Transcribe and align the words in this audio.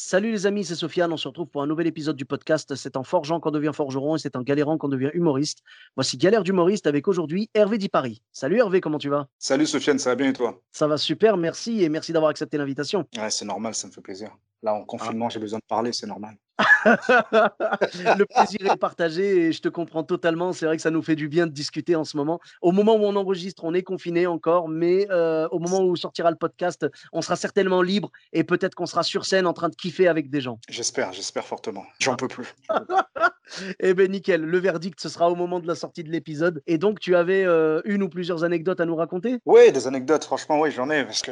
Salut 0.00 0.30
les 0.30 0.46
amis, 0.46 0.64
c'est 0.64 0.76
Sofiane. 0.76 1.12
On 1.12 1.16
se 1.16 1.26
retrouve 1.26 1.48
pour 1.48 1.60
un 1.60 1.66
nouvel 1.66 1.88
épisode 1.88 2.14
du 2.14 2.24
podcast. 2.24 2.76
C'est 2.76 2.96
en 2.96 3.02
forgeant 3.02 3.40
qu'on 3.40 3.50
devient 3.50 3.72
forgeron 3.74 4.14
et 4.14 4.20
c'est 4.20 4.36
en 4.36 4.42
galérant 4.42 4.78
qu'on 4.78 4.86
devient 4.86 5.10
humoriste. 5.12 5.64
Voici 5.96 6.16
Galère 6.16 6.44
d'humoriste 6.44 6.86
avec 6.86 7.08
aujourd'hui 7.08 7.50
Hervé 7.52 7.78
Di 7.78 7.88
Paris. 7.88 8.22
Salut 8.30 8.58
Hervé, 8.58 8.80
comment 8.80 8.98
tu 8.98 9.08
vas? 9.08 9.26
Salut 9.40 9.66
Sofiane, 9.66 9.98
ça 9.98 10.10
va 10.10 10.14
bien 10.14 10.28
et 10.28 10.32
toi? 10.32 10.62
Ça 10.70 10.86
va 10.86 10.98
super, 10.98 11.36
merci 11.36 11.82
et 11.82 11.88
merci 11.88 12.12
d'avoir 12.12 12.30
accepté 12.30 12.58
l'invitation. 12.58 13.08
Ouais, 13.16 13.28
c'est 13.28 13.44
normal, 13.44 13.74
ça 13.74 13.88
me 13.88 13.92
fait 13.92 14.00
plaisir. 14.00 14.30
Là, 14.62 14.72
en 14.72 14.84
confinement, 14.84 15.30
j'ai 15.30 15.40
besoin 15.40 15.58
de 15.58 15.64
parler, 15.66 15.92
c'est 15.92 16.06
normal. 16.06 16.36
le 16.84 18.24
plaisir 18.24 18.72
est 18.72 18.76
partagé 18.76 19.46
et 19.46 19.52
je 19.52 19.60
te 19.60 19.68
comprends 19.68 20.02
totalement. 20.02 20.52
C'est 20.52 20.66
vrai 20.66 20.76
que 20.76 20.82
ça 20.82 20.90
nous 20.90 21.02
fait 21.02 21.16
du 21.16 21.28
bien 21.28 21.46
de 21.46 21.52
discuter 21.52 21.94
en 21.94 22.04
ce 22.04 22.16
moment. 22.16 22.40
Au 22.62 22.72
moment 22.72 22.96
où 22.96 23.04
on 23.04 23.16
enregistre, 23.16 23.64
on 23.64 23.74
est 23.74 23.82
confiné 23.82 24.26
encore, 24.26 24.68
mais 24.68 25.06
euh, 25.10 25.48
au 25.50 25.58
moment 25.58 25.84
où 25.84 25.94
sortira 25.96 26.30
le 26.30 26.36
podcast, 26.36 26.86
on 27.12 27.22
sera 27.22 27.36
certainement 27.36 27.82
libre 27.82 28.10
et 28.32 28.44
peut-être 28.44 28.74
qu'on 28.74 28.86
sera 28.86 29.02
sur 29.02 29.24
scène 29.24 29.46
en 29.46 29.52
train 29.52 29.68
de 29.68 29.76
kiffer 29.76 30.08
avec 30.08 30.30
des 30.30 30.40
gens. 30.40 30.58
J'espère, 30.68 31.12
j'espère 31.12 31.46
fortement. 31.46 31.84
J'en 32.00 32.16
peux 32.16 32.28
plus. 32.28 32.54
eh 33.80 33.94
ben 33.94 34.10
nickel, 34.10 34.42
le 34.42 34.58
verdict 34.58 35.00
ce 35.00 35.08
sera 35.08 35.30
au 35.30 35.34
moment 35.34 35.60
de 35.60 35.66
la 35.66 35.74
sortie 35.74 36.02
de 36.02 36.10
l'épisode. 36.10 36.62
Et 36.66 36.78
donc 36.78 36.98
tu 36.98 37.14
avais 37.14 37.44
euh, 37.44 37.80
une 37.84 38.02
ou 38.02 38.08
plusieurs 38.08 38.44
anecdotes 38.44 38.80
à 38.80 38.84
nous 38.84 38.96
raconter? 38.96 39.38
Oui, 39.46 39.70
des 39.72 39.86
anecdotes, 39.86 40.24
franchement, 40.24 40.60
oui, 40.60 40.70
j'en 40.70 40.90
ai 40.90 41.04
parce 41.04 41.22
que 41.22 41.30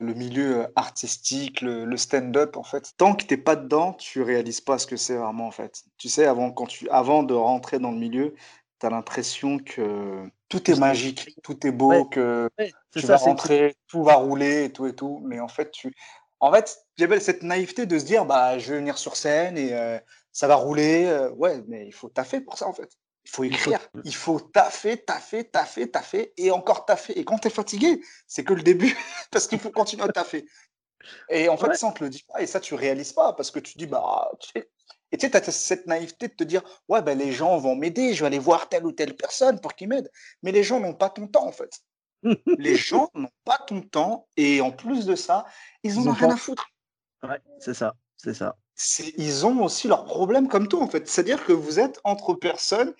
le 0.00 0.14
milieu 0.14 0.66
artistique, 0.76 1.60
le, 1.60 1.84
le 1.84 1.96
stand-up, 1.96 2.56
en 2.56 2.62
fait, 2.62 2.92
tant 2.96 3.14
que 3.14 3.24
t'es 3.24 3.36
pas 3.36 3.56
dedans, 3.56 3.94
tu 3.94 4.22
réalises 4.22 4.43
pas 4.64 4.78
ce 4.78 4.86
que 4.86 4.96
c'est 4.96 5.16
vraiment 5.16 5.46
en 5.46 5.50
fait. 5.50 5.82
Tu 5.98 6.08
sais, 6.08 6.26
avant, 6.26 6.50
quand 6.52 6.66
tu, 6.66 6.88
avant 6.90 7.22
de 7.22 7.34
rentrer 7.34 7.78
dans 7.78 7.90
le 7.90 7.98
milieu, 7.98 8.34
tu 8.80 8.86
as 8.86 8.90
l'impression 8.90 9.58
que 9.58 10.28
tout 10.48 10.70
est 10.70 10.78
magique, 10.78 11.36
tout 11.42 11.66
est 11.66 11.72
beau, 11.72 11.88
Ouais, 11.90 12.04
que 12.10 12.48
ouais, 12.58 12.72
tu 12.92 13.00
ça, 13.00 13.08
vas 13.08 13.16
rentrer, 13.16 13.74
tout 13.88 14.04
va 14.04 14.14
rouler 14.14 14.64
et 14.64 14.72
tout 14.72 14.86
et 14.86 14.94
tout. 14.94 15.20
Mais 15.24 15.40
en 15.40 15.48
fait, 15.48 15.70
tu... 15.70 15.92
en 16.40 16.52
fait, 16.52 16.78
j'avais 16.98 17.20
cette 17.20 17.42
naïveté 17.42 17.86
de 17.86 17.98
se 17.98 18.04
dire, 18.04 18.24
bah, 18.24 18.58
je 18.58 18.72
vais 18.72 18.78
venir 18.78 18.98
sur 18.98 19.16
scène 19.16 19.56
et 19.58 19.72
euh, 19.72 19.98
ça 20.32 20.46
va 20.46 20.56
rouler. 20.56 21.04
euh, 21.06 21.30
ouais, 21.32 21.62
mais 21.68 21.86
il 21.86 21.92
faut 21.92 22.08
taffer 22.08 22.40
pour 22.40 22.58
ça 22.58 22.66
en 22.68 22.72
fait. 22.72 22.90
Il 23.26 23.30
faut 23.30 23.44
il 23.44 23.56
faut 23.56 23.70
écrire, 23.70 23.80
il 24.04 24.14
faut 24.14 24.38
taffer, 24.38 24.98
taffer, 24.98 25.44
taffer, 25.44 25.90
taffer 25.90 26.34
et 26.36 26.50
encore 26.50 26.84
taffer. 26.84 27.18
Et 27.18 27.24
quand 27.24 27.38
tu 27.38 27.48
es 27.48 27.50
fatigué, 27.50 28.02
c'est 28.26 28.44
que 28.44 28.52
le 28.52 28.62
début 28.62 28.94
parce 29.30 29.46
qu'il 29.46 29.58
faut 29.58 29.70
continuer 29.70 30.04
à 30.04 30.08
taffer. 30.08 30.44
Et 31.28 31.48
en 31.48 31.56
fait, 31.56 31.68
Ouais. 31.68 31.76
ça, 31.76 31.86
on 31.86 31.92
te 31.92 32.02
le 32.04 32.10
dit 32.10 32.24
pas, 32.26 32.40
et 32.42 32.46
ça, 32.46 32.60
tu 32.60 32.74
réalises 32.74 33.12
pas, 33.12 33.32
parce 33.32 33.50
que 33.50 33.58
tu 33.58 33.76
dis, 33.78 33.86
bah, 33.86 34.30
tu 34.40 34.50
sais- 34.54 34.68
et 35.12 35.16
tu 35.18 35.26
sais, 35.26 35.30
tu 35.30 35.36
as 35.36 35.52
cette 35.52 35.86
naïveté 35.86 36.28
de 36.28 36.34
te 36.34 36.44
dire, 36.44 36.62
ouais, 36.88 37.00
ben, 37.02 37.16
les 37.16 37.32
gens 37.32 37.56
vont 37.58 37.76
m'aider, 37.76 38.14
je 38.14 38.20
vais 38.20 38.26
aller 38.26 38.38
voir 38.38 38.68
telle 38.68 38.84
ou 38.84 38.92
telle 38.92 39.14
personne 39.16 39.60
pour 39.60 39.74
qu'ils 39.74 39.88
m'aident. 39.88 40.10
Mais 40.42 40.50
les 40.52 40.62
gens 40.64 40.80
n'ont 40.80 40.94
pas 40.94 41.08
ton 41.10 41.26
temps, 41.28 41.46
en 41.46 41.52
fait. 41.52 41.70
Les 42.58 42.74
gens 42.76 43.10
n'ont 43.14 43.28
pas 43.44 43.58
ton 43.66 43.82
temps, 43.82 44.26
et 44.36 44.60
en 44.62 44.72
plus 44.72 45.04
de 45.04 45.14
ça, 45.14 45.44
ils 45.82 45.98
en 45.98 46.02
Ils 46.02 46.08
ont 46.08 46.12
rien 46.12 46.28
pas- 46.28 46.34
à 46.34 46.36
foutre. 46.38 46.66
Ouais, 47.22 47.38
c'est 47.60 47.74
ça, 47.74 47.94
c'est 48.16 48.32
ça. 48.34 48.56
Ils 49.18 49.44
ont 49.46 49.62
aussi 49.62 49.88
leurs 49.88 50.04
problèmes 50.04 50.48
comme 50.48 50.66
toi, 50.66 50.80
en 50.80 50.88
fait. 50.88 51.06
C'est-à-dire 51.06 51.44
que 51.44 51.52
vous 51.52 51.78
êtes 51.78 52.00
entre 52.02 52.32
personnes 52.34 52.94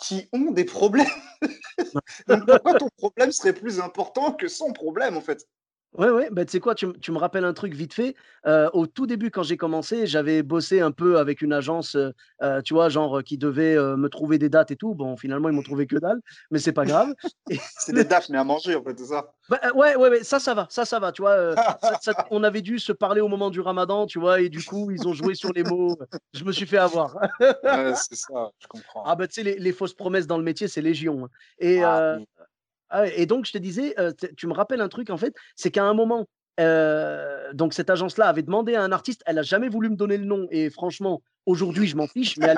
qui 0.00 0.28
ont 0.32 0.50
des 0.52 0.64
problèmes. 0.64 1.06
Donc 2.28 2.46
pourquoi 2.46 2.74
ton 2.78 2.88
problème 2.96 3.32
serait 3.32 3.52
plus 3.52 3.80
important 3.80 4.32
que 4.32 4.48
son 4.48 4.72
problème, 4.72 5.16
en 5.16 5.20
fait? 5.20 5.46
Ouais, 5.94 6.08
ouais, 6.08 6.28
bah, 6.30 6.44
tu 6.44 6.52
sais 6.52 6.60
quoi, 6.60 6.76
tu, 6.76 6.84
m- 6.84 6.92
tu 7.00 7.10
me 7.10 7.18
rappelles 7.18 7.44
un 7.44 7.52
truc 7.52 7.74
vite 7.74 7.94
fait. 7.94 8.14
Euh, 8.46 8.70
au 8.74 8.86
tout 8.86 9.06
début, 9.08 9.30
quand 9.32 9.42
j'ai 9.42 9.56
commencé, 9.56 10.06
j'avais 10.06 10.44
bossé 10.44 10.80
un 10.80 10.92
peu 10.92 11.18
avec 11.18 11.42
une 11.42 11.52
agence, 11.52 11.96
euh, 11.96 12.10
euh, 12.42 12.62
tu 12.62 12.74
vois, 12.74 12.88
genre 12.88 13.18
euh, 13.18 13.22
qui 13.22 13.36
devait 13.38 13.76
euh, 13.76 13.96
me 13.96 14.08
trouver 14.08 14.38
des 14.38 14.48
dates 14.48 14.70
et 14.70 14.76
tout. 14.76 14.94
Bon, 14.94 15.16
finalement, 15.16 15.48
ils 15.48 15.52
m'ont 15.54 15.62
trouvé 15.62 15.88
que 15.88 15.96
dalle, 15.96 16.20
mais 16.52 16.60
c'est 16.60 16.72
pas 16.72 16.84
grave. 16.84 17.12
Et- 17.50 17.58
C'est 17.78 17.92
des 17.92 18.04
DAF, 18.04 18.28
mais 18.28 18.38
à 18.38 18.44
manger, 18.44 18.76
en 18.76 18.84
fait, 18.84 18.96
c'est 18.96 19.06
ça. 19.06 19.34
Bah, 19.48 19.58
euh, 19.64 19.72
ouais, 19.72 19.96
ouais, 19.96 20.08
ouais, 20.10 20.22
ça, 20.22 20.38
ça 20.38 20.54
va, 20.54 20.68
ça, 20.70 20.84
ça 20.84 21.00
va, 21.00 21.10
tu 21.10 21.22
vois. 21.22 21.32
euh, 21.32 21.56
ça- 21.56 21.98
ça- 22.00 22.14
on 22.30 22.44
avait 22.44 22.62
dû 22.62 22.78
se 22.78 22.92
parler 22.92 23.20
au 23.20 23.26
moment 23.26 23.50
du 23.50 23.60
ramadan, 23.60 24.06
tu 24.06 24.20
vois, 24.20 24.40
et 24.40 24.48
du 24.48 24.62
coup, 24.62 24.92
ils 24.92 25.08
ont 25.08 25.12
joué 25.12 25.34
sur 25.34 25.52
les 25.52 25.64
mots. 25.64 25.98
Je 26.34 26.44
me 26.44 26.52
suis 26.52 26.66
fait 26.66 26.78
avoir. 26.78 27.16
Ouais, 27.40 27.48
c'est 27.96 28.14
ça, 28.14 28.50
je 28.60 28.68
comprends. 28.68 29.02
Ah, 29.04 29.16
bah, 29.16 29.26
tu 29.26 29.34
sais, 29.34 29.42
les, 29.42 29.58
les 29.58 29.72
fausses 29.72 29.94
promesses 29.94 30.28
dans 30.28 30.38
le 30.38 30.44
métier, 30.44 30.68
c'est 30.68 30.82
légion. 30.82 31.24
hein. 31.24 31.28
Et, 31.58 31.82
Ah, 31.82 31.98
euh, 31.98 32.16
oui. 32.18 32.26
Ah 32.90 33.06
et 33.06 33.26
donc, 33.26 33.46
je 33.46 33.52
te 33.52 33.58
disais, 33.58 33.94
tu 34.36 34.46
me 34.46 34.52
rappelles 34.52 34.80
un 34.80 34.88
truc, 34.88 35.10
en 35.10 35.16
fait, 35.16 35.34
c'est 35.56 35.70
qu'à 35.70 35.84
un 35.84 35.94
moment, 35.94 36.26
donc 37.54 37.72
cette 37.72 37.90
agence-là 37.90 38.26
avait 38.26 38.42
demandé 38.42 38.74
à 38.74 38.82
un 38.82 38.92
artiste, 38.92 39.22
elle 39.26 39.38
a 39.38 39.42
jamais 39.42 39.68
voulu 39.68 39.90
me 39.90 39.96
donner 39.96 40.18
le 40.18 40.24
nom, 40.24 40.46
et 40.50 40.70
franchement, 40.70 41.22
aujourd'hui, 41.46 41.86
je 41.86 41.96
m'en 41.96 42.06
fiche, 42.06 42.36
mais 42.36 42.54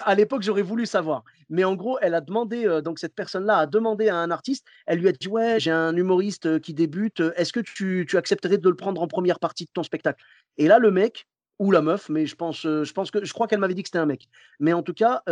à 0.00 0.14
l'époque, 0.14 0.42
j'aurais 0.42 0.62
voulu 0.62 0.86
savoir. 0.86 1.24
Mais 1.48 1.64
en 1.64 1.74
gros, 1.74 1.98
elle 2.00 2.14
a 2.14 2.20
demandé, 2.20 2.80
donc 2.84 2.98
cette 2.98 3.14
personne-là 3.14 3.58
a 3.58 3.66
demandé 3.66 4.08
à 4.08 4.16
un 4.16 4.30
artiste, 4.30 4.66
elle 4.86 4.98
lui 4.98 5.08
a 5.08 5.12
dit, 5.12 5.28
ouais, 5.28 5.58
j'ai 5.58 5.70
un 5.70 5.96
humoriste 5.96 6.60
qui 6.60 6.74
débute, 6.74 7.22
est-ce 7.36 7.52
que 7.52 7.60
tu, 7.60 8.06
accepterais 8.16 8.58
de 8.58 8.68
le 8.68 8.76
prendre 8.76 9.00
en 9.00 9.08
première 9.08 9.38
partie 9.38 9.64
de 9.64 9.70
ton 9.72 9.82
spectacle? 9.82 10.22
Et 10.58 10.68
là, 10.68 10.78
le 10.78 10.90
mec, 10.90 11.26
ou 11.58 11.70
la 11.70 11.80
meuf, 11.80 12.08
mais 12.08 12.26
je 12.26 12.34
pense, 12.34 12.62
je 12.62 12.92
pense 12.92 13.10
que, 13.10 13.24
je 13.24 13.32
crois 13.32 13.46
qu'elle 13.46 13.60
m'avait 13.60 13.74
dit 13.74 13.82
que 13.82 13.88
c'était 13.88 13.98
un 13.98 14.06
mec. 14.06 14.28
Mais 14.60 14.72
en 14.72 14.82
tout 14.82 14.94
cas, 14.94 15.22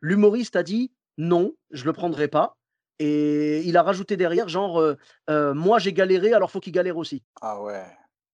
l'humoriste 0.00 0.56
a 0.56 0.62
dit, 0.62 0.92
non, 1.18 1.54
je 1.70 1.84
le 1.84 1.92
prendrai 1.92 2.28
pas. 2.28 2.56
Et 3.02 3.62
il 3.64 3.78
a 3.78 3.82
rajouté 3.82 4.18
derrière, 4.18 4.46
genre, 4.48 4.78
euh, 4.78 4.94
euh, 5.30 5.54
moi 5.54 5.78
j'ai 5.78 5.94
galéré, 5.94 6.34
alors 6.34 6.50
faut 6.50 6.60
qu'il 6.60 6.74
galère 6.74 6.98
aussi. 6.98 7.24
Ah 7.40 7.60
ouais. 7.62 7.86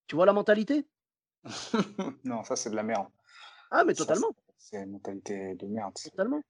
Tu 0.09 0.17
vois 0.17 0.27
la 0.27 0.33
mentalité? 0.33 0.89
Non, 2.25 2.43
ça, 2.43 2.57
c'est 2.57 2.71
de 2.71 2.75
la 2.75 2.83
merde. 2.83 3.07
Ah, 3.71 3.85
mais 3.85 3.95
totalement, 3.95 4.35
c'est 4.59 4.79
une 4.79 4.91
mentalité 4.91 5.55
de 5.55 5.67
merde. 5.69 5.95
totalement. 5.95 6.43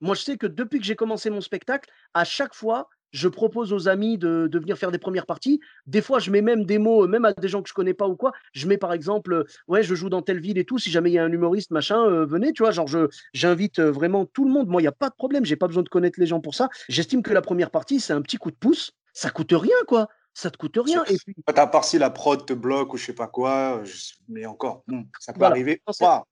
Moi, 0.00 0.14
je 0.14 0.22
sais 0.22 0.38
que 0.38 0.46
depuis 0.46 0.78
que 0.78 0.84
j'ai 0.84 0.94
commencé 0.94 1.30
mon 1.30 1.40
spectacle, 1.40 1.90
à 2.14 2.24
chaque 2.24 2.54
fois, 2.54 2.88
je 3.14 3.28
propose 3.28 3.72
aux 3.72 3.86
amis 3.88 4.18
de, 4.18 4.48
de 4.50 4.58
venir 4.58 4.76
faire 4.76 4.90
des 4.90 4.98
premières 4.98 5.24
parties. 5.24 5.60
Des 5.86 6.02
fois, 6.02 6.18
je 6.18 6.32
mets 6.32 6.42
même 6.42 6.64
des 6.66 6.78
mots, 6.78 7.06
même 7.06 7.24
à 7.24 7.32
des 7.32 7.46
gens 7.46 7.62
que 7.62 7.68
je 7.68 7.72
connais 7.72 7.94
pas 7.94 8.08
ou 8.08 8.16
quoi. 8.16 8.32
Je 8.52 8.66
mets 8.66 8.76
par 8.76 8.92
exemple, 8.92 9.32
euh, 9.32 9.44
ouais, 9.68 9.84
je 9.84 9.94
joue 9.94 10.10
dans 10.10 10.20
telle 10.20 10.40
ville 10.40 10.58
et 10.58 10.64
tout. 10.64 10.78
Si 10.78 10.90
jamais 10.90 11.10
il 11.10 11.14
y 11.14 11.18
a 11.18 11.24
un 11.24 11.30
humoriste, 11.30 11.70
machin, 11.70 12.04
euh, 12.04 12.26
venez, 12.26 12.52
tu 12.52 12.64
vois. 12.64 12.72
Genre, 12.72 12.88
je, 12.88 13.06
j'invite 13.32 13.78
euh, 13.78 13.92
vraiment 13.92 14.26
tout 14.26 14.44
le 14.44 14.50
monde. 14.50 14.66
Moi, 14.68 14.80
il 14.80 14.84
n'y 14.84 14.88
a 14.88 14.92
pas 14.92 15.10
de 15.10 15.14
problème. 15.14 15.44
J'ai 15.44 15.54
pas 15.54 15.68
besoin 15.68 15.84
de 15.84 15.88
connaître 15.88 16.18
les 16.18 16.26
gens 16.26 16.40
pour 16.40 16.56
ça. 16.56 16.68
J'estime 16.88 17.22
que 17.22 17.32
la 17.32 17.40
première 17.40 17.70
partie, 17.70 18.00
c'est 18.00 18.12
un 18.12 18.20
petit 18.20 18.36
coup 18.36 18.50
de 18.50 18.56
pouce. 18.56 18.90
Ça 19.12 19.30
coûte 19.30 19.52
rien, 19.52 19.76
quoi. 19.86 20.08
Ça 20.36 20.50
te 20.50 20.56
coûte 20.56 20.76
rien. 20.84 21.04
Et 21.04 21.16
puis, 21.16 21.36
À 21.54 21.66
part 21.68 21.84
si 21.84 21.96
la 21.96 22.10
prod 22.10 22.44
te 22.44 22.52
bloque 22.52 22.92
ou 22.94 22.96
je 22.96 23.04
sais 23.04 23.12
pas 23.14 23.28
quoi, 23.28 23.78
euh, 23.78 23.84
je- 23.84 24.14
mais 24.28 24.44
encore, 24.44 24.82
bon, 24.88 25.06
ça 25.20 25.32
peut 25.32 25.38
Voilà. 25.38 25.52
arriver 25.52 25.80
pas. 26.00 26.26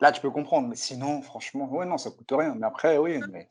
Là, 0.00 0.12
tu 0.12 0.20
peux 0.20 0.30
comprendre. 0.30 0.68
Mais 0.68 0.76
sinon, 0.76 1.22
franchement, 1.22 1.70
ouais, 1.70 1.86
non, 1.86 1.98
ça 1.98 2.10
coûte 2.10 2.32
rien. 2.32 2.54
Mais 2.54 2.66
après, 2.66 2.98
oui, 2.98 3.20
mais. 3.30 3.48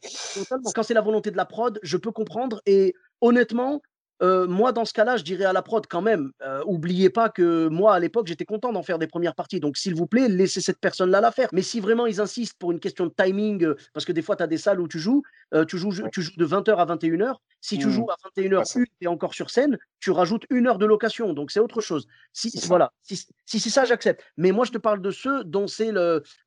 Quand 0.73 0.83
c'est 0.83 0.93
la 0.93 1.01
volonté 1.01 1.31
de 1.31 1.37
la 1.37 1.45
prod, 1.45 1.79
je 1.83 1.97
peux 1.97 2.11
comprendre. 2.11 2.61
Et 2.65 2.95
honnêtement, 3.21 3.81
euh, 4.23 4.47
moi, 4.47 4.72
dans 4.72 4.85
ce 4.85 4.94
cas-là, 4.94 5.17
je 5.17 5.23
dirais 5.23 5.44
à 5.45 5.53
la 5.53 5.61
prod 5.61 5.85
quand 5.88 6.01
même, 6.01 6.31
euh, 6.41 6.63
oubliez 6.66 7.09
pas 7.09 7.29
que 7.29 7.67
moi, 7.67 7.94
à 7.94 8.00
l'époque, 8.00 8.28
j'étais 8.28 8.45
content 8.45 8.72
d'en 8.72 8.81
faire 8.81 8.97
des 8.97 9.07
premières 9.07 9.35
parties. 9.35 9.59
Donc, 9.59 9.75
s'il 9.78 9.95
vous 9.95 10.07
plaît, 10.07 10.29
laissez 10.29 10.61
cette 10.61 10.79
personne-là 10.79 11.19
la 11.22 11.31
faire. 11.31 11.50
Mais 11.51 11.61
si 11.61 11.79
vraiment 11.79 12.06
ils 12.06 12.22
insistent 12.22 12.57
pour 12.57 12.72
une 12.72 12.79
question 12.79 13.06
de 13.06 13.13
timing, 13.16 13.63
euh, 13.66 13.75
parce 13.94 14.06
que 14.06 14.12
des 14.13 14.22
fois, 14.22 14.35
tu 14.35 14.44
as 14.44 14.47
des 14.47 14.57
salles 14.57 14.79
où 14.79 14.88
tu 14.88 14.97
joues, 15.00 15.23
tu, 15.67 15.78
joues 15.78 15.91
Ouais. 15.91 16.09
tu 16.12 16.22
joues 16.23 16.31
de 16.38 16.45
20h 16.45 16.79
à 16.79 16.85
21h. 16.85 17.35
Si 17.62 17.78
tu 17.78 17.88
Mmh. 17.88 17.89
joues 17.91 18.09
à 18.09 18.16
21h, 18.23 18.59
Ouais, 18.59 18.66
ça- 18.66 18.79
une, 18.79 18.85
tu 18.85 18.91
es 19.03 19.07
encore 19.07 19.33
sur 19.35 19.50
scène, 19.51 19.78
tu 20.00 20.09
rajoutes 20.12 20.45
une 20.50 20.67
heure 20.67 20.79
de 20.79 20.85
location. 20.85 21.33
Donc, 21.33 21.51
c'est 21.51 21.59
autre 21.59 21.79
chose. 21.81 22.07
Si, 22.33 22.50
C'est 22.50 22.59
ça. 22.59 22.68
voilà. 22.68 22.92
Si, 23.03 23.27
si 23.45 23.59
c'est 23.59 23.69
ça, 23.69 23.86
j'accepte. 23.86 24.24
Mais 24.38 24.51
moi, 24.51 24.65
je 24.65 24.71
te 24.71 24.77
parle 24.80 25.01
de 25.01 25.12
ceux 25.12 25.44
dont 25.44 25.68
c'est 25.68 25.92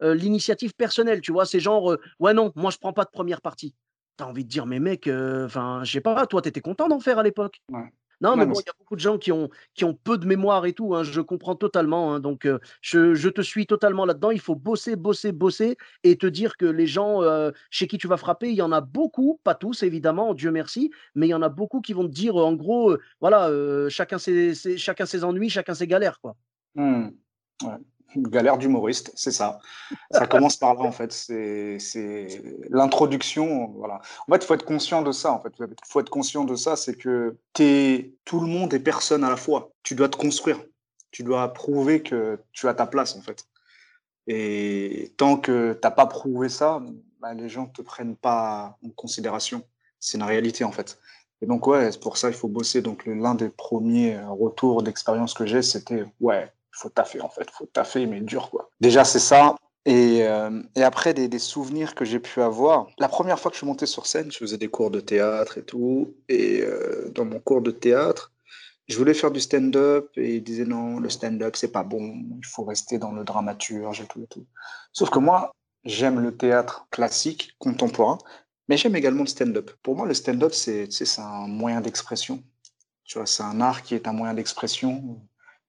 l'initiative 0.00 0.74
personnelle. 0.74 1.20
Tu 1.20 1.32
vois, 1.32 1.46
c'est 1.46 1.60
genre, 1.60 1.96
ouais, 2.20 2.34
non, 2.34 2.52
moi, 2.54 2.70
je 2.70 2.78
prends 2.78 2.92
pas 2.92 3.04
de 3.04 3.10
première 3.10 3.40
partie. 3.40 3.74
T'as 4.16 4.24
envie 4.26 4.44
de 4.44 4.48
dire, 4.48 4.66
mais 4.66 4.80
mec, 4.80 5.08
enfin, 5.12 5.82
je 5.84 5.92
sais 5.92 6.00
pas, 6.00 6.26
toi, 6.26 6.40
t'étais 6.42 6.60
content 6.62 6.88
d'en 6.88 7.00
faire 7.00 7.18
à 7.18 7.22
l'époque? 7.22 7.60
Ouais. 7.70 7.90
Non, 8.22 8.34
mais 8.36 8.46
bon, 8.46 8.54
il 8.60 8.64
y 8.66 8.70
a 8.70 8.72
beaucoup 8.78 8.94
de 8.96 9.00
gens 9.00 9.18
qui 9.18 9.30
ont, 9.30 9.50
qui 9.74 9.84
ont 9.84 9.92
peu 9.92 10.16
de 10.16 10.26
mémoire 10.26 10.64
et 10.64 10.72
tout, 10.72 10.94
hein, 10.94 11.02
je 11.02 11.20
comprends 11.20 11.54
totalement. 11.54 12.14
hein, 12.14 12.20
donc, 12.20 12.46
euh, 12.46 12.58
je, 12.80 13.14
je 13.14 13.28
te 13.28 13.42
suis 13.42 13.66
totalement 13.66 14.06
là-dedans. 14.06 14.30
Il 14.30 14.40
faut 14.40 14.54
bosser, 14.54 14.96
bosser, 14.96 15.32
bosser 15.32 15.76
et 16.02 16.16
te 16.16 16.26
dire 16.26 16.56
que 16.56 16.64
les 16.64 16.86
gens 16.86 17.22
euh, 17.22 17.50
chez 17.70 17.86
qui 17.86 17.98
tu 17.98 18.08
vas 18.08 18.16
frapper, 18.16 18.48
il 18.48 18.54
y 18.56 18.62
en 18.62 18.72
a 18.72 18.80
beaucoup, 18.80 19.38
pas 19.44 19.54
tous 19.54 19.82
évidemment, 19.82 20.32
Dieu 20.32 20.50
merci, 20.50 20.90
mais 21.14 21.26
il 21.26 21.30
y 21.30 21.34
en 21.34 21.42
a 21.42 21.50
beaucoup 21.50 21.82
qui 21.82 21.92
vont 21.92 22.04
te 22.04 22.12
dire, 22.12 22.40
euh, 22.40 22.44
en 22.44 22.54
gros, 22.54 22.92
euh, 22.92 23.00
voilà, 23.20 23.48
euh, 23.50 23.90
chacun, 23.90 24.16
ses, 24.18 24.54
ses- 24.54 24.78
chacun 24.78 25.04
ses 25.04 25.22
ennuis, 25.22 25.50
chacun 25.50 25.74
ses 25.74 25.86
galères, 25.86 26.18
quoi. 26.20 26.36
Ouais. 27.62 27.76
Galère 28.22 28.58
d'humoriste, 28.58 29.12
c'est 29.14 29.32
ça. 29.32 29.60
Ça 30.10 30.26
commence 30.26 30.56
par 30.56 30.74
là, 30.74 30.82
en 30.82 30.92
fait. 30.92 31.12
C'est 31.12 32.28
l'introduction. 32.70 33.72
Voilà. 33.76 34.00
En 34.26 34.32
fait, 34.32 34.44
il 34.44 34.46
faut 34.46 34.54
être 34.54 34.64
conscient 34.64 35.02
de 35.02 35.12
ça. 35.12 35.32
En 35.32 35.42
fait, 35.42 35.52
il 35.58 35.66
faut 35.86 36.00
être 36.00 36.10
conscient 36.10 36.44
de 36.44 36.54
ça, 36.54 36.76
c'est 36.76 36.94
que 36.94 37.36
es 37.58 38.12
tout 38.24 38.40
le 38.40 38.46
monde 38.46 38.74
et 38.74 38.80
personne 38.80 39.24
à 39.24 39.30
la 39.30 39.36
fois. 39.36 39.72
Tu 39.82 39.94
dois 39.94 40.08
te 40.08 40.16
construire. 40.16 40.62
Tu 41.10 41.22
dois 41.22 41.52
prouver 41.52 42.02
que 42.02 42.38
tu 42.52 42.68
as 42.68 42.74
ta 42.74 42.86
place, 42.86 43.16
en 43.16 43.22
fait. 43.22 43.44
Et 44.26 45.14
tant 45.16 45.36
que 45.36 45.72
tu 45.72 45.78
n'as 45.82 45.90
pas 45.90 46.06
prouvé 46.06 46.48
ça, 46.48 46.82
bah, 47.20 47.34
les 47.34 47.48
gens 47.48 47.66
ne 47.66 47.72
te 47.72 47.82
prennent 47.82 48.16
pas 48.16 48.76
en 48.84 48.90
considération. 48.90 49.62
C'est 50.00 50.18
une 50.18 50.24
réalité, 50.24 50.64
en 50.64 50.72
fait. 50.72 50.98
Et 51.42 51.46
donc, 51.46 51.66
ouais, 51.66 51.92
c'est 51.92 52.00
pour 52.00 52.16
ça 52.16 52.28
qu'il 52.28 52.38
faut 52.38 52.48
bosser. 52.48 52.82
Donc, 52.82 53.06
l'un 53.06 53.34
des 53.34 53.50
premiers 53.50 54.18
retours 54.20 54.82
d'expérience 54.82 55.34
que 55.34 55.46
j'ai, 55.46 55.62
c'était, 55.62 56.04
ouais, 56.20 56.44
il 56.44 56.55
faut 56.76 56.88
taffer, 56.88 57.20
en 57.20 57.28
fait. 57.28 57.46
Il 57.48 57.52
faut 57.56 57.66
taffer, 57.66 58.06
mais 58.06 58.20
dur, 58.20 58.50
quoi. 58.50 58.70
Déjà, 58.80 59.04
c'est 59.04 59.18
ça. 59.18 59.56
Et, 59.84 60.24
euh, 60.24 60.62
et, 60.74 60.82
après, 60.82 61.14
des, 61.14 61.28
des 61.28 61.38
souvenirs 61.38 61.94
que 61.94 62.04
j'ai 62.04 62.18
pu 62.18 62.42
avoir. 62.42 62.88
La 62.98 63.08
première 63.08 63.38
fois 63.38 63.50
que 63.50 63.54
je 63.54 63.58
suis 63.58 63.66
monté 63.66 63.86
sur 63.86 64.06
scène, 64.06 64.32
je 64.32 64.38
faisais 64.38 64.58
des 64.58 64.68
cours 64.68 64.90
de 64.90 65.00
théâtre 65.00 65.58
et 65.58 65.62
tout. 65.62 66.14
Et 66.28 66.62
euh, 66.62 67.10
dans 67.14 67.24
mon 67.24 67.38
cours 67.38 67.62
de 67.62 67.70
théâtre, 67.70 68.32
je 68.88 68.96
voulais 68.96 69.14
faire 69.14 69.30
du 69.30 69.40
stand-up 69.40 70.10
et 70.16 70.36
ils 70.36 70.42
disaient 70.42 70.64
non, 70.64 70.98
le 71.00 71.08
stand-up, 71.08 71.56
c'est 71.56 71.72
pas 71.72 71.82
bon, 71.82 72.22
il 72.36 72.46
faut 72.46 72.64
rester 72.64 72.98
dans 72.98 73.12
le 73.12 73.24
dramaturge 73.24 74.00
et 74.00 74.06
tout 74.06 74.22
et 74.22 74.26
tout. 74.26 74.46
Sauf 74.92 75.10
que 75.10 75.18
moi, 75.18 75.52
j'aime 75.84 76.20
le 76.20 76.36
théâtre 76.36 76.86
classique, 76.90 77.54
contemporain, 77.58 78.18
mais 78.68 78.76
j'aime 78.76 78.96
également 78.96 79.22
le 79.22 79.28
stand-up. 79.28 79.70
Pour 79.82 79.96
moi, 79.96 80.06
le 80.06 80.14
stand-up, 80.14 80.52
c'est 80.52 80.88
un 81.18 81.46
moyen 81.48 81.80
d'expression. 81.80 82.42
Tu 83.04 83.18
vois, 83.18 83.26
c'est 83.26 83.42
un 83.42 83.60
art 83.60 83.82
qui 83.82 83.94
est 83.94 84.08
un 84.08 84.12
moyen 84.12 84.34
d'expression 84.34 85.20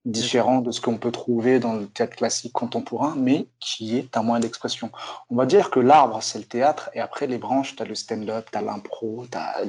différent 0.08 0.60
de 0.60 0.72
ce 0.72 0.82
qu'on 0.82 0.98
peut 0.98 1.12
trouver 1.12 1.60
dans 1.60 1.74
le 1.74 1.88
théâtre 1.88 2.16
classique 2.16 2.54
contemporain, 2.54 3.16
mais 3.18 3.48
qui 3.60 3.98
est 3.98 4.18
un 4.18 4.24
moyen 4.24 4.40
d'expression. 4.40 4.90
On 5.30 5.36
va 5.36 5.46
dire 5.46 5.70
que 5.70 5.80
l'arbre, 5.80 6.22
c'est 6.22 6.40
le 6.40 6.46
théâtre, 6.46 6.90
et 6.94 7.00
après 7.00 7.28
les 7.28 7.38
branches, 7.38 7.76
tu 7.76 7.84
as 7.84 7.86
le 7.86 7.96
stand-up, 7.96 8.48
tu 8.52 8.58
as 8.58 8.62
l'impro, 8.62 9.26
tu 9.32 9.38
as 9.38 9.64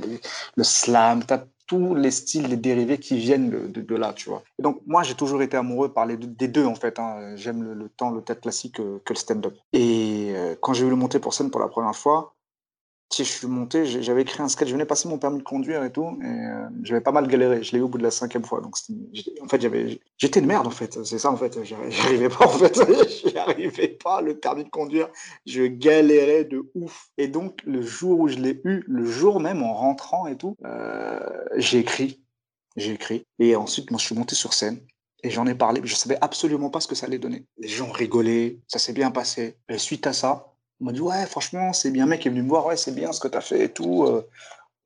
le 0.56 0.64
slam, 0.64 1.24
tu 1.26 1.34
as 1.34 1.44
tous 1.68 1.94
les 1.94 2.10
styles, 2.10 2.46
les 2.46 2.56
dérivés 2.56 2.98
qui 2.98 3.18
viennent 3.18 3.50
de, 3.70 3.94
là, 3.94 4.14
tu 4.14 4.30
vois. 4.30 4.42
Et 4.58 4.62
donc, 4.62 4.80
moi, 4.86 5.02
j'ai 5.02 5.14
toujours 5.14 5.42
été 5.42 5.56
amoureux 5.56 5.92
par 5.92 6.06
les 6.06 6.16
deux, 6.16 6.26
des 6.26 6.48
deux, 6.48 6.64
en 6.64 6.74
fait. 6.74 6.98
Hein. 6.98 7.36
J'aime 7.36 7.62
le, 7.62 7.74
le, 7.74 7.90
temps, 7.90 8.10
le 8.10 8.22
théâtre 8.22 8.40
classique 8.40 8.76
que, 8.76 8.98
que 9.04 9.12
le 9.12 9.18
stand-up. 9.18 9.54
Et 9.74 10.32
euh, 10.34 10.56
quand 10.60 10.72
j'ai 10.72 10.84
vu 10.84 10.90
le 10.90 10.96
monter 10.96 11.18
pour 11.18 11.34
scène 11.34 11.50
pour 11.50 11.60
la 11.60 11.68
première 11.68 11.94
fois, 11.94 12.34
si 13.10 13.24
je 13.24 13.30
suis 13.30 13.46
monté, 13.46 13.86
j'avais 13.86 14.22
écrit 14.22 14.42
un 14.42 14.48
sketch, 14.48 14.68
je 14.68 14.74
venais 14.74 14.84
passer 14.84 15.08
mon 15.08 15.18
permis 15.18 15.38
de 15.38 15.42
conduire 15.42 15.82
et 15.82 15.90
tout, 15.90 16.18
et 16.22 16.26
euh, 16.26 16.68
j'avais 16.82 17.00
pas 17.00 17.10
mal 17.10 17.26
galéré. 17.26 17.62
Je 17.62 17.72
l'ai 17.72 17.78
eu 17.78 17.82
au 17.82 17.88
bout 17.88 17.96
de 17.96 18.02
la 18.02 18.10
cinquième 18.10 18.44
fois. 18.44 18.60
Donc, 18.60 18.76
en 19.40 19.48
fait, 19.48 19.66
j'étais 20.18 20.40
une 20.40 20.46
merde, 20.46 20.66
en 20.66 20.70
fait. 20.70 21.02
C'est 21.04 21.18
ça, 21.18 21.30
en 21.30 21.36
fait. 21.36 21.58
J'arrivais 21.64 22.28
pas, 22.28 22.44
en 22.44 22.50
fait. 22.50 22.78
J'arrivais 23.32 23.88
pas, 23.88 24.20
le 24.20 24.38
permis 24.38 24.64
de 24.64 24.68
conduire. 24.68 25.08
Je 25.46 25.62
galérais 25.62 26.44
de 26.44 26.70
ouf. 26.74 27.08
Et 27.16 27.28
donc, 27.28 27.62
le 27.64 27.80
jour 27.80 28.20
où 28.20 28.28
je 28.28 28.36
l'ai 28.36 28.60
eu, 28.64 28.84
le 28.86 29.06
jour 29.06 29.40
même, 29.40 29.62
en 29.62 29.72
rentrant 29.72 30.26
et 30.26 30.36
tout, 30.36 30.54
euh, 30.66 31.18
j'ai 31.56 31.78
écrit. 31.78 32.22
J'ai 32.76 32.92
écrit. 32.92 33.24
Et 33.38 33.56
ensuite, 33.56 33.90
moi, 33.90 33.98
je 33.98 34.04
suis 34.04 34.14
monté 34.14 34.34
sur 34.34 34.52
scène. 34.52 34.80
Et 35.24 35.30
j'en 35.30 35.46
ai 35.46 35.54
parlé, 35.54 35.80
je 35.82 35.96
savais 35.96 36.16
absolument 36.20 36.70
pas 36.70 36.78
ce 36.78 36.86
que 36.86 36.94
ça 36.94 37.06
allait 37.06 37.18
donner. 37.18 37.44
Les 37.58 37.66
gens 37.66 37.90
rigolaient, 37.90 38.60
ça 38.68 38.78
s'est 38.78 38.92
bien 38.92 39.10
passé. 39.10 39.56
Et 39.68 39.78
suite 39.78 40.06
à 40.06 40.12
ça, 40.12 40.54
on 40.80 40.84
m'a 40.84 40.92
dit, 40.92 41.00
ouais, 41.00 41.26
franchement, 41.26 41.72
c'est 41.72 41.90
bien. 41.90 42.04
Un 42.04 42.08
mec 42.08 42.26
est 42.26 42.30
venu 42.30 42.42
me 42.42 42.48
voir, 42.48 42.66
ouais, 42.66 42.76
c'est 42.76 42.94
bien 42.94 43.12
ce 43.12 43.20
que 43.20 43.28
tu 43.28 43.36
as 43.36 43.40
fait 43.40 43.64
et 43.64 43.68
tout. 43.68 44.04
Euh, 44.04 44.28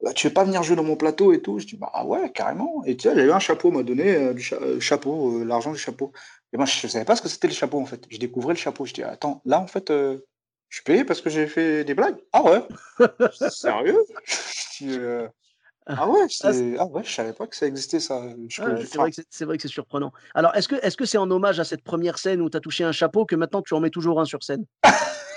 bah, 0.03 0.13
tu 0.13 0.27
veux 0.27 0.33
pas 0.33 0.45
venir 0.45 0.63
jouer 0.63 0.77
dans 0.77 0.85
mon 0.85 0.97
plateau 0.97 1.33
et 1.33 1.43
tout? 1.43 1.59
Je 1.59 1.67
dis, 1.67 1.77
bah 1.77 2.05
ouais, 2.05 2.31
carrément. 2.33 2.83
Et 2.85 2.97
tu 2.97 3.09
sais, 3.09 3.15
j'avais 3.15 3.33
un 3.33 3.39
chapeau, 3.39 3.71
m'a 3.71 3.83
donné 3.83 4.15
euh, 4.15 4.35
du 4.35 4.49
euh, 4.55 4.81
chapeau, 4.81 5.45
l'argent 5.45 5.73
du 5.73 5.79
chapeau. 5.79 6.13
Et 6.53 6.57
moi, 6.57 6.67
je 6.67 6.87
savais 6.87 7.05
pas 7.05 7.17
ce 7.17 7.23
que 7.23 7.29
c'était 7.29 7.49
le 7.49 7.55
chapeau, 7.55 7.79
en 7.79 7.87
fait. 7.87 8.05
Je 8.11 8.19
découvrais 8.19 8.55
le 8.55 8.59
chapeau. 8.59 8.87
Je 8.87 8.95
dis, 8.95 9.03
attends, 9.03 9.43
là, 9.45 9.61
en 9.61 9.67
fait, 9.67 9.91
je 9.91 10.21
suis 10.71 10.85
payé 10.85 11.05
parce 11.05 11.21
que 11.21 11.31
j'ai 11.31 11.47
fait 11.47 11.85
des 11.85 11.95
blagues? 11.95 12.17
Ah 12.33 12.43
ouais 12.43 12.63
Sérieux? 13.51 14.01
Ah 15.85 16.09
ouais, 16.09 16.27
ah 16.79 16.87
ouais, 16.87 17.03
je 17.03 17.13
savais 17.13 17.33
pas 17.33 17.47
que 17.49 17.57
ça 17.57 17.67
existait 17.67 17.99
ça. 17.99 18.23
c'est 18.49 18.63
vrai 18.63 19.11
que 19.11 19.23
c'est 19.29 19.45
vrai 19.45 19.57
que 19.57 19.63
c'est 19.63 19.69
surprenant. 19.69 20.13
Alors, 20.33 20.55
est-ce 20.55 20.69
que 20.69 20.77
est-ce 20.77 20.97
que 20.97 21.05
c'est 21.05 21.19
en 21.19 21.29
hommage 21.29 21.59
à 21.59 21.65
cette 21.65 21.83
première 21.83 22.19
scène 22.19 22.41
où 22.41 22.49
tu 22.49 22.57
as 22.57 22.61
touché 22.61 22.85
un 22.85 22.93
chapeau 22.93 23.27
que 23.27 23.35
maintenant 23.35 23.63
tu 23.63 23.75
en 23.75 23.81
mets 23.81 23.91
toujours 23.91 24.21
un 24.21 24.25
sur 24.25 24.45
scène? 24.45 24.65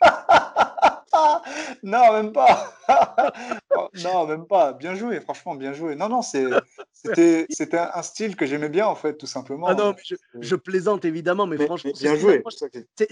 non, 1.82 2.12
même 2.12 2.32
pas. 2.32 2.72
non, 4.04 4.26
même 4.26 4.46
pas. 4.46 4.72
Bien 4.72 4.94
joué, 4.94 5.20
franchement, 5.20 5.54
bien 5.54 5.72
joué. 5.72 5.94
Non, 5.94 6.08
non, 6.08 6.22
c'était, 6.22 6.54
c'était 6.98 7.78
un 7.78 8.02
style 8.02 8.36
que 8.36 8.46
j'aimais 8.46 8.68
bien, 8.68 8.86
en 8.86 8.94
fait, 8.94 9.16
tout 9.16 9.26
simplement. 9.26 9.66
Ah 9.66 9.74
non, 9.74 9.94
je, 10.40 10.56
plaisante 10.56 11.04
évidemment, 11.04 11.46
mais, 11.46 11.56
franchement. 11.64 11.92
bien 11.98 12.16
joué. 12.16 12.42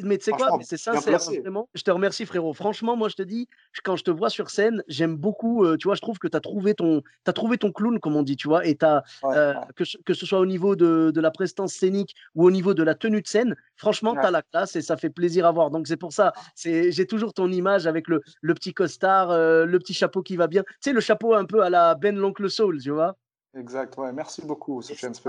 Mais 0.03 0.19
tu 0.19 0.25
sais 0.25 0.33
quoi, 0.33 0.59
c'est 0.63 0.77
sincère, 0.77 1.19
vraiment. 1.41 1.69
Je 1.75 1.83
te 1.83 1.91
remercie, 1.91 2.27
frérot. 2.27 2.53
Franchement, 2.53 2.97
moi, 2.97 3.09
je 3.09 3.15
te 3.15 3.23
dis, 3.23 3.49
quand 3.85 3.97
je 3.97 4.05
te 4.05 4.11
vois 4.11 4.31
sur 4.31 4.51
scène, 4.51 4.83
j'aime 4.89 5.17
beaucoup, 5.17 5.65
euh, 5.65 5.77
tu 5.77 5.89
vois, 5.89 5.95
je 5.95 6.01
trouve 6.01 6.19
que 6.19 6.29
tu 6.29 6.37
as 6.37 6.41
trouvé 6.41 6.75
ton, 6.75 7.03
as 7.27 7.33
trouvé 7.33 7.59
ton 7.59 7.73
clown, 7.73 8.01
comme 8.01 8.17
on 8.17 8.23
dit, 8.23 8.37
tu 8.37 8.49
vois, 8.49 8.67
et 8.67 8.77
as, 8.83 9.03
euh, 9.25 9.55
Que, 9.75 9.85
que, 10.05 10.15
ce 10.15 10.27
soit 10.27 10.41
au 10.41 10.47
niveau 10.47 10.77
de, 10.77 11.11
de, 11.15 11.21
la 11.21 11.31
prestance 11.31 11.73
scénique 11.73 12.15
ou 12.35 12.45
au 12.45 12.51
niveau 12.51 12.75
de 12.75 12.83
la 12.83 12.95
tenue 12.95 13.23
de 13.23 13.27
scène, 13.27 13.55
franchement, 13.77 14.15
tu 14.15 14.21
as 14.21 14.31
la 14.31 14.43
classe 14.43 14.77
et 14.77 14.83
ça 14.83 14.97
fait 14.97 15.11
plaisir 15.11 15.47
à 15.47 15.53
voir. 15.53 15.71
Donc, 15.71 15.87
c'est 15.87 15.97
pour 15.97 16.13
ça, 16.13 16.33
j'ai 16.57 17.07
toujours 17.07 17.33
ton 17.33 17.51
image 17.51 17.87
avec 17.87 18.09
le, 18.09 18.23
le 18.41 18.55
petit 18.55 18.75
costard, 18.75 19.31
euh, 19.31 19.65
le 19.65 19.79
petit 19.79 19.95
chapeau 19.95 20.23
qui 20.23 20.37
va 20.37 20.47
bien. 20.47 20.63
Tu 20.65 20.77
sais, 20.81 20.93
le 20.93 21.01
chapeau 21.01 21.35
un 21.35 21.45
peu 21.45 21.63
à 21.63 21.71
la 21.71 21.95
Ben 21.95 22.17
l'oncle 22.17 22.49
Soul, 22.51 22.81
tu 22.81 22.91
vois? 22.91 23.17
Exact, 23.59 23.97
ouais, 23.97 24.13
merci 24.13 24.43
beaucoup. 24.43 24.83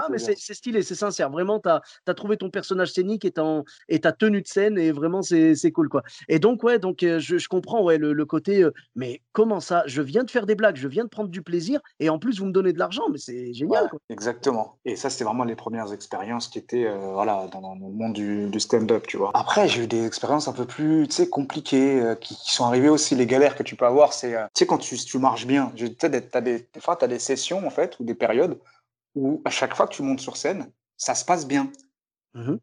Mais 0.09 0.17
c'est 0.17 0.53
stylé, 0.53 0.81
c'est 0.81 0.95
sincère. 0.95 1.29
Vraiment, 1.29 1.59
tu 1.59 1.69
as, 1.69 2.13
trouvé 2.13 2.35
ton 2.37 2.49
personnage 2.49 2.91
scénique 2.91 3.23
et, 3.23 3.33
et 3.87 3.99
ta 3.99 4.11
tenue 4.11 4.41
de 4.41 4.47
scène, 4.47 4.77
et 4.77 4.91
vraiment, 4.91 5.21
c'est 5.21 5.71
cool, 5.71 5.87
quoi. 5.87 6.03
Et 6.27 6.39
donc, 6.39 6.63
ouais, 6.63 6.77
donc, 6.77 7.03
euh, 7.03 7.19
je, 7.19 7.37
je 7.37 7.47
comprends, 7.47 7.83
ouais, 7.83 7.97
le, 7.97 8.25
côté, 8.25 8.63
euh, 8.63 8.73
mais 8.95 9.21
comment 9.31 9.59
ça 9.59 9.83
Je 9.85 10.01
viens 10.01 10.23
de 10.23 10.31
faire 10.31 10.45
des 10.45 10.55
blagues, 10.55 10.75
je 10.75 10.87
viens 10.87 11.05
de 11.05 11.09
prendre 11.09 11.29
du 11.29 11.41
plaisir, 11.41 11.79
et 11.99 12.09
en 12.09 12.19
plus, 12.19 12.39
vous 12.39 12.45
me 12.45 12.51
donnez 12.51 12.73
de 12.73 12.79
l'argent, 12.79 13.03
mais 13.11 13.17
c'est 13.17 13.53
génial, 13.53 13.89
quoi. 13.89 13.99
Exactement. 14.09 14.77
Et 14.83 14.95
ça, 14.95 15.09
c'était 15.09 15.23
vraiment 15.23 15.45
les 15.45 15.55
premières 15.55 15.93
expériences 15.93 16.47
qui 16.47 16.59
étaient, 16.59 16.85
euh, 16.85 17.13
voilà, 17.13 17.47
dans, 17.51 17.75
le 17.75 17.79
monde 17.79 18.13
du, 18.13 18.49
du 18.49 18.59
stand-up, 18.59 19.05
tu 19.07 19.17
vois. 19.17 19.31
Après, 19.35 19.67
j'ai 19.69 19.83
eu 19.83 19.87
des 19.87 20.05
expériences 20.05 20.47
un 20.47 20.53
peu 20.53 20.65
plus, 20.65 21.07
compliquées, 21.31 22.15
qui, 22.19 22.35
sont 22.35 22.65
arrivées 22.65 22.89
aussi. 22.89 23.15
Les 23.15 23.25
galères 23.25 23.55
que 23.55 23.63
tu 23.63 23.75
peux 23.75 23.85
avoir, 23.85 24.13
c'est, 24.13 24.31
tu 24.31 24.37
sais, 24.53 24.65
quand 24.65 24.77
tu, 24.77 24.97
tu 24.97 25.17
marches 25.19 25.45
bien, 25.45 25.71
tu 25.75 25.87
sais, 25.99 26.09
des, 26.09 26.21
des, 26.41 26.65
as 26.87 27.07
des 27.07 27.19
sessions, 27.19 27.65
en 27.65 27.69
fait, 27.69 27.97
ou 27.99 28.03
des 28.03 28.16
période 28.17 28.59
où 29.15 29.41
à 29.45 29.49
chaque 29.49 29.75
fois 29.75 29.87
que 29.87 29.93
tu 29.93 30.03
montes 30.03 30.19
sur 30.19 30.37
scène, 30.37 30.71
ça 30.95 31.15
se 31.15 31.25
passe 31.25 31.47
bien. 31.47 31.71
Mmh 32.33 32.57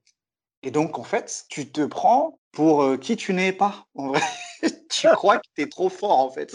Et 0.63 0.71
donc, 0.71 0.99
en 0.99 1.05
fait, 1.05 1.45
tu 1.49 1.71
te 1.71 1.85
prends 1.85 2.39
pour 2.53 2.83
euh, 2.83 2.97
qui 2.97 3.17
tu 3.17 3.35
n'es 3.35 3.53
pas, 3.53 3.87
en 3.95 4.09
vrai. 4.09 4.23
tu 4.91 5.09
crois 5.09 5.39
que 5.39 5.49
tu 5.57 5.63
es 5.63 5.69
trop 5.69 5.89
fort, 5.89 6.21
en 6.21 6.31
fait. 6.31 6.55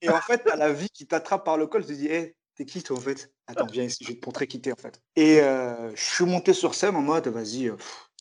Et 0.00 0.08
en 0.08 0.20
fait, 0.20 0.44
tu 0.44 0.56
la 0.56 0.72
vie 0.72 0.88
qui 0.90 1.06
t'attrape 1.06 1.44
par 1.44 1.56
le 1.56 1.66
col, 1.66 1.82
tu 1.82 1.88
te 1.88 1.92
dis, 1.94 2.06
hé, 2.06 2.36
t'es 2.54 2.64
qui, 2.64 2.82
toi, 2.82 2.96
en 2.96 3.00
fait? 3.00 3.32
Attends, 3.46 3.66
viens 3.66 3.84
ici, 3.84 4.04
je 4.04 4.08
vais 4.08 4.18
te 4.18 4.26
montrer 4.26 4.46
qui 4.46 4.60
t'es, 4.60 4.72
en 4.72 4.76
fait. 4.76 5.00
Et 5.16 5.40
euh, 5.40 5.94
je 5.94 6.02
suis 6.02 6.24
monté 6.24 6.52
sur 6.52 6.74
scène 6.74 6.94
en 6.94 7.02
mode, 7.02 7.26
vas-y, 7.28 7.68
euh, 7.68 7.76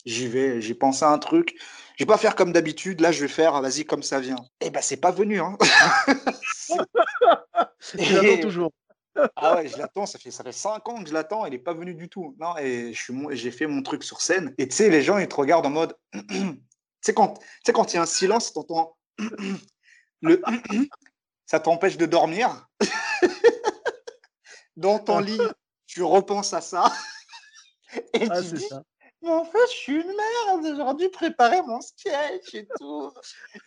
j'y 0.06 0.28
vais, 0.28 0.62
j'ai 0.62 0.74
pensé 0.74 1.06
à 1.06 1.10
un 1.10 1.20
truc. 1.20 1.56
Je 1.98 2.04
vais 2.04 2.08
pas 2.08 2.18
faire 2.18 2.36
comme 2.36 2.52
d'habitude, 2.52 3.02
là, 3.02 3.12
je 3.12 3.22
vais 3.22 3.28
faire, 3.28 3.62
vas-y, 3.62 3.86
comme 3.86 4.02
ça 4.02 4.20
vient. 4.20 4.44
Et 4.60 4.68
eh 4.68 4.70
ben, 4.72 4.82
c'est 4.82 4.98
pas 4.98 5.12
venu, 5.12 5.40
hein. 5.40 5.58
Et... 7.98 8.40
toujours. 8.40 8.72
Ah 9.36 9.56
ouais, 9.56 9.68
je 9.68 9.78
l'attends, 9.78 10.06
ça 10.06 10.18
fait, 10.18 10.32
ça 10.32 10.44
fait 10.44 10.52
cinq 10.52 10.88
ans 10.90 11.04
que 11.04 11.08
je 11.08 11.14
l'attends, 11.14 11.46
il 11.46 11.52
n'est 11.52 11.60
pas 11.60 11.74
venu 11.74 11.94
du 11.94 12.10
tout. 12.10 12.36
Non, 12.40 12.58
et 12.58 12.94
j'ai 13.32 13.52
fait 13.52 13.68
mon 13.68 13.82
truc 13.84 14.04
sur 14.04 14.22
scène. 14.22 14.54
Et 14.58 14.68
tu 14.68 14.76
sais, 14.76 14.90
les 14.90 15.02
gens, 15.02 15.18
ils 15.18 15.28
te 15.28 15.36
regardent 15.36 15.66
en 15.66 15.72
mode. 15.72 15.96
tu 16.14 16.56
sais, 17.02 17.14
quand 17.14 17.40
il 17.66 17.94
y 17.94 17.98
a 17.98 18.02
un 18.02 18.06
silence, 18.06 18.54
tu 18.54 18.60
entends. 18.60 18.98
le. 20.22 20.42
ça 21.46 21.60
t'empêche 21.60 21.98
de 21.98 22.06
dormir. 22.06 22.68
Dans 24.76 24.98
ton 24.98 25.20
lit, 25.20 25.40
tu 25.86 26.02
repenses 26.02 26.54
à 26.54 26.62
ça. 26.62 26.92
Et 28.14 28.28
ah, 28.30 28.42
tu 28.42 28.54
dis, 28.54 28.68
ça. 28.68 28.82
Mais 29.22 29.30
en 29.30 29.46
fait, 29.46 29.66
je 29.70 29.76
suis 29.76 29.94
une 29.94 30.08
merde, 30.08 30.76
j'aurais 30.76 30.96
dû 30.96 31.10
préparer 31.10 31.62
mon 31.62 31.80
sketch 31.80 32.54
et 32.56 32.68
tout. 32.78 33.12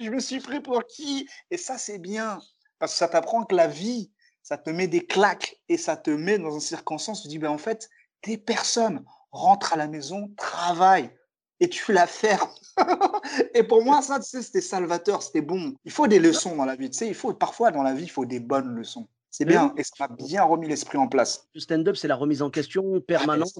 Je 0.01 0.11
me 0.11 0.21
suis 0.21 0.41
pris 0.41 0.61
pour 0.61 0.85
qui? 0.87 1.29
Et 1.51 1.57
ça, 1.57 1.79
c'est 1.79 1.99
bien. 1.99 2.39
Parce 2.79 2.93
que 2.93 2.99
ça 2.99 3.09
t'apprend 3.09 3.45
que 3.45 3.55
la 3.55 3.67
vie, 3.67 4.11
ça 4.47 4.57
te 4.57 4.71
met 4.71 4.87
des 4.87 5.05
claques 5.05 5.61
et 5.69 5.77
ça 5.77 5.97
te 5.97 6.09
met 6.09 6.39
dans 6.39 6.53
une 6.53 6.61
circonstance 6.61 7.19
où 7.19 7.23
tu 7.25 7.31
dis, 7.31 7.39
ben 7.41 7.51
en 7.51 7.59
fait, 7.59 7.91
des 8.25 8.39
personnes 8.39 9.05
rentrent 9.33 9.73
à 9.73 9.77
la 9.77 9.89
maison, 9.89 10.31
travaillent 10.37 11.11
et 11.59 11.69
tu 11.69 11.93
la 11.93 12.07
fermes. 12.07 12.49
et 13.55 13.65
pour 13.65 13.83
moi, 13.83 14.03
ça, 14.03 14.21
tu 14.21 14.27
sais, 14.27 14.43
c'était 14.43 14.61
salvateur, 14.61 15.25
c'était 15.25 15.41
bon. 15.41 15.75
Il 15.85 15.91
faut 15.91 16.07
des 16.07 16.21
leçons 16.21 16.55
dans 16.55 16.65
la 16.65 16.77
vie, 16.77 16.89
tu 16.89 16.97
sais, 16.97 17.09
il 17.09 17.15
faut, 17.17 17.35
parfois 17.35 17.73
dans 17.73 17.83
la 17.83 17.93
vie, 17.93 18.05
il 18.05 18.11
faut 18.11 18.25
des 18.25 18.39
bonnes 18.39 18.73
leçons. 18.73 19.09
C'est 19.39 19.45
bien, 19.45 19.75
et 19.77 19.83
ça 19.83 19.93
m'a 20.01 20.09
bien 20.17 20.45
remis 20.45 20.67
l'esprit 20.67 20.97
en 20.97 21.09
place. 21.09 21.47
Le 21.55 21.61
stand-up, 21.61 21.95
c'est 21.95 22.09
la 22.09 22.15
remise 22.17 22.41
en 22.41 22.49
question 22.49 23.03
permanente. 23.03 23.53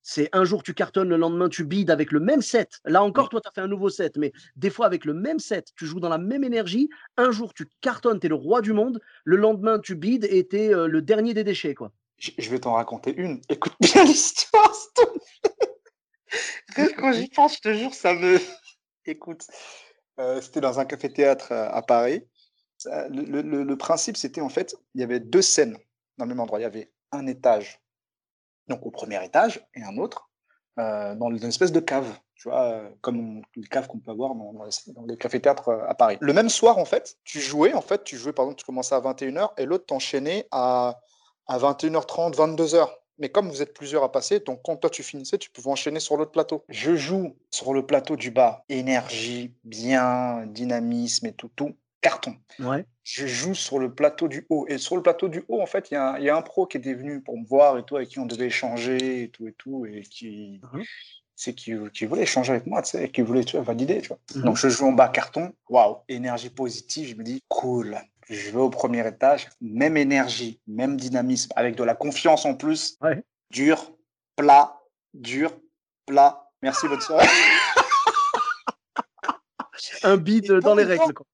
C'est 0.00 0.28
un 0.32 0.44
jour 0.44 0.62
tu 0.62 0.74
cartonnes, 0.74 1.08
le 1.08 1.16
lendemain 1.16 1.48
tu 1.48 1.64
bides 1.64 1.90
avec 1.90 2.12
le 2.12 2.20
même 2.20 2.40
set. 2.40 2.78
Là 2.84 3.02
encore, 3.02 3.28
toi, 3.28 3.40
tu 3.40 3.48
as 3.48 3.50
fait 3.52 3.60
un 3.60 3.66
nouveau 3.66 3.88
set, 3.88 4.16
mais 4.16 4.30
des 4.54 4.70
fois 4.70 4.86
avec 4.86 5.04
le 5.04 5.14
même 5.14 5.40
set, 5.40 5.72
tu 5.76 5.86
joues 5.86 5.98
dans 5.98 6.08
la 6.08 6.18
même 6.18 6.44
énergie. 6.44 6.88
Un 7.16 7.32
jour 7.32 7.52
tu 7.52 7.66
cartonnes, 7.80 8.20
tu 8.20 8.26
es 8.26 8.28
le 8.28 8.36
roi 8.36 8.60
du 8.60 8.72
monde. 8.72 9.00
Le 9.24 9.34
lendemain, 9.34 9.80
tu 9.80 9.96
bides 9.96 10.24
et 10.30 10.46
tu 10.46 10.56
es 10.56 10.72
euh, 10.72 10.86
le 10.86 11.02
dernier 11.02 11.34
des 11.34 11.42
déchets. 11.42 11.74
quoi. 11.74 11.90
Je 12.18 12.48
vais 12.48 12.60
t'en 12.60 12.74
raconter 12.74 13.12
une. 13.16 13.40
Écoute 13.48 13.74
bien 13.80 14.04
l'histoire, 14.04 14.72
Quand 16.96 17.12
j'y 17.12 17.28
pense, 17.28 17.56
je 17.56 17.60
te 17.60 17.74
jure, 17.74 17.92
ça 17.92 18.14
me. 18.14 18.38
Écoute, 19.04 19.48
euh, 20.20 20.40
c'était 20.40 20.60
dans 20.60 20.78
un 20.78 20.84
café-théâtre 20.84 21.50
à, 21.50 21.70
à 21.74 21.82
Paris. 21.82 22.22
Le, 22.86 23.74
principe, 23.74 24.16
c'était 24.16 24.40
en 24.40 24.48
fait, 24.48 24.76
il 24.94 25.00
y 25.00 25.04
avait 25.04 25.20
deux 25.20 25.42
scènes 25.42 25.76
dans 26.16 26.24
le 26.24 26.28
même 26.30 26.40
endroit. 26.40 26.58
Il 26.58 26.62
y 26.62 26.66
avait 26.66 26.92
un 27.12 27.26
étage, 27.26 27.80
donc 28.68 28.84
au 28.86 28.90
premier 28.90 29.24
étage, 29.24 29.66
et 29.74 29.82
un 29.82 29.96
autre 29.98 30.28
euh, 30.78 31.14
dans 31.16 31.34
une 31.34 31.48
espèce 31.48 31.72
de 31.72 31.80
cave, 31.80 32.06
tu 32.36 32.48
vois, 32.48 32.62
euh, 32.62 32.88
comme 33.00 33.42
les 33.56 33.66
caves 33.66 33.88
qu'on 33.88 33.98
peut 33.98 34.12
avoir 34.12 34.34
dans, 34.36 34.64
les, 34.64 34.92
dans 34.92 35.16
cafés-théâtres 35.16 35.70
euh, 35.70 35.88
à 35.88 35.94
Paris. 35.94 36.18
Le 36.20 36.32
même 36.32 36.48
soir, 36.48 36.78
en 36.78 36.84
fait, 36.84 37.16
tu 37.24 37.40
jouais, 37.40 37.74
en 37.74 37.80
fait, 37.80 38.04
tu 38.04 38.16
jouais, 38.16 38.32
par 38.32 38.44
exemple, 38.44 38.60
tu 38.60 38.64
commençais 38.64 38.94
à 38.94 39.00
21h 39.00 39.50
et 39.56 39.66
l'autre 39.66 39.86
t'enchaînait 39.86 40.46
à, 40.52 41.00
à 41.48 41.58
21h30, 41.58 42.34
22h. 42.34 42.88
Mais 43.18 43.28
comme 43.30 43.48
vous 43.48 43.60
êtes 43.60 43.74
plusieurs 43.74 44.04
à 44.04 44.12
passer, 44.12 44.38
donc 44.38 44.60
quand 44.62 44.76
toi 44.76 44.88
tu 44.88 45.02
finissais, 45.02 45.38
tu 45.38 45.50
pouvais 45.50 45.70
enchaîner 45.70 45.98
sur 45.98 46.16
l'autre 46.16 46.30
plateau. 46.30 46.62
Je 46.68 46.94
joue 46.94 47.36
sur 47.50 47.74
le 47.74 47.84
plateau 47.84 48.14
du 48.14 48.30
bas, 48.30 48.64
énergie, 48.68 49.56
bien, 49.64 50.46
dynamisme 50.46 51.26
et 51.26 51.32
tout, 51.32 51.50
tout, 51.56 51.74
carton 52.00 52.36
Ouais. 52.60 52.84
je 53.04 53.26
joue 53.26 53.54
sur 53.54 53.78
le 53.78 53.92
plateau 53.94 54.28
du 54.28 54.46
haut. 54.50 54.66
Et 54.68 54.78
sur 54.78 54.96
le 54.96 55.02
plateau 55.02 55.28
du 55.28 55.44
haut, 55.48 55.60
en 55.60 55.66
fait, 55.66 55.90
il 55.90 55.94
y, 55.94 55.96
a 55.96 56.10
un- 56.10 56.18
il 56.18 56.24
y 56.24 56.30
a 56.30 56.36
un 56.36 56.42
pro 56.42 56.66
qui 56.66 56.76
était 56.76 56.94
venu 56.94 57.20
pour 57.22 57.38
me 57.38 57.46
voir 57.46 57.78
et 57.78 57.84
tout, 57.84 57.96
avec 57.96 58.08
qui 58.08 58.18
on 58.18 58.26
devait 58.26 58.46
échanger 58.46 59.22
et 59.24 59.30
tout 59.30 59.46
et 59.48 59.52
tout, 59.52 59.86
et 59.86 60.02
qui, 60.02 60.60
Mhm. 60.72 60.82
c'est 61.34 61.54
qui, 61.54 61.72
qui 61.94 62.04
voulait 62.06 62.22
échanger 62.22 62.52
avec 62.52 62.66
moi, 62.66 62.82
tu 62.82 62.90
sais, 62.90 63.04
et 63.04 63.10
qui 63.10 63.22
voulait 63.22 63.44
tu 63.44 63.56
vois, 63.56 63.64
valider, 63.64 64.00
tu 64.00 64.08
vois. 64.08 64.18
Mhm. 64.34 64.42
Donc 64.42 64.56
je 64.56 64.68
joue 64.68 64.86
en 64.86 64.92
bas 64.92 65.08
carton, 65.08 65.52
waouh, 65.68 65.98
énergie 66.08 66.50
positive, 66.50 67.08
je 67.08 67.14
me 67.16 67.22
dis, 67.24 67.42
cool. 67.48 67.98
Je 68.28 68.50
vais 68.50 68.58
au 68.58 68.70
premier 68.70 69.06
étage, 69.08 69.48
même 69.60 69.96
énergie, 69.96 70.60
même 70.66 70.96
dynamisme, 70.98 71.50
avec 71.56 71.76
de 71.76 71.84
la 71.84 71.94
confiance 71.94 72.44
en 72.44 72.54
plus. 72.54 72.98
Ouais. 73.00 73.22
Dur, 73.50 73.92
plat, 74.36 74.78
dur, 75.14 75.50
plat. 76.06 76.44
Merci, 76.60 76.88
bonne 76.88 77.00
soirée. 77.00 77.26
Un 80.02 80.16
bide 80.16 80.52
dans 80.60 80.74
les 80.74 80.84
règles. 80.84 81.14
Quoi. 81.14 81.26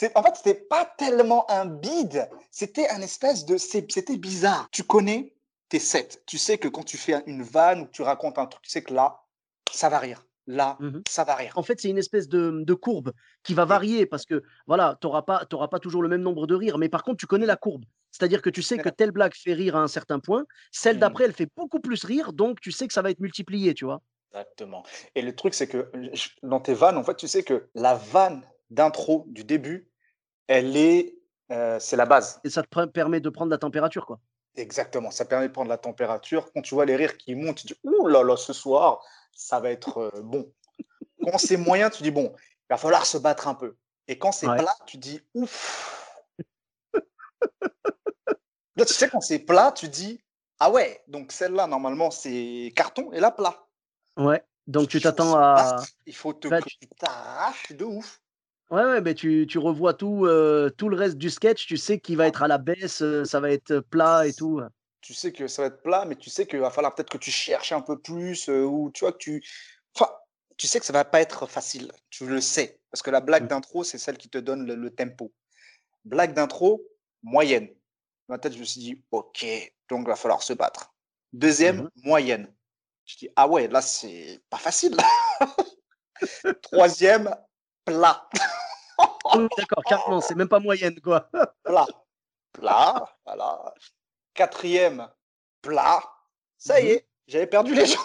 C'est, 0.00 0.16
en 0.16 0.22
fait, 0.22 0.36
c'était 0.36 0.54
pas 0.54 0.84
tellement 0.96 1.50
un 1.50 1.66
bide, 1.66 2.30
c'était 2.52 2.88
un 2.88 3.00
espèce 3.00 3.44
de, 3.44 3.56
c'était 3.56 4.16
bizarre. 4.16 4.68
Tu 4.70 4.84
connais 4.84 5.34
tes 5.68 5.80
sets. 5.80 6.22
Tu 6.24 6.38
sais 6.38 6.56
que 6.56 6.68
quand 6.68 6.84
tu 6.84 6.96
fais 6.96 7.20
une 7.26 7.42
vanne 7.42 7.80
ou 7.80 7.86
que 7.86 7.90
tu 7.90 8.02
racontes 8.02 8.38
un 8.38 8.46
truc, 8.46 8.62
tu 8.62 8.70
sais 8.70 8.84
que 8.84 8.94
là, 8.94 9.24
ça 9.72 9.88
va 9.88 9.98
rire. 9.98 10.24
Là, 10.46 10.76
Mhm. 10.78 11.02
ça 11.08 11.24
va 11.24 11.34
rire. 11.34 11.52
En 11.56 11.64
fait, 11.64 11.80
c'est 11.80 11.88
une 11.88 11.98
espèce 11.98 12.28
de, 12.28 12.62
de 12.64 12.74
courbe 12.74 13.12
qui 13.42 13.54
va 13.54 13.64
varier 13.64 14.06
parce 14.06 14.24
que 14.24 14.44
voilà, 14.68 14.96
tu 15.00 15.08
n'auras 15.08 15.22
pas, 15.22 15.44
pas 15.46 15.80
toujours 15.80 16.02
le 16.02 16.08
même 16.08 16.22
nombre 16.22 16.46
de 16.46 16.54
rires, 16.54 16.78
mais 16.78 16.88
par 16.88 17.02
contre, 17.02 17.16
tu 17.16 17.26
connais 17.26 17.44
la 17.44 17.56
courbe. 17.56 17.84
C'est-à-dire 18.12 18.40
que 18.40 18.50
tu 18.50 18.62
sais 18.62 18.78
que 18.78 18.88
telle 18.90 19.10
blague 19.10 19.34
fait 19.34 19.52
rire 19.52 19.74
à 19.74 19.80
un 19.80 19.88
certain 19.88 20.20
point, 20.20 20.44
celle 20.70 20.94
Mhm. 20.94 21.00
d'après, 21.00 21.24
elle 21.24 21.32
fait 21.32 21.50
beaucoup 21.56 21.80
plus 21.80 22.04
rire, 22.04 22.32
donc 22.32 22.60
tu 22.60 22.70
sais 22.70 22.86
que 22.86 22.92
ça 22.92 23.02
va 23.02 23.10
être 23.10 23.18
multiplié, 23.18 23.74
tu 23.74 23.84
vois. 23.84 24.00
Exactement. 24.30 24.84
Et 25.16 25.22
le 25.22 25.34
truc, 25.34 25.54
c'est 25.54 25.66
que 25.66 25.90
dans 26.44 26.60
tes 26.60 26.74
vannes, 26.74 26.98
en 26.98 27.02
fait, 27.02 27.16
tu 27.16 27.26
sais 27.26 27.42
que 27.42 27.68
la 27.74 27.94
vanne 27.94 28.42
d'intro 28.70 29.24
du 29.28 29.44
début, 29.44 29.87
elle 30.48 30.76
est, 30.76 31.14
euh, 31.52 31.78
c'est 31.78 31.96
la 31.96 32.06
base. 32.06 32.40
Et 32.42 32.50
ça 32.50 32.62
te 32.62 32.84
permet 32.86 33.20
de 33.20 33.30
prendre 33.30 33.50
la 33.50 33.58
température, 33.58 34.04
quoi. 34.06 34.18
Exactement. 34.56 35.10
Ça 35.12 35.24
permet 35.24 35.46
de 35.48 35.52
prendre 35.52 35.68
la 35.70 35.78
température. 35.78 36.50
Quand 36.52 36.62
tu 36.62 36.74
vois 36.74 36.84
les 36.84 36.96
rires 36.96 37.16
qui 37.16 37.34
montent, 37.36 37.58
tu 37.58 37.66
dis, 37.68 37.76
ouh 37.84 38.08
là 38.08 38.24
là, 38.24 38.36
ce 38.36 38.52
soir, 38.52 39.00
ça 39.32 39.60
va 39.60 39.70
être 39.70 39.98
euh, 40.14 40.22
bon. 40.22 40.52
Quand 41.22 41.38
c'est 41.38 41.56
moyen, 41.56 41.90
tu 41.90 42.02
dis, 42.02 42.10
bon, 42.10 42.34
il 42.36 42.66
va 42.70 42.76
falloir 42.76 43.06
se 43.06 43.18
battre 43.18 43.46
un 43.46 43.54
peu. 43.54 43.76
Et 44.08 44.18
quand 44.18 44.32
c'est 44.32 44.48
Ouais. 44.48 44.56
plat, 44.56 44.74
tu 44.86 44.96
dis, 44.96 45.20
ouf. 45.34 46.04
Là, 48.76 48.84
tu 48.84 48.94
sais, 48.94 49.08
quand 49.08 49.20
c'est 49.20 49.40
plat, 49.40 49.72
tu 49.72 49.88
dis, 49.88 50.20
ah 50.60 50.70
ouais, 50.70 51.02
donc 51.08 51.32
celle-là, 51.32 51.66
normalement, 51.66 52.10
c'est 52.10 52.72
carton 52.74 53.12
et 53.12 53.20
là, 53.20 53.30
plat. 53.30 53.66
Ouais. 54.16 54.42
Donc 54.66 54.88
tu 54.88 55.00
t'attends 55.00 55.36
à. 55.36 55.82
Il 56.06 56.14
faut 56.14 56.32
te 56.32 56.46
Bah, 56.48 56.60
que 56.60 56.68
tu 56.68 56.86
t'arraches 56.98 57.72
de 57.72 57.84
ouf. 57.84 58.20
Ouais, 58.70 58.84
ouais, 58.84 59.00
mais 59.00 59.14
tu, 59.14 59.46
tu 59.48 59.58
revois 59.58 59.94
tout, 59.94 60.26
euh, 60.26 60.68
tout 60.70 60.88
le 60.90 60.96
reste 60.96 61.16
du 61.16 61.30
sketch, 61.30 61.66
tu 61.66 61.76
sais 61.78 61.98
qu'il 62.00 62.16
va 62.18 62.26
être 62.26 62.42
à 62.42 62.48
la 62.48 62.58
baisse, 62.58 63.00
euh, 63.00 63.24
ça 63.24 63.40
va 63.40 63.50
être 63.50 63.78
plat 63.80 64.26
et 64.26 64.32
tout. 64.34 64.60
tu 65.00 65.14
sais 65.14 65.32
que 65.32 65.46
ça 65.48 65.62
va 65.62 65.68
être 65.68 65.82
plat, 65.82 66.04
mais 66.04 66.16
tu 66.16 66.28
sais 66.28 66.46
qu'il 66.46 66.58
va 66.60 66.70
falloir 66.70 66.94
peut-être 66.94 67.08
que 67.10 67.16
tu 67.18 67.30
cherches 67.30 67.72
un 67.72 67.80
peu 67.80 67.98
plus, 67.98 68.48
euh, 68.50 68.64
ou 68.64 68.90
tu 68.90 69.04
vois 69.04 69.12
que 69.12 69.18
tu. 69.18 69.42
Enfin, 69.94 70.10
tu 70.58 70.66
sais 70.66 70.80
que 70.80 70.84
ça 70.86 70.92
va 70.92 71.04
pas 71.06 71.20
être 71.22 71.46
facile. 71.46 71.90
Tu 72.10 72.26
le 72.26 72.42
sais. 72.42 72.78
Parce 72.90 73.00
que 73.00 73.10
la 73.10 73.20
blague 73.22 73.44
Mm. 73.44 73.48
d'intro, 73.48 73.84
c'est 73.84 73.96
celle 73.98 74.18
qui 74.18 74.28
te 74.28 74.36
donne 74.38 74.66
le, 74.66 74.74
le 74.74 74.90
tempo. 74.90 75.32
Blague 76.04 76.34
d'intro, 76.34 76.82
moyenne. 77.22 77.68
Dans 78.28 78.34
ma 78.34 78.38
tête, 78.38 78.52
je 78.52 78.58
me 78.58 78.64
suis 78.64 78.80
dit, 78.80 79.02
OK, 79.12 79.46
donc 79.88 80.02
il 80.04 80.08
va 80.08 80.16
falloir 80.16 80.42
se 80.42 80.52
battre. 80.52 80.92
Deuxième, 81.32 81.76
Mhm. 81.82 81.90
moyenne. 82.04 82.54
Je 83.06 83.16
dis, 83.16 83.28
ah 83.36 83.48
ouais, 83.48 83.66
là, 83.68 83.80
c'est 83.80 84.40
pas 84.50 84.58
facile. 84.58 84.94
Troisième, 86.62 87.34
plat. 87.86 88.28
Oui, 89.36 89.48
D'accord, 89.56 89.82
carrément, 89.84 90.20
c'est 90.20 90.34
même 90.34 90.48
pas 90.48 90.60
moyenne, 90.60 91.00
quoi. 91.00 91.28
plat. 91.64 91.86
Plat, 92.52 93.04
voilà. 93.26 93.74
Quatrième, 94.34 95.08
plat. 95.62 96.00
Ça 96.56 96.80
y 96.80 96.84
Mhm. 96.84 96.90
est, 96.90 97.06
j'avais 97.26 97.46
perdu 97.46 97.74
les 97.74 97.86
gens. 97.86 98.00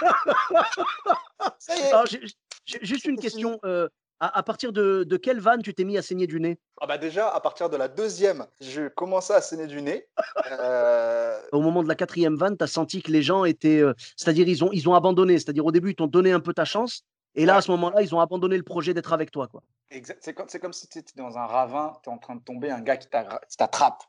Ça 1.58 1.76
y 1.76 1.80
est. 1.80 1.88
Alors, 1.92 2.06
j'ai- 2.06 2.22
j'ai 2.64 2.78
juste 2.84 3.04
une 3.04 3.18
question. 3.18 3.58
euh, 3.64 3.88
à, 4.22 4.38
à 4.38 4.42
partir 4.42 4.70
de, 4.72 5.02
de 5.04 5.16
quelle 5.16 5.40
vanne 5.40 5.62
tu 5.62 5.72
t'es 5.72 5.84
mis 5.84 5.96
à 5.96 6.02
saigner 6.02 6.26
du 6.26 6.40
nez? 6.40 6.58
Ah 6.82 6.86
bah 6.86 6.98
déjà, 6.98 7.28
à 7.30 7.40
partir 7.40 7.70
de 7.70 7.76
la 7.78 7.88
deuxième, 7.88 8.46
je 8.60 8.88
commençais 8.88 9.32
à 9.32 9.40
saigner 9.40 9.66
du 9.66 9.80
nez. 9.80 10.06
Euh, 10.50 11.40
Au 11.52 11.60
moment 11.62 11.82
de 11.82 11.88
la 11.88 11.94
quatrième 11.94 12.36
vanne, 12.36 12.56
tu 12.58 12.62
as 12.64 12.66
senti 12.66 13.00
que 13.02 13.10
les 13.10 13.22
gens 13.22 13.46
étaient. 13.46 13.78
euh, 13.80 13.94
C'est-à-dire, 14.16 14.46
ils 14.46 14.62
ont, 14.62 14.70
ils 14.72 14.86
ont 14.90 14.94
abandonné. 14.94 15.38
C'est-à-dire, 15.38 15.64
au 15.64 15.72
début, 15.72 15.90
ils 15.92 15.94
t'ont 15.94 16.06
donné 16.06 16.32
un 16.32 16.40
peu 16.40 16.52
ta 16.52 16.66
chance. 16.66 17.02
Et 17.34 17.44
là, 17.46 17.54
Ouais. 17.54 17.58
à 17.58 17.62
ce 17.62 17.70
moment-là, 17.72 18.02
ils 18.02 18.14
ont 18.14 18.20
abandonné 18.20 18.56
le 18.56 18.62
projet 18.62 18.94
d'être 18.94 19.12
avec 19.12 19.30
toi. 19.30 19.48
Quoi. 19.48 19.62
exact- 19.90 20.20
C'est 20.22 20.34
comme, 20.60 20.72
si 20.72 20.88
tu 20.88 20.98
étais 20.98 21.12
dans 21.16 21.36
un 21.38 21.46
ravin, 21.46 21.92
tu 22.02 22.10
es 22.10 22.12
en 22.12 22.18
train 22.18 22.36
de 22.36 22.42
tomber, 22.42 22.70
un 22.70 22.80
gars 22.80 22.96
qui 22.96 23.08
t'a- 23.08 23.40
qui 23.48 23.56
t'attrape, 23.56 24.02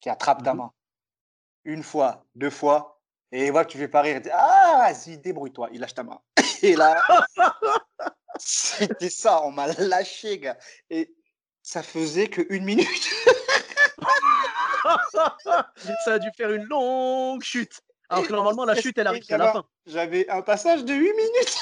qui 0.00 0.08
attrape 0.08 0.42
ta 0.42 0.52
Mhm. 0.52 0.58
main. 0.60 0.72
Une 1.64 1.82
fois, 1.82 2.24
deux 2.34 2.50
fois, 2.50 3.00
et 3.32 3.46
il 3.46 3.52
voit 3.52 3.64
que 3.64 3.70
tu 3.72 3.78
fais 3.78 3.88
pas 3.88 4.02
rire. 4.02 4.16
Il 4.16 4.22
dit 4.22 4.30
Ah, 4.32 4.90
vas-y, 4.92 5.18
débrouille-toi. 5.18 5.68
Il 5.72 5.80
lâche 5.80 5.94
ta 5.94 6.02
main. 6.04 6.20
Et 6.62 6.76
là, 6.76 7.02
c'était 8.38 9.10
ça, 9.10 9.42
on 9.44 9.52
m'a 9.52 9.66
lâché, 9.74 10.38
gars. 10.38 10.56
Et 10.90 11.14
ça 11.62 11.82
faisait 11.82 12.28
que 12.28 12.42
une 12.50 12.64
minute. 12.64 12.86
Ça 16.04 16.14
a 16.14 16.18
dû 16.18 16.28
faire 16.36 16.50
une 16.50 16.64
longue 16.64 17.42
chute. 17.42 17.80
Alors 18.08 18.26
que 18.26 18.32
normalement, 18.32 18.64
la 18.64 18.74
chute, 18.74 18.96
elle 18.98 19.06
arrive 19.06 19.24
qu'à 19.24 19.38
la 19.38 19.52
fin. 19.52 19.64
J'avais 19.86 20.28
un 20.30 20.42
passage 20.42 20.84
de 20.84 20.94
8 20.94 21.12
minutes. 21.12 21.58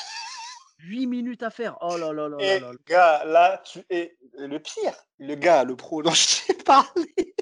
8 0.78 1.06
minutes 1.06 1.42
à 1.42 1.50
faire. 1.50 1.76
Oh 1.80 1.96
là 1.96 2.12
là 2.12 2.28
là 2.28 2.36
Et 2.40 2.60
là. 2.60 2.68
là. 2.72 2.78
gars, 2.86 3.24
là, 3.24 3.62
tu 3.64 3.84
es 3.90 4.16
le 4.36 4.58
pire. 4.58 4.94
Le 5.18 5.34
gars, 5.34 5.64
le 5.64 5.76
pro 5.76 6.02
dont 6.02 6.10
je 6.12 6.46
t'ai 6.46 6.54
parlé. 6.54 7.34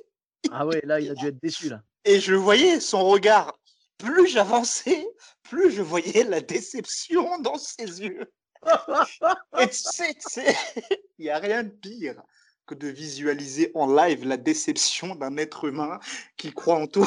Ah 0.51 0.67
ouais, 0.67 0.81
là, 0.85 1.01
il 1.01 1.11
a 1.11 1.15
dû 1.15 1.27
être 1.27 1.41
déçu. 1.43 1.69
là. 1.69 1.83
Et 2.05 2.21
je 2.21 2.35
voyais 2.35 2.81
son 2.81 3.05
regard. 3.05 3.59
Plus 3.99 4.27
j'avançais, 4.29 5.07
plus 5.43 5.71
je 5.71 5.83
voyais 5.83 6.25
la 6.25 6.41
déception 6.41 7.39
dans 7.41 7.57
ses 7.59 8.03
yeux. 8.03 8.31
Et 9.61 9.69
tu 9.69 9.75
sais, 9.77 10.15
tu 10.15 10.21
sais, 10.29 10.57
il 11.19 11.25
n'y 11.25 11.31
a 11.31 11.39
rien 11.39 11.63
de 11.65 11.71
pire 11.71 12.23
que 12.67 12.75
de 12.75 12.89
visualiser 12.89 13.71
en 13.75 13.87
live 13.95 14.27
la 14.27 14.37
déception 14.37 15.15
d'un 15.15 15.37
être 15.37 15.65
humain 15.67 15.99
qui 16.37 16.53
croit 16.53 16.77
en 16.77 16.87
toi 16.87 17.07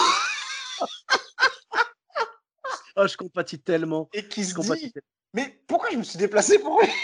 Oh, 2.95 3.07
je 3.07 3.15
compatis 3.17 3.61
tellement. 3.61 4.09
et 4.13 4.27
qui 4.27 4.43
se 4.43 4.53
dit 4.53 4.91
tellement. 4.91 5.18
Mais 5.33 5.59
pourquoi 5.67 5.89
je 5.91 5.97
me 5.97 6.03
suis 6.03 6.17
déplacé 6.17 6.59
pour 6.59 6.81
lui? 6.81 6.87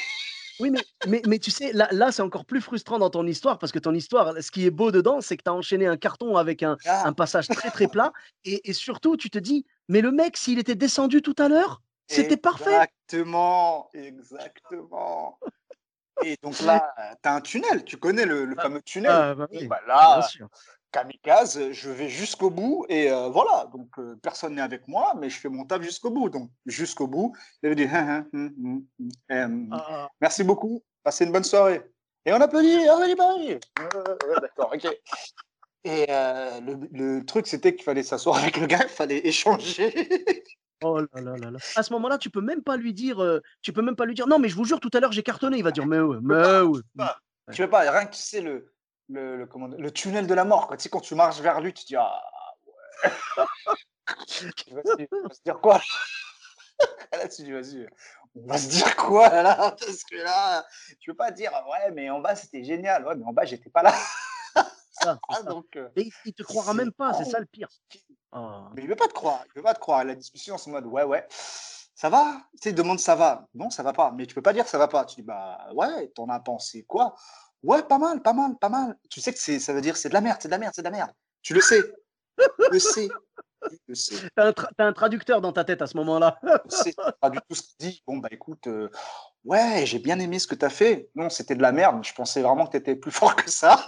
Oui, 0.61 0.71
mais, 0.71 0.79
mais, 1.05 1.21
mais 1.27 1.37
tu 1.37 1.51
sais, 1.51 1.73
là, 1.73 1.89
là 1.91 2.13
c'est 2.13 2.21
encore 2.21 2.45
plus 2.45 2.61
frustrant 2.61 2.97
dans 2.97 3.09
ton 3.09 3.27
histoire 3.27 3.59
parce 3.59 3.73
que 3.73 3.79
ton 3.79 3.93
histoire, 3.93 4.41
ce 4.41 4.51
qui 4.51 4.65
est 4.65 4.71
beau 4.71 4.89
dedans, 4.89 5.19
c'est 5.19 5.35
que 5.35 5.43
tu 5.43 5.49
as 5.49 5.53
enchaîné 5.53 5.85
un 5.85 5.97
carton 5.97 6.37
avec 6.37 6.63
un, 6.63 6.77
Ah, 6.85 7.05
un 7.05 7.11
passage 7.11 7.49
très 7.49 7.71
très 7.71 7.89
plat. 7.89 8.13
Et, 8.45 8.69
et 8.69 8.71
surtout, 8.71 9.17
tu 9.17 9.29
te 9.29 9.37
dis, 9.37 9.65
mais 9.89 9.99
le 9.99 10.13
mec, 10.13 10.37
s'il 10.37 10.57
était 10.57 10.75
descendu 10.75 11.21
tout 11.21 11.35
à 11.39 11.49
l'heure, 11.49 11.81
c'était 12.07 12.37
parfait. 12.37 12.71
Exactement, 12.71 13.89
exactement. 13.93 15.39
Et 16.23 16.37
donc 16.41 16.57
là, 16.61 16.89
tu 17.21 17.27
as 17.27 17.35
un 17.35 17.41
tunnel, 17.41 17.83
tu 17.83 17.97
connais 17.97 18.25
le, 18.25 18.45
le 18.45 18.55
Ah, 18.57 18.61
fameux 18.61 18.81
tunnel. 18.81 19.11
Ah, 19.11 19.35
bah 19.35 19.47
oui, 19.51 19.67
bah 19.67 19.81
bien 19.85 19.93
là. 19.93 20.29
Kamikaze, 20.95 21.71
je 21.71 21.89
vais 21.89 22.07
jusqu'au 22.07 22.49
bout 22.49 22.85
et 22.87 23.11
euh, 23.11 23.27
voilà. 23.27 23.69
Donc 23.73 23.89
euh, 23.99 24.15
personne 24.21 24.55
n'est 24.55 24.61
avec 24.61 24.87
moi, 24.87 25.13
mais 25.19 25.29
je 25.29 25.37
fais 25.37 25.49
mon 25.49 25.65
taf 25.65 25.81
jusqu'au 25.81 26.09
bout. 26.09 26.29
Donc 26.29 26.49
jusqu'au 26.65 27.07
bout, 27.07 27.35
il 27.61 27.67
avait 27.67 27.75
dit 27.75 27.85
hum, 27.85 28.25
hum, 28.33 28.85
hum. 29.29 29.69
Ah, 29.71 30.07
merci 30.21 30.43
beaucoup, 30.45 30.81
passez 31.03 31.25
une 31.25 31.33
bonne 31.33 31.43
soirée. 31.43 31.81
Et 32.25 32.31
on 32.31 32.39
applaudit, 32.39 32.77
on 32.89 33.01
applaudit 33.01 33.53
ouais, 33.53 33.59
D'accord, 34.41 34.71
ok. 34.73 34.87
Et 35.83 36.05
euh, 36.09 36.61
le, 36.61 36.79
le 36.91 37.25
truc, 37.25 37.45
c'était 37.45 37.75
qu'il 37.75 37.83
fallait 37.83 38.01
s'asseoir 38.01 38.37
avec 38.37 38.57
le 38.57 38.65
gars, 38.65 38.83
il 38.83 38.89
fallait 38.89 39.27
échanger. 39.27 40.09
oh 40.83 41.01
là 41.01 41.21
là 41.21 41.37
là 41.37 41.51
là. 41.51 41.59
À 41.75 41.83
ce 41.83 41.91
moment-là, 41.93 42.17
tu 42.17 42.29
peux 42.29 42.41
même 42.41 42.63
pas 42.63 42.77
lui 42.77 42.93
dire, 42.93 43.21
euh, 43.21 43.41
tu 43.61 43.73
peux 43.73 43.83
même 43.83 43.97
pas 43.97 44.05
lui 44.05 44.15
dire, 44.15 44.27
non, 44.27 44.39
mais 44.39 44.47
je 44.47 44.55
vous 44.55 44.63
jure, 44.63 44.79
tout 44.79 44.89
à 44.93 44.99
l'heure, 45.01 45.11
j'ai 45.11 45.23
cartonné. 45.23 45.57
Il 45.57 45.63
va 45.63 45.71
dire, 45.71 45.85
mais 45.85 45.99
ouais, 45.99 46.17
mais 46.23 46.61
ouais. 46.61 46.81
Tu 47.53 47.61
veux 47.61 47.69
pas, 47.69 47.81
rien 47.81 48.05
que 48.05 48.15
tu 48.15 48.21
sais, 48.21 48.41
le, 48.41 48.74
le, 49.09 49.37
le, 49.37 49.45
comment 49.45 49.67
dire, 49.67 49.79
le 49.79 49.91
tunnel 49.91 50.27
de 50.27 50.33
la 50.33 50.45
mort. 50.45 50.67
Quoi. 50.67 50.77
Tu 50.77 50.83
sais, 50.83 50.89
quand 50.89 51.01
tu 51.01 51.15
marches 51.15 51.39
vers 51.39 51.61
lui, 51.61 51.73
tu 51.73 51.83
te 51.83 51.87
dis 51.87 51.95
Ah 51.95 52.21
ouais. 53.03 53.11
il, 54.67 54.75
va 54.75 54.81
se, 55.33 55.41
dire 55.43 55.59
quoi 55.59 55.81
là, 57.13 57.27
tu 57.27 57.43
dis, 57.43 57.51
vas-y, 57.51 57.87
on 58.35 58.47
va 58.47 58.57
se 58.57 58.67
dire 58.67 58.95
quoi 58.95 59.29
là 59.41 59.55
Parce 59.55 60.03
que 60.03 60.15
là, 60.17 60.65
tu 60.99 61.11
peux 61.11 61.17
pas 61.17 61.31
dire, 61.31 61.51
ouais, 61.69 61.91
mais 61.91 62.09
en 62.09 62.19
bas, 62.19 62.35
c'était 62.35 62.63
génial. 62.63 63.05
Ouais, 63.05 63.15
mais 63.15 63.25
en 63.25 63.33
bas, 63.33 63.45
j'étais 63.45 63.69
pas 63.69 63.83
là. 63.83 63.93
Ça, 64.91 65.19
Ah, 65.29 65.43
donc, 65.43 65.75
euh, 65.75 65.89
Mais 65.95 66.07
il, 66.25 66.33
te 66.33 66.43
croira 66.43 66.73
même 66.73 66.91
pas, 66.91 67.13
c'est 67.13 67.25
ça 67.25 67.39
le 67.39 67.45
pire. 67.45 67.67
Oh. 68.31 68.61
Mais 68.73 68.83
il 68.83 68.87
veut 68.87 68.95
pas 68.95 69.07
te 69.07 69.13
croire, 69.13 69.43
il 69.47 69.57
veut 69.57 69.63
pas 69.63 69.73
te 69.73 69.79
croire. 69.79 70.03
La 70.03 70.15
discussion, 70.15 70.57
c'est 70.57 70.69
en 70.69 70.73
mode, 70.73 70.85
ouais, 70.85 71.03
ouais, 71.03 71.27
ça 71.95 72.09
va 72.09 72.41
Tu 72.53 72.69
sais, 72.69 72.73
demande 72.73 72.99
ça 72.99 73.15
va. 73.15 73.47
Non, 73.53 73.69
ça 73.69 73.83
va 73.83 73.93
pas. 73.93 74.11
Mais 74.11 74.25
tu 74.25 74.35
peux 74.35 74.41
pas 74.41 74.53
dire 74.53 74.67
ça 74.67 74.77
va 74.77 74.87
pas. 74.87 75.05
Tu 75.05 75.15
dis, 75.15 75.21
bah 75.21 75.67
ouais, 75.73 76.09
t'en 76.09 76.27
as 76.29 76.39
pensé 76.39 76.83
quoi? 76.83 77.15
Ouais, 77.65 77.83
pas 77.83 77.97
mal, 77.97 78.21
pas 78.21 78.33
mal, 78.33 78.55
pas 78.59 78.69
mal. 78.69 78.95
Tu 79.09 79.19
sais 79.21 79.33
que 79.33 79.39
c'est, 79.39 79.59
ça 79.59 79.73
veut 79.73 79.81
dire 79.81 79.97
c'est 79.97 80.09
de 80.09 80.13
la 80.13 80.21
merde, 80.21 80.37
c'est 80.41 80.47
de 80.47 80.51
la 80.51 80.57
merde, 80.59 80.73
c'est 80.75 80.81
de 80.81 80.87
la 80.87 80.91
merde. 80.91 81.11
Tu 81.41 81.53
le 81.53 81.61
sais. 81.61 81.81
Tu 82.37 82.45
le 82.71 82.79
sais. 82.79 83.07
Tu 83.69 83.77
le 83.87 83.95
sais. 83.95 84.15
T'as 84.35 84.47
un, 84.47 84.51
tra- 84.51 84.69
t'as 84.77 84.85
un 84.85 84.93
traducteur 84.93 85.41
dans 85.41 85.51
ta 85.51 85.63
tête 85.63 85.81
à 85.81 85.87
ce 85.87 85.97
moment-là. 85.97 86.39
C'est 86.69 86.95
pas 87.19 87.29
du 87.31 87.39
tout 87.49 87.55
ce 87.55 87.63
qu'il 87.63 87.75
dit. 87.79 88.03
Bon, 88.05 88.17
bah 88.17 88.29
écoute, 88.31 88.67
euh, 88.67 88.89
ouais, 89.43 89.83
j'ai 89.85 89.97
bien 89.97 90.19
aimé 90.19 90.37
ce 90.37 90.45
que 90.45 90.53
tu 90.53 90.65
as 90.65 90.69
fait. 90.69 91.09
Non, 91.15 91.29
c'était 91.31 91.55
de 91.55 91.61
la 91.63 91.71
merde. 91.71 92.03
Je 92.05 92.13
pensais 92.13 92.41
vraiment 92.43 92.65
que 92.67 92.71
tu 92.71 92.77
étais 92.77 92.95
plus 92.95 93.11
fort 93.11 93.35
que 93.35 93.49
ça. 93.49 93.83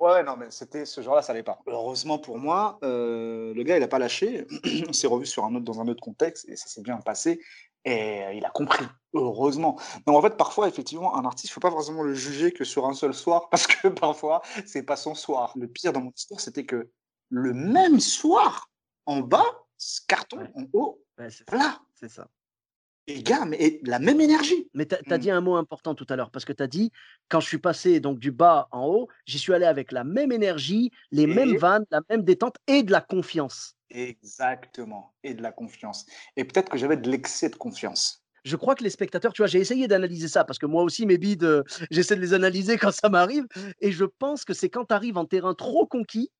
Ouais, 0.00 0.12
ouais, 0.12 0.22
non, 0.22 0.36
mais 0.38 0.46
c'était 0.50 0.86
ce 0.86 1.02
genre-là, 1.02 1.20
ça 1.20 1.32
allait 1.32 1.42
pas. 1.42 1.58
Heureusement 1.66 2.18
pour 2.18 2.38
moi, 2.38 2.78
euh, 2.82 3.52
le 3.54 3.62
gars, 3.64 3.76
il 3.76 3.82
a 3.82 3.88
pas 3.88 3.98
lâché. 3.98 4.46
On 4.88 4.92
s'est 4.94 5.06
revu 5.06 5.26
sur 5.26 5.44
un 5.44 5.54
autre, 5.54 5.64
dans 5.64 5.80
un 5.82 5.88
autre 5.88 6.02
contexte 6.02 6.48
et 6.48 6.56
ça 6.56 6.68
s'est 6.68 6.82
bien 6.82 6.96
passé. 6.98 7.40
Et 7.88 8.22
euh, 8.24 8.32
il 8.34 8.44
a 8.44 8.50
compris, 8.50 8.84
heureusement. 9.14 9.78
Donc 10.06 10.16
en 10.16 10.20
fait, 10.22 10.36
parfois, 10.36 10.68
effectivement, 10.68 11.16
un 11.16 11.24
artiste, 11.24 11.46
il 11.50 11.52
faut 11.54 11.60
pas 11.60 11.70
forcément 11.70 12.02
le 12.02 12.12
juger 12.12 12.52
que 12.52 12.64
sur 12.64 12.86
un 12.86 12.92
seul 12.92 13.14
soir, 13.14 13.48
parce 13.50 13.66
que 13.66 13.88
parfois, 13.88 14.42
c'est 14.66 14.82
pas 14.82 14.96
son 14.96 15.14
soir. 15.14 15.52
Le 15.56 15.68
pire 15.68 15.92
dans 15.92 16.00
mon 16.02 16.10
histoire, 16.10 16.40
c'était 16.40 16.66
que 16.66 16.90
le 17.30 17.52
même 17.54 17.98
soir, 18.00 18.70
en 19.06 19.20
bas, 19.20 19.46
ce 19.78 20.00
carton, 20.06 20.38
Ouais. 20.38 20.50
en 20.54 20.64
haut, 20.74 21.02
Ouais, 21.18 21.28
voilà. 21.48 21.78
c'est 21.94 22.08
ça. 22.10 22.28
Et 23.10 23.22
gars, 23.22 23.46
mais 23.46 23.56
et 23.58 23.80
la 23.84 23.98
même 23.98 24.20
énergie. 24.20 24.68
Mais 24.74 24.84
tu 24.86 24.94
as, 24.94 25.16
Mm. 25.16 25.18
dit 25.18 25.30
un 25.30 25.40
mot 25.40 25.56
important 25.56 25.94
tout 25.94 26.06
à 26.10 26.14
l'heure, 26.16 26.30
parce 26.30 26.44
que 26.44 26.52
tu 26.52 26.62
as 26.62 26.66
dit, 26.66 26.92
quand 27.30 27.40
je 27.40 27.46
suis 27.48 27.58
passé 27.58 28.00
donc 28.00 28.18
du 28.18 28.30
bas 28.30 28.68
en 28.70 28.86
haut, 28.86 29.08
j'y 29.24 29.38
suis 29.38 29.54
allé 29.54 29.64
avec 29.64 29.92
la 29.92 30.04
même 30.04 30.30
énergie, 30.30 30.90
les 31.10 31.26
mêmes 31.26 31.56
vannes, 31.56 31.84
la 31.90 32.02
même 32.10 32.22
détente 32.22 32.56
et 32.66 32.82
de 32.82 32.92
la 32.92 33.00
confiance. 33.00 33.74
Exactement. 33.90 35.14
Et 35.24 35.32
de 35.32 35.42
la 35.42 35.52
confiance. 35.52 36.04
Et 36.36 36.44
peut-être 36.44 36.68
que 36.68 36.76
j'avais 36.76 36.98
de 36.98 37.10
l'excès 37.10 37.48
de 37.48 37.56
confiance. 37.56 38.22
Je 38.44 38.56
crois 38.56 38.74
que 38.74 38.84
les 38.84 38.90
spectateurs, 38.90 39.32
tu 39.32 39.40
vois, 39.42 39.46
j'ai 39.48 39.58
essayé 39.58 39.88
d'analyser 39.88 40.28
ça, 40.28 40.44
parce 40.44 40.58
que 40.58 40.66
moi 40.66 40.82
aussi, 40.82 41.06
mes 41.06 41.16
bides, 41.18 41.44
euh, 41.44 41.62
j'essaie 41.90 42.14
de 42.14 42.20
les 42.20 42.34
analyser 42.34 42.76
quand 42.76 42.92
ça 42.92 43.08
m'arrive, 43.08 43.46
et 43.80 43.90
je 43.90 44.04
pense 44.04 44.44
que 44.44 44.52
c'est 44.52 44.68
quand 44.68 44.84
tu 44.84 44.94
arrives 44.94 45.16
en 45.16 45.24
terrain 45.24 45.54
trop 45.54 45.86
conquis, 45.86 46.30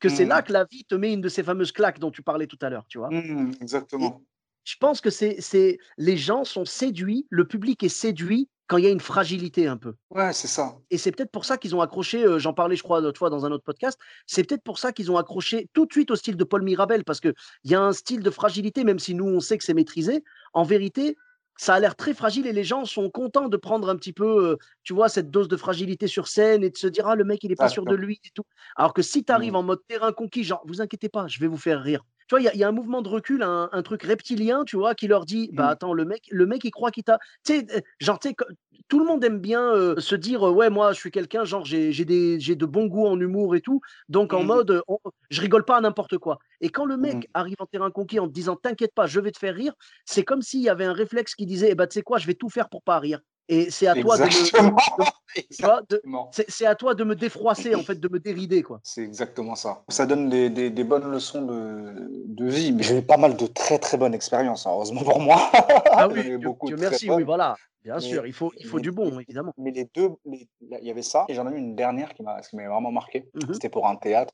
que 0.00 0.08
c'est 0.08 0.24
Mm. 0.26 0.28
là 0.28 0.42
que 0.42 0.52
la 0.52 0.64
vie 0.64 0.84
te 0.84 0.94
met 0.96 1.12
une 1.12 1.20
de 1.20 1.28
ces 1.28 1.42
fameuses 1.44 1.72
claques 1.72 1.98
dont 2.00 2.10
tu 2.10 2.22
parlais 2.22 2.46
tout 2.48 2.58
à 2.62 2.68
l'heure, 2.68 2.84
tu 2.88 2.98
vois. 2.98 3.10
Mmh, 3.10 3.52
exactement. 3.62 4.20
Je 4.66 4.74
pense 4.80 5.00
que 5.00 5.10
c'est, 5.10 5.78
les 5.96 6.16
gens 6.16 6.44
sont 6.44 6.64
séduits, 6.64 7.26
le 7.30 7.46
public 7.46 7.84
est 7.84 7.88
séduit 7.88 8.50
quand 8.66 8.78
il 8.78 8.84
y 8.84 8.88
a 8.88 8.90
une 8.90 8.98
fragilité 8.98 9.68
un 9.68 9.76
peu. 9.76 9.94
Ouais, 10.10 10.32
c'est 10.32 10.48
ça. 10.48 10.76
Et 10.90 10.98
c'est 10.98 11.12
peut-être 11.12 11.30
pour 11.30 11.44
ça 11.44 11.56
qu'ils 11.56 11.76
ont 11.76 11.80
accroché, 11.80 12.24
euh, 12.24 12.40
j'en 12.40 12.52
parlais 12.52 12.74
je 12.74 12.82
crois 12.82 13.00
l'autre 13.00 13.16
fois 13.16 13.30
dans 13.30 13.46
un 13.46 13.52
autre 13.52 13.62
podcast, 13.62 13.96
c'est 14.26 14.42
peut-être 14.42 14.64
pour 14.64 14.80
ça 14.80 14.90
qu'ils 14.90 15.12
ont 15.12 15.18
accroché 15.18 15.70
tout 15.72 15.86
de 15.86 15.92
suite 15.92 16.10
au 16.10 16.16
style 16.16 16.36
de 16.36 16.42
Paul 16.42 16.62
Mirabel, 16.64 17.04
parce 17.04 17.20
qu'il 17.20 17.34
y 17.62 17.76
a 17.76 17.80
un 17.80 17.92
style 17.92 18.24
de 18.24 18.30
fragilité, 18.30 18.82
même 18.82 18.98
si 18.98 19.14
nous 19.14 19.26
on 19.26 19.38
sait 19.38 19.56
que 19.56 19.62
c'est 19.62 19.72
maîtrisé, 19.72 20.24
en 20.52 20.64
vérité, 20.64 21.16
ça 21.56 21.74
a 21.74 21.80
l'air 21.80 21.94
très 21.94 22.12
fragile 22.12 22.48
et 22.48 22.52
les 22.52 22.64
gens 22.64 22.84
sont 22.84 23.08
contents 23.08 23.48
de 23.48 23.56
prendre 23.56 23.88
un 23.88 23.94
petit 23.96 24.12
peu, 24.12 24.48
euh, 24.50 24.56
tu 24.82 24.94
vois, 24.94 25.08
cette 25.08 25.30
dose 25.30 25.46
de 25.46 25.56
fragilité 25.56 26.08
sur 26.08 26.26
scène 26.26 26.64
et 26.64 26.70
de 26.70 26.76
se 26.76 26.88
dire, 26.88 27.06
ah 27.06 27.14
le 27.14 27.22
mec 27.24 27.44
il 27.44 27.52
est 27.52 27.56
pas 27.56 27.68
sûr 27.68 27.84
de 27.84 27.94
lui 27.94 28.20
et 28.24 28.30
tout. 28.34 28.42
Alors 28.74 28.92
que 28.92 29.02
si 29.02 29.24
tu 29.24 29.30
arrives 29.32 29.52
Mm. 29.52 29.56
en 29.56 29.62
mode 29.62 29.86
terrain 29.86 30.12
conquis, 30.12 30.42
genre, 30.42 30.62
vous 30.66 30.80
inquiétez 30.80 31.08
pas, 31.08 31.28
je 31.28 31.38
vais 31.38 31.46
vous 31.46 31.56
faire 31.56 31.80
rire. 31.82 32.02
Tu 32.28 32.34
vois, 32.34 32.40
il 32.40 32.44
y, 32.44 32.48
a- 32.48 32.54
il 32.54 32.58
y 32.60 32.64
a 32.64 32.68
un 32.68 32.72
mouvement 32.72 33.02
de 33.02 33.08
recul, 33.08 33.42
un, 33.42 33.68
un 33.72 33.82
truc 33.82 34.02
reptilien, 34.02 34.64
tu 34.64 34.76
vois, 34.76 34.94
qui 34.94 35.06
leur 35.06 35.24
dit, 35.24 35.50
bah 35.52 35.66
Mm. 35.66 35.70
attends, 35.70 35.92
le 35.94 36.04
mec, 36.04 36.24
le 36.30 36.46
mec 36.46 36.64
il 36.64 36.70
croit 36.72 36.90
qu'il 36.90 37.04
t'a. 37.04 37.18
Tu 37.44 37.54
sais, 37.60 37.66
euh, 37.76 37.80
genre, 38.00 38.18
tu 38.18 38.34
tout 38.88 38.98
le 39.00 39.04
monde 39.04 39.24
aime 39.24 39.40
bien 39.40 39.62
euh, 39.74 39.98
se 40.00 40.14
dire, 40.14 40.46
euh, 40.46 40.50
ouais, 40.52 40.70
moi 40.70 40.92
je 40.92 40.98
suis 40.98 41.10
quelqu'un, 41.10 41.44
genre, 41.44 41.64
j'ai 41.64 41.92
j'ai 41.92 42.04
des- 42.04 42.38
j'ai 42.40 42.54
de 42.56 42.66
bons 42.66 42.86
goûts 42.86 43.06
en 43.06 43.18
humour 43.20 43.56
et 43.56 43.60
tout. 43.60 43.80
Donc 44.08 44.32
en 44.32 44.42
Mm. 44.42 44.46
mode, 44.46 44.82
on- 44.88 44.98
je 45.30 45.40
rigole 45.40 45.64
pas 45.64 45.76
à 45.76 45.80
n'importe 45.80 46.18
quoi. 46.18 46.38
Et 46.60 46.68
quand 46.70 46.84
le 46.84 46.96
mec 46.96 47.24
Mm. 47.24 47.30
arrive 47.34 47.56
en 47.60 47.66
terrain 47.66 47.90
conquis 47.90 48.18
en 48.20 48.28
te 48.28 48.32
disant, 48.32 48.56
t'inquiète 48.56 48.94
pas, 48.94 49.06
je 49.06 49.20
vais 49.20 49.32
te 49.32 49.38
faire 49.38 49.54
rire, 49.54 49.74
c'est 50.04 50.24
comme 50.24 50.42
s'il 50.42 50.60
y 50.62 50.68
avait 50.68 50.84
un 50.84 50.92
réflexe 50.92 51.34
qui 51.34 51.46
disait, 51.46 51.70
eh 51.70 51.74
ben, 51.74 51.86
tu 51.86 51.94
sais 51.94 52.02
quoi, 52.02 52.18
je 52.18 52.26
vais 52.26 52.34
tout 52.34 52.48
faire 52.48 52.68
pour 52.68 52.82
pas 52.82 52.98
rire. 52.98 53.20
Et 53.48 53.70
c'est 53.70 53.86
à 53.86 53.94
toi 53.94 54.16
de 54.18 54.24
me. 54.24 54.70
C'est 56.48 56.66
à 56.66 56.74
toi 56.74 56.94
de 56.94 57.14
défroisser, 57.14 57.74
en 57.74 57.82
fait, 57.82 58.00
de 58.00 58.08
me 58.08 58.18
dérider, 58.18 58.62
quoi. 58.62 58.80
C'est 58.82 59.02
exactement 59.02 59.54
ça. 59.54 59.82
Ça 59.88 60.06
donne 60.06 60.28
des, 60.28 60.50
des- 60.50 60.70
des 60.70 60.84
bonnes 60.84 61.10
leçons 61.10 61.42
de, 61.42 62.08
de 62.26 62.46
vie. 62.48 62.72
Mais 62.72 62.82
j'ai 62.82 62.98
eu 62.98 63.02
pas 63.02 63.16
mal 63.16 63.36
de 63.36 63.46
très 63.46 63.78
très 63.78 63.96
bonnes 63.98 64.14
expériences, 64.14 64.66
hein, 64.66 64.70
heureusement 64.72 65.02
pour 65.02 65.20
moi. 65.20 65.50
Ah 65.92 66.08
oui, 66.08 66.22
Dieu, 66.24 66.38
beaucoup 66.38 66.66
Dieu 66.66 66.76
merci, 66.76 67.10
oui, 67.10 67.22
voilà. 67.22 67.54
Bien 67.84 67.94
Mais- 67.96 68.00
sûr, 68.00 68.26
il 68.26 68.32
faut, 68.32 68.50
il 68.58 68.66
faut 68.66 68.76
mais- 68.78 68.82
du 68.82 68.90
bon, 68.90 69.20
évidemment. 69.20 69.52
Mais 69.58 69.70
les 69.70 69.88
deux, 69.94 70.10
les- 70.24 70.48
il 70.60 70.84
y 70.84 70.90
avait 70.90 71.02
ça, 71.02 71.24
et 71.28 71.34
j'en 71.34 71.48
ai 71.48 71.54
eu 71.54 71.58
une 71.58 71.76
dernière 71.76 72.14
qui 72.14 72.22
m'a 72.24 72.40
vraiment 72.52 72.90
marqué. 72.90 73.28
Mhm. 73.34 73.54
C'était 73.54 73.68
pour 73.68 73.86
un 73.86 73.94
théâtre. 73.96 74.32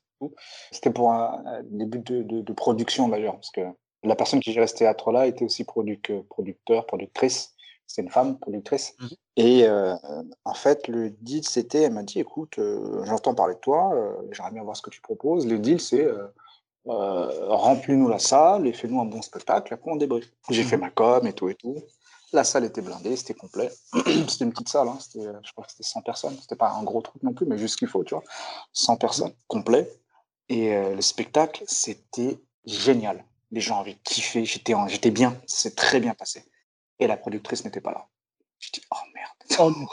C'était 0.71 0.89
pour 0.89 1.11
un, 1.11 1.43
un 1.45 1.61
début 1.63 1.99
de, 1.99 2.23
de- 2.23 2.41
de 2.41 2.53
production 2.53 3.09
d'ailleurs, 3.09 3.35
parce 3.35 3.51
que 3.51 3.61
la 4.03 4.15
personne 4.15 4.39
qui 4.39 4.51
gérait 4.53 4.67
ce 4.67 4.75
théâtre-là 4.75 5.27
était 5.27 5.45
aussi 5.45 5.63
produc- 5.65 6.23
producteur, 6.29 6.85
productrice. 6.87 7.52
C'était 7.87 8.03
une 8.03 8.11
femme 8.11 8.39
productrice. 8.39 8.95
Mhm. 8.99 9.09
Et 9.37 9.67
euh, 9.67 9.95
en 10.45 10.53
fait, 10.53 10.87
le 10.87 11.09
deal, 11.09 11.43
c'était, 11.47 11.83
elle 11.83 11.93
m'a 11.93 12.03
dit, 12.03 12.19
écoute, 12.19 12.59
euh, 12.59 13.03
j'entends 13.05 13.33
parler 13.35 13.55
de 13.55 13.59
toi, 13.59 13.93
euh, 13.93 14.13
j'aimerais 14.31 14.51
bien 14.51 14.63
voir 14.63 14.75
ce 14.77 14.81
que 14.81 14.89
tu 14.89 15.01
proposes. 15.01 15.45
Le 15.47 15.59
deal, 15.59 15.79
c'est 15.79 16.07
remplis-nous 16.85 18.09
la 18.09 18.19
salle 18.19 18.67
et 18.67 18.73
fais-nous 18.73 18.99
un 19.01 19.05
bon 19.05 19.21
spectacle, 19.21 19.73
après 19.73 19.89
on 19.89 19.95
débrief. 19.95 20.29
J'ai 20.49 20.63
fait 20.63 20.75
Mhm. 20.75 20.81
ma 20.81 20.89
com 20.89 21.25
et 21.27 21.33
tout 21.33 21.49
et 21.49 21.55
tout. 21.55 21.77
La 22.33 22.43
salle 22.43 22.65
était 22.65 22.81
blindée, 22.81 23.15
c'était 23.15 23.35
complet. 23.35 23.71
c'était 24.27 24.43
une 24.45 24.51
petite 24.51 24.69
salle, 24.69 24.87
hein, 24.87 24.97
je 25.13 25.51
crois 25.53 25.65
que 25.65 25.71
c'était 25.71 25.83
100 25.83 26.01
personnes. 26.01 26.35
C'était 26.41 26.55
pas 26.55 26.71
un 26.71 26.83
gros 26.83 27.01
truc 27.01 27.21
non 27.23 27.33
plus, 27.33 27.45
mais 27.45 27.57
juste 27.57 27.73
ce 27.73 27.77
qu'il 27.77 27.87
faut, 27.87 28.03
tu 28.03 28.15
vois. 28.15 28.23
100 28.73 28.97
personnes, 28.97 29.33
complet. 29.47 29.89
Et 30.49 30.75
le 30.93 31.01
spectacle, 31.01 31.63
c'était 31.67 32.37
génial. 32.65 33.23
Les 33.51 33.61
gens 33.61 33.79
avaient 33.79 33.97
kiffé, 34.03 34.43
j'étais 34.45 35.11
bien, 35.11 35.37
c'est 35.45 35.75
très 35.75 35.99
bien 35.99 36.13
passé. 36.15 36.43
Et 37.03 37.07
la 37.07 37.17
productrice 37.17 37.65
n'était 37.65 37.81
pas 37.81 37.91
là. 37.91 38.07
Je 38.59 38.69
dis, 38.71 38.81
oh 38.91 38.95
merde. 39.13 39.59
Oh 39.59 39.71
non. 39.77 39.87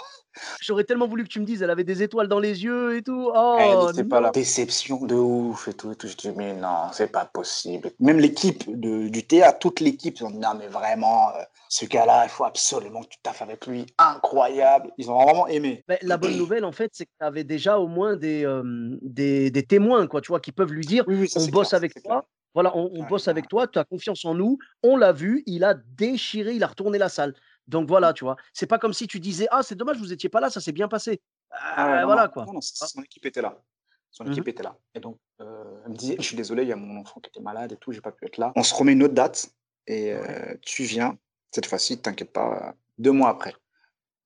J'aurais 0.60 0.84
tellement 0.84 1.08
voulu 1.08 1.24
que 1.24 1.28
tu 1.28 1.40
me 1.40 1.44
dises, 1.44 1.60
elle 1.60 1.70
avait 1.70 1.82
des 1.82 2.04
étoiles 2.04 2.28
dans 2.28 2.38
les 2.38 2.62
yeux 2.62 2.96
et 2.96 3.02
tout. 3.02 3.32
Oh, 3.34 3.56
Elle 3.58 3.86
n'était 3.88 4.08
pas 4.08 4.20
là. 4.20 4.30
Déception 4.30 5.04
de 5.04 5.16
ouf 5.16 5.66
et 5.66 5.74
tout. 5.74 5.90
Et 5.90 5.96
tout. 5.96 6.06
Je 6.06 6.14
dis, 6.14 6.30
mais 6.30 6.54
non, 6.54 6.92
c'est 6.92 7.10
pas 7.10 7.24
possible. 7.24 7.90
Même 7.98 8.20
l'équipe 8.20 8.62
du 8.78 9.26
théâtre, 9.26 9.58
toute 9.58 9.80
l'équipe, 9.80 10.18
ils 10.20 10.24
ont 10.24 10.30
dit, 10.30 10.38
non, 10.38 10.54
mais 10.56 10.68
vraiment, 10.68 11.30
euh, 11.30 11.42
ce 11.68 11.84
gars-là, 11.84 12.26
il 12.26 12.30
faut 12.30 12.44
absolument 12.44 13.02
que 13.02 13.08
tu 13.08 13.18
taffes 13.24 13.42
avec 13.42 13.66
lui. 13.66 13.86
Incroyable. 13.98 14.92
Ils 14.98 15.10
ont 15.10 15.20
vraiment 15.20 15.48
aimé. 15.48 15.82
Ben, 15.88 15.98
la 16.02 16.16
bonne 16.16 16.36
nouvelle, 16.36 16.64
en 16.64 16.72
fait, 16.72 16.92
c'est 16.94 17.06
que 17.06 17.12
tu 17.18 17.26
avais 17.26 17.42
déjà 17.44 17.78
au 17.80 17.88
moins 17.88 18.14
des, 18.14 18.44
euh, 18.46 18.62
des, 19.02 19.50
des 19.50 19.64
témoins, 19.64 20.06
quoi, 20.06 20.20
tu 20.20 20.28
vois, 20.28 20.38
qui 20.38 20.52
peuvent 20.52 20.72
lui 20.72 20.86
dire 20.86 21.02
Oui, 21.08 21.16
oui, 21.22 21.28
ça, 21.28 21.40
on 21.40 21.46
bosse 21.46 21.70
clair, 21.70 21.78
avec 21.78 21.94
toi. 21.94 22.02
clair. 22.02 22.22
Voilà, 22.54 22.76
on, 22.76 22.90
on 22.92 23.00
Ouais, 23.02 23.08
bosse 23.08 23.28
avec 23.28 23.48
toi, 23.48 23.66
tu 23.68 23.78
as 23.78 23.84
confiance 23.84 24.24
en 24.24 24.34
nous, 24.34 24.58
on 24.82 24.96
l'a 24.96 25.12
vu, 25.12 25.42
il 25.46 25.62
a 25.64 25.74
déchiré, 25.74 26.54
il 26.54 26.64
a 26.64 26.66
retourné 26.66 26.98
la 26.98 27.08
salle. 27.08 27.34
Donc 27.68 27.86
voilà, 27.88 28.12
tu 28.12 28.24
vois. 28.24 28.36
C'est 28.52 28.66
pas 28.66 28.78
comme 28.78 28.92
si 28.92 29.06
tu 29.06 29.20
disais 29.20 29.46
Ah, 29.50 29.62
c'est 29.62 29.76
dommage, 29.76 29.98
vous 29.98 30.12
étiez 30.12 30.28
pas 30.28 30.40
là, 30.40 30.50
ça 30.50 30.60
s'est 30.60 30.72
bien 30.72 30.88
passé. 30.88 31.20
Ah 31.50 31.86
Euh, 31.98 32.00
non, 32.00 32.06
voilà, 32.06 32.24
non, 32.26 32.32
quoi. 32.32 32.44
non, 32.46 32.52
non, 32.54 32.60
son 32.60 33.02
équipe 33.02 33.24
était 33.26 33.42
là. 33.42 33.62
Son 34.10 34.24
Mhm. 34.24 34.32
équipe 34.32 34.48
était 34.48 34.62
là. 34.64 34.76
Et 34.94 34.98
donc, 35.00 35.18
euh, 35.40 35.80
elle 35.84 35.92
me 35.92 35.96
disait, 35.96 36.16
je 36.18 36.22
suis 36.22 36.36
désolé, 36.36 36.64
il 36.64 36.68
y 36.68 36.72
a 36.72 36.76
mon 36.76 37.00
enfant 37.00 37.20
qui 37.20 37.28
était 37.28 37.40
malade 37.40 37.70
et 37.72 37.76
tout, 37.76 37.92
j'ai 37.92 38.00
pas 38.00 38.10
pu 38.10 38.26
être 38.26 38.38
là. 38.38 38.52
On 38.56 38.62
se 38.64 38.74
remet 38.74 38.92
une 38.92 39.04
autre 39.04 39.14
date 39.14 39.50
et 39.86 40.12
euh, 40.12 40.54
tu 40.62 40.82
viens. 40.82 41.16
Cette 41.52 41.66
fois-ci, 41.66 42.00
t'inquiète 42.00 42.32
pas, 42.32 42.68
euh, 42.68 42.72
deux 42.98 43.12
mois 43.12 43.28
après. 43.30 43.54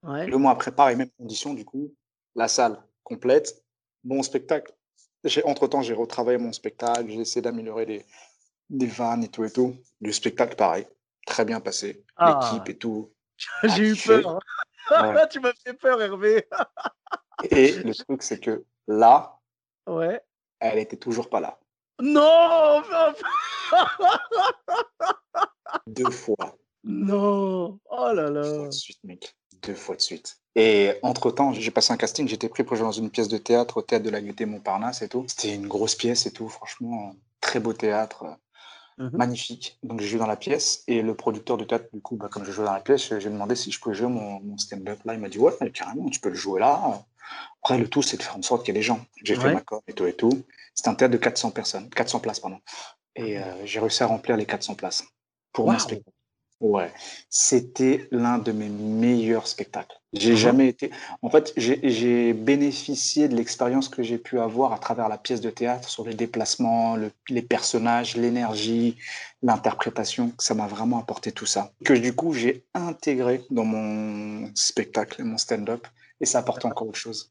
Ouais. 0.02 0.26
Deux 0.30 0.38
mois 0.38 0.52
après, 0.52 0.72
pareil, 0.72 0.96
même 0.96 1.10
condition, 1.18 1.52
du 1.52 1.64
coup, 1.66 1.94
la 2.34 2.48
salle 2.48 2.82
complète, 3.02 3.62
bon 4.04 4.22
spectacle. 4.22 4.72
Entre-temps, 5.44 5.82
j'ai 5.82 5.94
retravaillé 5.94 6.38
mon 6.38 6.52
spectacle, 6.52 7.08
j'ai 7.08 7.20
essayé 7.20 7.42
d'améliorer 7.42 8.04
les, 8.70 8.86
vannes 8.86 9.24
et 9.24 9.28
tout 9.28 9.44
et 9.44 9.50
tout. 9.50 9.76
Le 10.00 10.12
spectacle, 10.12 10.56
pareil, 10.56 10.86
très 11.26 11.44
bien 11.44 11.60
passé. 11.60 12.04
Ah. 12.16 12.40
L'équipe 12.42 12.68
et 12.68 12.78
tout. 12.78 13.10
J'ai 13.64 13.90
eu 13.90 13.96
peur. 13.96 14.28
hein. 14.28 14.38
Ouais. 14.90 15.28
tu 15.30 15.40
m'as 15.40 15.54
fait 15.54 15.72
peur, 15.72 16.00
Hervé. 16.02 16.46
Et 17.50 17.72
le 17.72 17.94
truc, 17.94 18.22
c'est 18.22 18.38
que 18.38 18.64
là, 18.86 19.40
ouais. 19.86 20.20
elle 20.60 20.78
était 20.78 20.98
toujours 20.98 21.30
pas 21.30 21.40
là. 21.40 21.58
Non 22.02 22.82
Deux 25.86 26.10
fois. 26.10 26.56
Non 26.84 27.78
Oh 27.86 28.12
là 28.12 28.30
là 28.30 28.66
de 28.66 28.70
suite, 28.70 29.02
mec. 29.04 29.34
Deux 29.66 29.74
fois 29.74 29.96
de 29.96 30.00
suite. 30.00 30.38
Et 30.56 30.92
entre-temps, 31.02 31.52
j'ai 31.52 31.70
passé 31.70 31.92
un 31.92 31.96
casting, 31.96 32.28
j'étais 32.28 32.48
pris 32.48 32.62
pour 32.62 32.76
jouer 32.76 32.84
dans 32.84 32.92
une 32.92 33.10
pièce 33.10 33.28
de 33.28 33.38
théâtre 33.38 33.78
au 33.78 33.82
théâtre 33.82 34.04
de 34.04 34.10
la 34.10 34.20
Gaîté 34.20 34.46
Montparnasse 34.46 35.02
et 35.02 35.08
tout. 35.08 35.24
C'était 35.28 35.54
une 35.54 35.66
grosse 35.66 35.94
pièce 35.96 36.26
et 36.26 36.32
tout, 36.32 36.48
franchement, 36.48 37.14
très 37.40 37.60
beau 37.60 37.72
théâtre, 37.72 38.24
Mhm. 38.96 39.10
magnifique. 39.14 39.76
Donc 39.82 40.00
j'ai 40.00 40.06
joué 40.06 40.20
dans 40.20 40.28
la 40.28 40.36
pièce 40.36 40.84
et 40.86 41.02
le 41.02 41.16
producteur 41.16 41.56
du 41.56 41.66
théâtre, 41.66 41.86
du 41.92 42.00
coup, 42.00 42.14
bah, 42.16 42.28
comme 42.30 42.44
je 42.44 42.52
jouais 42.52 42.64
dans 42.64 42.72
la 42.72 42.80
pièce, 42.80 43.18
j'ai 43.18 43.28
demandé 43.28 43.56
si 43.56 43.72
je 43.72 43.80
pouvais 43.80 43.94
jouer 43.96 44.06
mon, 44.06 44.38
mon 44.40 44.56
stand-up 44.56 45.00
là. 45.04 45.14
Il 45.14 45.20
m'a 45.20 45.28
dit 45.28 45.38
ouais, 45.38 45.52
carrément, 45.72 46.08
tu 46.08 46.20
peux 46.20 46.28
le 46.28 46.36
jouer 46.36 46.60
là. 46.60 47.04
Après, 47.62 47.76
le 47.78 47.88
tout, 47.88 48.02
c'est 48.02 48.16
de 48.16 48.22
faire 48.22 48.36
en 48.36 48.42
sorte 48.42 48.64
qu'il 48.64 48.72
y 48.72 48.76
ait 48.76 48.80
des 48.80 48.84
gens. 48.84 49.04
J'ai 49.24 49.34
fait 49.34 49.48
ma 49.54 49.62
com 49.62 49.80
et 49.88 49.94
tout 49.94 50.06
et 50.06 50.12
tout. 50.12 50.44
C'était 50.74 50.90
un 50.90 50.94
théâtre 50.94 51.12
de 51.12 51.18
400 51.18 51.50
personnes, 51.50 51.90
400 51.90 52.20
places, 52.20 52.38
pardon. 52.38 52.60
Et 53.16 53.38
euh, 53.38 53.66
j'ai 53.66 53.80
réussi 53.80 54.02
à 54.04 54.06
remplir 54.06 54.36
les 54.36 54.46
400 54.46 54.74
places 54.76 55.02
pour 55.52 55.66
mon 55.66 55.72
spectacle. 55.80 56.13
Ouais, 56.64 56.90
c'était 57.28 58.08
l'un 58.10 58.38
de 58.38 58.50
mes 58.50 58.70
meilleurs 58.70 59.46
spectacles. 59.48 60.00
J'ai 60.14 60.30
Mhm. 60.30 60.36
jamais 60.38 60.68
été. 60.68 60.90
En 61.20 61.28
fait, 61.28 61.52
j'ai 61.58 62.32
bénéficié 62.32 63.28
de 63.28 63.36
l'expérience 63.36 63.90
que 63.90 64.02
j'ai 64.02 64.16
pu 64.16 64.38
avoir 64.40 64.72
à 64.72 64.78
travers 64.78 65.10
la 65.10 65.18
pièce 65.18 65.42
de 65.42 65.50
théâtre 65.50 65.90
sur 65.90 66.06
les 66.06 66.14
déplacements, 66.14 66.96
le- 66.96 67.12
les 67.28 67.42
personnages, 67.42 68.16
l'énergie, 68.16 68.96
l'interprétation. 69.42 70.32
Ça 70.38 70.54
m'a 70.54 70.66
vraiment 70.66 70.98
apporté 70.98 71.32
tout 71.32 71.44
ça. 71.44 71.70
Que 71.84 71.92
du 71.92 72.14
coup, 72.14 72.32
j'ai 72.32 72.64
intégré 72.72 73.42
dans 73.50 73.66
mon 73.66 74.50
spectacle, 74.54 75.22
mon 75.22 75.36
stand-up, 75.36 75.86
et 76.22 76.24
ça 76.24 76.38
apporte 76.38 76.64
encore 76.64 76.88
autre 76.88 76.98
chose. 76.98 77.30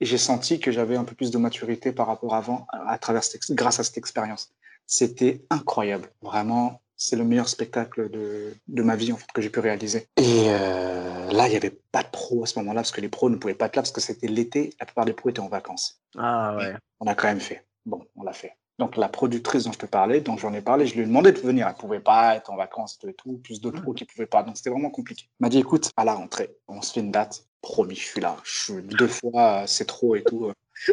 Et 0.00 0.04
j'ai 0.04 0.18
senti 0.18 0.60
que 0.60 0.72
j'avais 0.72 0.96
un 0.96 1.04
peu 1.04 1.14
plus 1.14 1.30
de 1.30 1.38
maturité 1.38 1.90
par 1.90 2.06
rapport 2.06 2.34
à 2.34 2.38
avant, 2.38 2.66
à 2.70 2.98
travers 2.98 3.24
cette 3.24 3.50
grâce 3.52 3.80
à 3.80 3.84
cette 3.84 3.96
expérience. 3.96 4.52
C'était 4.86 5.40
incroyable. 5.48 6.10
Vraiment, 6.20 6.82
c'est 7.04 7.16
le 7.16 7.24
meilleur 7.24 7.48
spectacle 7.48 8.10
de, 8.10 8.54
de 8.66 8.82
ma 8.82 8.96
vie 8.96 9.12
en 9.12 9.16
fait, 9.16 9.30
que 9.32 9.42
j'ai 9.42 9.50
pu 9.50 9.60
réaliser. 9.60 10.08
Et 10.16 10.44
euh, 10.48 11.30
là, 11.32 11.46
il 11.46 11.50
n'y 11.50 11.56
avait 11.56 11.78
pas 11.92 12.02
de 12.02 12.08
pros 12.08 12.44
à 12.44 12.46
ce 12.46 12.58
moment-là, 12.60 12.80
parce 12.80 12.92
que 12.92 13.00
les 13.02 13.10
pros 13.10 13.28
ne 13.28 13.36
pouvaient 13.36 13.54
pas 13.54 13.66
être 13.66 13.76
là, 13.76 13.82
parce 13.82 13.92
que 13.92 14.00
c'était 14.00 14.26
l'été, 14.26 14.72
la 14.80 14.86
plupart 14.86 15.04
des 15.04 15.12
pros 15.12 15.28
étaient 15.28 15.40
en 15.40 15.48
vacances. 15.48 16.00
Ah 16.16 16.56
ouais. 16.56 16.74
On 17.00 17.06
a 17.06 17.14
quand 17.14 17.28
même 17.28 17.40
fait. 17.40 17.66
Bon, 17.84 18.02
on 18.16 18.22
l'a 18.22 18.32
fait. 18.32 18.56
Donc 18.78 18.96
la 18.96 19.08
productrice 19.08 19.64
dont 19.64 19.72
je 19.72 19.78
te 19.78 19.86
parlais, 19.86 20.20
dont 20.20 20.36
j'en 20.36 20.52
ai 20.54 20.62
parlé, 20.62 20.86
je 20.86 20.94
lui 20.94 21.02
ai 21.02 21.06
demandé 21.06 21.30
de 21.30 21.38
venir. 21.38 21.68
Elle 21.68 21.74
pouvait 21.74 22.00
pas 22.00 22.36
être 22.36 22.50
en 22.50 22.56
vacances 22.56 22.94
et 22.94 22.98
tout 22.98 23.08
et 23.08 23.14
tout, 23.14 23.38
plus 23.38 23.60
d'autres 23.60 23.82
pros 23.82 23.92
qui 23.92 24.04
pouvaient 24.04 24.26
pas. 24.26 24.42
Donc 24.42 24.56
c'était 24.56 24.70
vraiment 24.70 24.90
compliqué. 24.90 25.26
Elle 25.28 25.44
m'a 25.44 25.48
dit, 25.50 25.58
écoute, 25.58 25.90
à 25.96 26.04
la 26.04 26.14
rentrée, 26.14 26.56
on 26.66 26.80
se 26.80 26.92
fait 26.92 27.00
une 27.00 27.12
date. 27.12 27.46
Promis, 27.60 27.94
je 27.94 28.04
suis 28.04 28.20
là. 28.20 28.36
Je 28.44 28.72
suis 28.72 28.82
deux 28.82 29.08
fois, 29.08 29.62
euh, 29.62 29.66
c'est 29.66 29.86
trop 29.86 30.16
et 30.16 30.24
tout. 30.24 30.52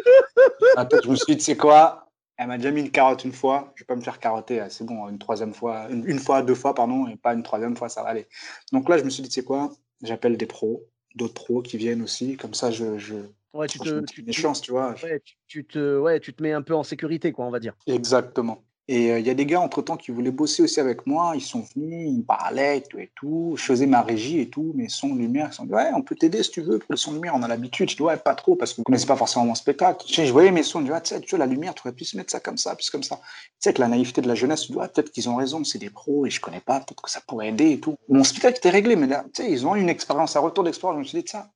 Peut-être, 0.76 1.04
je 1.04 1.10
me 1.10 1.16
suis 1.16 1.36
dit, 1.36 1.42
sais 1.42 1.56
quoi? 1.56 2.11
Elle 2.42 2.48
m'a 2.48 2.56
déjà 2.58 2.70
mis 2.70 2.80
une 2.80 2.90
carotte 2.90 3.24
une 3.24 3.32
fois. 3.32 3.72
Je 3.76 3.82
vais 3.82 3.86
pas 3.86 3.96
me 3.96 4.00
faire 4.00 4.18
carotter. 4.18 4.60
euh, 4.60 4.68
C'est 4.68 4.84
bon, 4.84 5.08
une 5.08 5.18
troisième 5.18 5.54
fois, 5.54 5.88
une, 5.90 6.04
une 6.08 6.18
fois, 6.18 6.42
deux 6.42 6.54
fois, 6.54 6.74
pardon, 6.74 7.06
et 7.06 7.16
pas 7.16 7.34
une 7.34 7.42
troisième 7.42 7.76
fois, 7.76 7.88
ça 7.88 8.02
va 8.02 8.08
aller. 8.10 8.26
Donc 8.72 8.88
là, 8.88 8.98
je 8.98 9.04
me 9.04 9.10
suis 9.10 9.22
dit, 9.22 9.28
tu 9.28 9.34
sais 9.40 9.44
quoi 9.44 9.70
J'appelle 10.02 10.36
des 10.36 10.46
pros, 10.46 10.84
d'autres 11.14 11.34
pros 11.34 11.62
qui 11.62 11.76
viennent 11.76 12.02
aussi. 12.02 12.36
Comme 12.36 12.54
ça, 12.54 12.70
je, 12.70 12.98
je, 12.98 13.14
Ouais, 13.54 13.68
tu 13.68 13.78
te, 13.78 14.00
tu, 14.06 14.24
tu- 14.24 14.32
chances, 14.32 14.60
tu 14.60 14.72
vois. 14.72 14.94
ouais, 15.02 15.20
tu, 15.20 15.36
tu 15.46 15.64
te, 15.66 15.98
ouais, 15.98 16.18
tu 16.20 16.34
te 16.34 16.42
mets 16.42 16.52
un 16.52 16.62
peu 16.62 16.74
en 16.74 16.82
sécurité, 16.82 17.30
quoi, 17.32 17.46
on 17.46 17.50
va 17.50 17.60
dire. 17.60 17.74
Exactement. 17.86 18.64
Et 18.88 19.12
euh, 19.12 19.20
il 19.20 19.26
y 19.26 19.30
a 19.30 19.34
des 19.34 19.46
gars, 19.46 19.60
entre-temps, 19.60 19.96
qui 19.96 20.10
voulaient 20.10 20.32
bosser 20.32 20.62
aussi 20.64 20.80
avec 20.80 21.06
moi. 21.06 21.32
Ils 21.36 21.40
sont 21.40 21.64
venus, 21.74 22.08
ils 22.08 22.18
me 22.18 22.22
parlaient, 22.22 22.78
et 22.78 22.82
tout 22.82 22.98
et 22.98 23.12
tout. 23.14 23.54
Je 23.56 23.62
faisais 23.62 23.86
ma 23.86 24.02
régie 24.02 24.40
et 24.40 24.50
tout, 24.50 24.72
mes 24.74 24.88
sons, 24.88 25.14
lumière. 25.14 25.48
Ils 25.52 25.54
sont 25.54 25.64
dit, 25.64 25.72
ouais, 25.72 25.90
on 25.94 26.02
peut 26.02 26.16
t'aider 26.16 26.42
si 26.42 26.50
tu 26.50 26.62
veux 26.62 26.78
pour 26.78 26.90
le 26.90 26.96
son 26.96 27.12
lumière, 27.12 27.34
on 27.36 27.42
a 27.42 27.48
l'habitude. 27.48 27.88
Je 27.90 27.96
dis, 27.96 28.02
ouais, 28.02 28.16
pas 28.16 28.34
trop, 28.34 28.56
parce 28.56 28.72
que 28.72 28.78
vous 28.78 28.82
connaissez 28.82 29.06
pas 29.06 29.16
forcément 29.16 29.44
mon 29.44 29.54
spectacle. 29.54 30.04
Je 30.08 30.32
voyais 30.32 30.50
mes 30.50 30.64
sons, 30.64 30.80
je 30.80 30.86
dis, 30.86 30.90
ouais, 30.90 31.00
tu 31.00 31.14
vois, 31.30 31.38
la 31.38 31.46
lumière, 31.46 31.74
tu 31.74 31.82
aurais 31.82 31.94
pu 31.94 32.04
se 32.04 32.16
mettre 32.16 32.32
ça 32.32 32.40
comme 32.40 32.58
ça, 32.58 32.74
plus 32.74 32.90
comme 32.90 33.04
ça. 33.04 33.16
Tu 33.16 33.22
sais, 33.60 33.68
avec 33.68 33.78
la 33.78 33.88
naïveté 33.88 34.20
de 34.20 34.28
la 34.28 34.34
jeunesse, 34.34 34.62
tu 34.62 34.72
dis, 34.72 34.78
ouais, 34.78 34.88
peut-être 34.88 35.12
qu'ils 35.12 35.28
ont 35.28 35.36
raison, 35.36 35.62
c'est 35.62 35.78
des 35.78 35.90
pros 35.90 36.26
et 36.26 36.30
je 36.30 36.40
connais 36.40 36.60
pas, 36.60 36.80
peut-être 36.80 37.02
que 37.02 37.10
ça 37.10 37.20
pourrait 37.26 37.48
aider 37.48 37.70
et 37.70 37.80
tout. 37.80 37.96
Mon 38.08 38.24
spectacle 38.24 38.58
était 38.58 38.70
réglé, 38.70 38.96
mais 38.96 39.06
là, 39.06 39.24
tu 39.32 39.42
sais, 39.42 39.50
ils 39.50 39.64
ont 39.64 39.76
eu 39.76 39.80
une 39.80 39.88
expérience, 39.90 40.34
un 40.34 40.40
retour 40.40 40.64
d'expérience. 40.64 40.96
Je 40.96 40.98
me 40.98 41.04
suis 41.04 41.22
dit, 41.22 41.28
ça, 41.30 41.50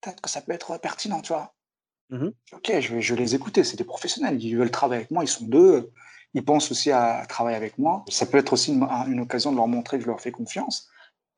peut-être 0.00 0.22
que 0.22 0.30
ça 0.30 0.40
peut 0.40 0.52
être 0.52 0.78
pertinent, 0.78 1.20
tu 1.20 1.34
vois. 1.34 1.52
Mhm. 2.08 2.32
Ok, 2.52 2.72
je 2.80 2.94
vais, 2.94 3.02
je 3.02 3.14
vais 3.14 3.20
les 3.20 3.34
écouter. 3.34 3.64
C'est 3.64 3.76
des 3.76 3.84
professionnels. 3.84 4.42
Ils 4.42 4.56
veulent 4.56 4.70
travailler 4.70 5.00
avec 5.00 5.10
moi. 5.10 5.22
Ils 5.22 5.28
sont 5.28 5.44
deux. 5.44 5.92
Ils 6.34 6.44
pensent 6.44 6.70
aussi 6.70 6.90
à 6.92 7.24
travailler 7.28 7.56
avec 7.56 7.78
moi. 7.78 8.04
Ça 8.08 8.26
peut 8.26 8.38
être 8.38 8.52
aussi 8.52 8.72
une, 8.72 8.84
une 9.08 9.20
occasion 9.20 9.50
de 9.52 9.56
leur 9.56 9.66
montrer 9.68 9.98
que 9.98 10.04
je 10.04 10.08
leur 10.08 10.20
fais 10.20 10.30
confiance 10.32 10.88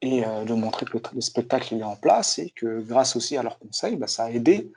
et 0.00 0.24
euh, 0.26 0.44
de 0.44 0.54
montrer 0.54 0.84
que 0.86 0.92
le, 0.94 1.02
le 1.14 1.20
spectacle 1.20 1.74
il 1.74 1.80
est 1.80 1.84
en 1.84 1.96
place 1.96 2.38
et 2.38 2.50
que 2.50 2.80
grâce 2.80 3.16
aussi 3.16 3.36
à 3.36 3.42
leurs 3.42 3.58
conseils, 3.58 3.96
bah, 3.96 4.06
ça 4.06 4.24
a 4.24 4.30
aidé 4.30 4.72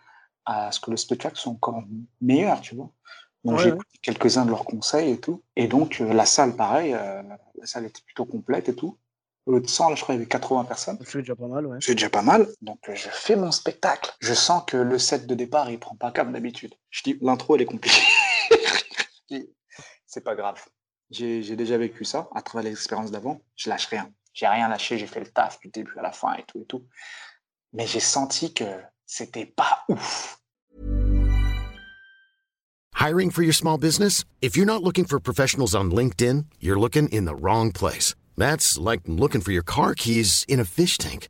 à 0.45 0.71
ce 0.71 0.80
que 0.80 0.91
le 0.91 0.97
spectacle 0.97 1.38
soit 1.38 1.51
encore 1.51 1.84
meilleur, 2.21 2.62
tu 2.62 2.75
vois. 2.75 2.91
Donc 3.43 3.58
Ouais, 3.58 3.63
j'ai 3.63 3.69
ouais. 3.71 3.75
écouté 3.75 3.99
quelques-uns 4.01 4.45
de 4.45 4.51
leurs 4.51 4.65
conseils 4.65 5.12
et 5.12 5.19
tout. 5.19 5.43
Et 5.56 5.67
donc 5.67 5.99
euh, 6.01 6.13
la 6.13 6.25
salle, 6.25 6.56
pareil, 6.56 6.93
euh, 6.93 7.21
la 7.60 7.65
salle 7.65 7.86
était 7.86 8.01
plutôt 8.06 8.25
complète 8.25 8.69
et 8.69 8.75
tout. 8.75 8.97
Au 9.47 9.54
lieu 9.54 9.62
de 9.62 9.67
100, 9.67 9.89
là, 9.89 9.95
je 9.95 10.01
crois 10.01 10.15
qu'il 10.15 10.21
y 10.21 10.23
avait 10.23 10.30
80 10.30 10.63
personnes. 10.63 10.97
C'est 11.06 11.19
déjà 11.19 11.36
pas 11.36 11.47
mal, 11.47 11.67
ouais. 11.67 11.78
C'est 11.80 11.93
déjà 11.93 12.10
pas 12.10 12.23
mal. 12.23 12.47
Donc, 12.62 12.80
euh, 12.89 12.95
je 12.95 13.10
fais 13.12 13.36
mon 13.36 13.51
spectacle. 13.51 14.12
Je 14.19 14.34
sens 14.34 14.63
que 14.65 14.75
le 14.75 14.97
set 14.97 15.28
de 15.28 15.36
départ, 15.36 15.69
il 15.69 15.80
prend 15.80 15.95
pas 15.95 16.12
comme 16.12 16.32
d'habitude. 16.34 16.73
Je 16.89 17.04
dis, 17.04 17.17
l'intro, 17.21 17.56
elle 17.56 17.62
est 17.62 17.65
compliquée. 17.65 18.01
C'est 20.15 20.23
pas 20.23 20.36
grave. 20.36 20.63
J'ai 21.10 21.58
déjà 21.58 21.78
vécu 21.78 22.06
ça 22.06 22.30
à 22.34 22.41
travers 22.41 22.63
l'expérience 22.63 23.12
d'avant. 23.12 23.41
Je 23.58 23.69
lâche 23.69 23.88
rien. 23.88 24.10
J'ai 24.34 24.47
rien 24.47 24.69
lâché. 24.69 24.97
J'ai 24.97 25.08
fait 25.08 25.19
le 25.19 25.28
taf 25.28 25.60
du 25.60 25.67
début 25.67 25.91
à 25.99 26.01
la 26.01 26.13
fin 26.13 26.36
et 26.36 26.43
tout 26.47 26.62
et 26.62 26.63
tout. 26.63 26.86
Mais 27.73 27.86
j'ai 27.86 27.99
senti 27.99 28.54
que 28.54 28.63
c'était 29.06 29.45
pas 29.45 29.84
ouf. 29.89 30.39
Hiring 32.97 33.30
for 33.30 33.43
your 33.43 33.54
small 33.54 33.78
business? 33.78 34.23
If 34.41 34.56
you're 34.56 34.65
not 34.65 34.84
looking 34.84 35.04
for 35.04 35.19
professionals 35.19 35.75
on 35.75 35.91
LinkedIn, 35.91 36.45
you're 36.62 36.80
looking 36.80 37.10
in 37.10 37.25
the 37.25 37.36
wrong 37.36 37.73
place. 37.73 38.15
That's 38.38 38.80
like 38.80 39.01
looking 39.08 39.41
for 39.41 39.51
your 39.51 39.65
car 39.65 39.95
keys 39.95 40.45
in 40.47 40.62
a 40.62 40.65
fish 40.65 40.97
tank. 40.97 41.28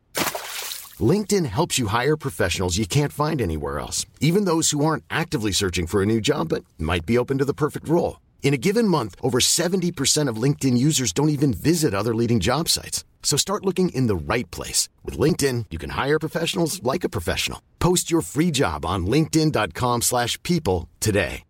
LinkedIn 1.00 1.48
helps 1.48 1.80
you 1.80 1.88
hire 1.88 2.16
professionals 2.16 2.78
you 2.78 2.86
can't 2.86 3.12
find 3.12 3.42
anywhere 3.42 3.80
else, 3.80 4.06
even 4.22 4.46
those 4.46 4.70
who 4.70 4.86
aren't 4.86 5.04
actively 5.10 5.52
searching 5.52 5.88
for 5.88 6.04
a 6.04 6.06
new 6.06 6.22
job 6.22 6.50
but 6.50 6.64
might 6.78 7.08
be 7.08 7.18
open 7.18 7.40
to 7.40 7.46
the 7.46 7.56
perfect 7.56 7.90
role. 7.90 8.18
In 8.46 8.54
a 8.54 8.58
given 8.62 8.88
month, 8.88 9.16
over 9.24 9.40
70% 9.40 10.30
of 10.30 10.38
LinkedIn 10.44 10.78
users 10.78 11.12
don't 11.12 11.30
even 11.30 11.52
visit 11.52 11.96
other 11.96 12.14
leading 12.14 12.40
job 12.40 12.70
sites. 12.70 13.04
So 13.24 13.38
start 13.38 13.66
looking 13.66 13.90
in 13.90 14.06
the 14.06 14.16
right 14.16 14.50
place. 14.52 14.88
With 15.04 15.18
LinkedIn, 15.18 15.66
you 15.72 15.80
can 15.80 15.90
hire 15.90 16.20
professionals 16.20 16.80
like 16.84 17.04
a 17.04 17.10
professional. 17.10 17.60
Post 17.80 18.12
your 18.12 18.22
free 18.22 18.52
job 18.52 18.86
on 18.86 19.08
linkedin.com/people 19.08 20.02
slash 20.02 20.38
people 20.44 20.88
today. 21.00 21.44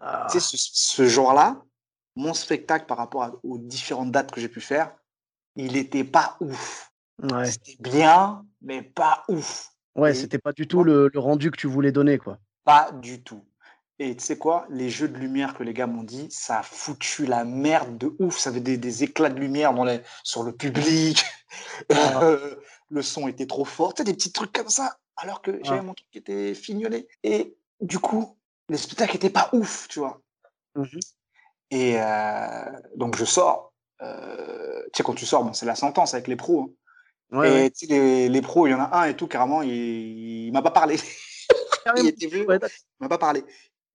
Ah, 0.00 0.26
Tu 0.30 0.38
sais, 0.38 0.56
ce, 0.56 0.70
ce 0.72 1.08
jour-là, 1.08 1.60
mon 2.14 2.34
spectacle 2.34 2.86
par 2.86 2.98
rapport 2.98 3.22
à- 3.24 3.32
aux 3.42 3.58
différentes 3.58 4.12
dates 4.12 4.30
que 4.30 4.40
j'ai 4.40 4.48
pu 4.48 4.60
faire, 4.60 4.92
il 5.56 5.76
était 5.76 6.04
pas 6.04 6.36
ouf. 6.40 6.92
ouais, 7.22 7.50
C'était 7.50 7.76
bien, 7.80 8.44
mais 8.60 8.82
pas 8.82 9.24
ouf. 9.28 9.72
ouais, 9.96 10.14
c'était 10.14 10.38
pas 10.38 10.52
du 10.52 10.66
tout 10.68 10.84
le, 10.84 11.08
le 11.12 11.18
rendu 11.20 11.50
que 11.50 11.56
tu 11.56 11.66
voulais 11.66 11.90
donner, 11.92 12.18
quoi. 12.18 12.38
Pas 12.64 12.92
du 12.92 13.22
tout. 13.22 13.42
Et 14.04 14.16
tu 14.16 14.24
sais 14.24 14.36
quoi, 14.36 14.66
les 14.68 14.90
jeux 14.90 15.06
de 15.06 15.16
lumière 15.16 15.54
que 15.54 15.62
les 15.62 15.72
gars 15.72 15.86
m'ont 15.86 16.02
dit, 16.02 16.26
ça 16.30 16.58
a 16.58 16.62
foutu 16.64 17.24
la 17.24 17.44
merde 17.44 17.96
de 17.98 18.14
ouf. 18.18 18.36
Ça 18.36 18.50
avait 18.50 18.58
des, 18.60 18.76
des 18.76 19.04
éclats 19.04 19.28
de 19.30 19.38
lumière 19.38 19.72
dans 19.74 19.84
les, 19.84 20.00
sur 20.24 20.42
le 20.42 20.52
public. 20.52 21.24
Ah. 21.90 22.20
Euh, 22.22 22.56
le 22.90 23.02
son 23.02 23.28
était 23.28 23.46
trop 23.46 23.64
fort. 23.64 23.94
Tu 23.94 24.00
sais, 24.00 24.04
des 24.04 24.14
petits 24.14 24.32
trucs 24.32 24.52
comme 24.52 24.68
ça. 24.68 24.96
Alors 25.16 25.40
que 25.42 25.60
j'avais 25.62 25.78
Ah. 25.80 25.82
mon 25.82 25.94
truc 25.94 26.08
qui 26.10 26.18
était 26.18 26.54
fignolé. 26.54 27.06
Et 27.22 27.54
du 27.80 27.98
coup, 27.98 28.36
le 28.68 28.76
spectacle 28.76 29.16
était 29.16 29.30
pas 29.30 29.48
ouf, 29.52 29.86
tu 29.88 29.98
vois. 30.00 30.20
Mhm. 30.74 31.00
Et 31.70 31.94
euh, 32.00 32.64
donc 32.96 33.16
je 33.16 33.24
sors. 33.24 33.72
Euh, 34.02 34.82
tu 34.92 34.96
sais, 34.98 35.02
quand 35.04 35.14
tu 35.14 35.26
sors, 35.26 35.44
bon, 35.44 35.52
c'est 35.52 35.66
la 35.66 35.74
sentence 35.76 36.14
avec 36.14 36.26
les 36.28 36.36
pros. 36.36 36.74
hein. 37.32 37.38
Ouais, 37.38 37.48
et 37.48 37.52
ouais. 37.64 37.72
les, 37.88 38.28
les 38.28 38.42
pros, 38.42 38.66
il 38.66 38.70
y 38.70 38.74
en 38.74 38.80
a 38.80 38.90
un 38.98 39.04
et 39.04 39.16
tout, 39.16 39.26
carrément, 39.26 39.62
il, 39.62 39.70
il 40.48 40.52
m'a 40.52 40.60
pas 40.62 40.70
parlé. 40.70 40.96
il 41.50 41.82
Carrément. 41.84 42.08
était 42.08 42.26
d'accord. 42.28 42.68
Il 43.00 43.02
m'a 43.04 43.08
pas 43.08 43.18
parlé. 43.18 43.44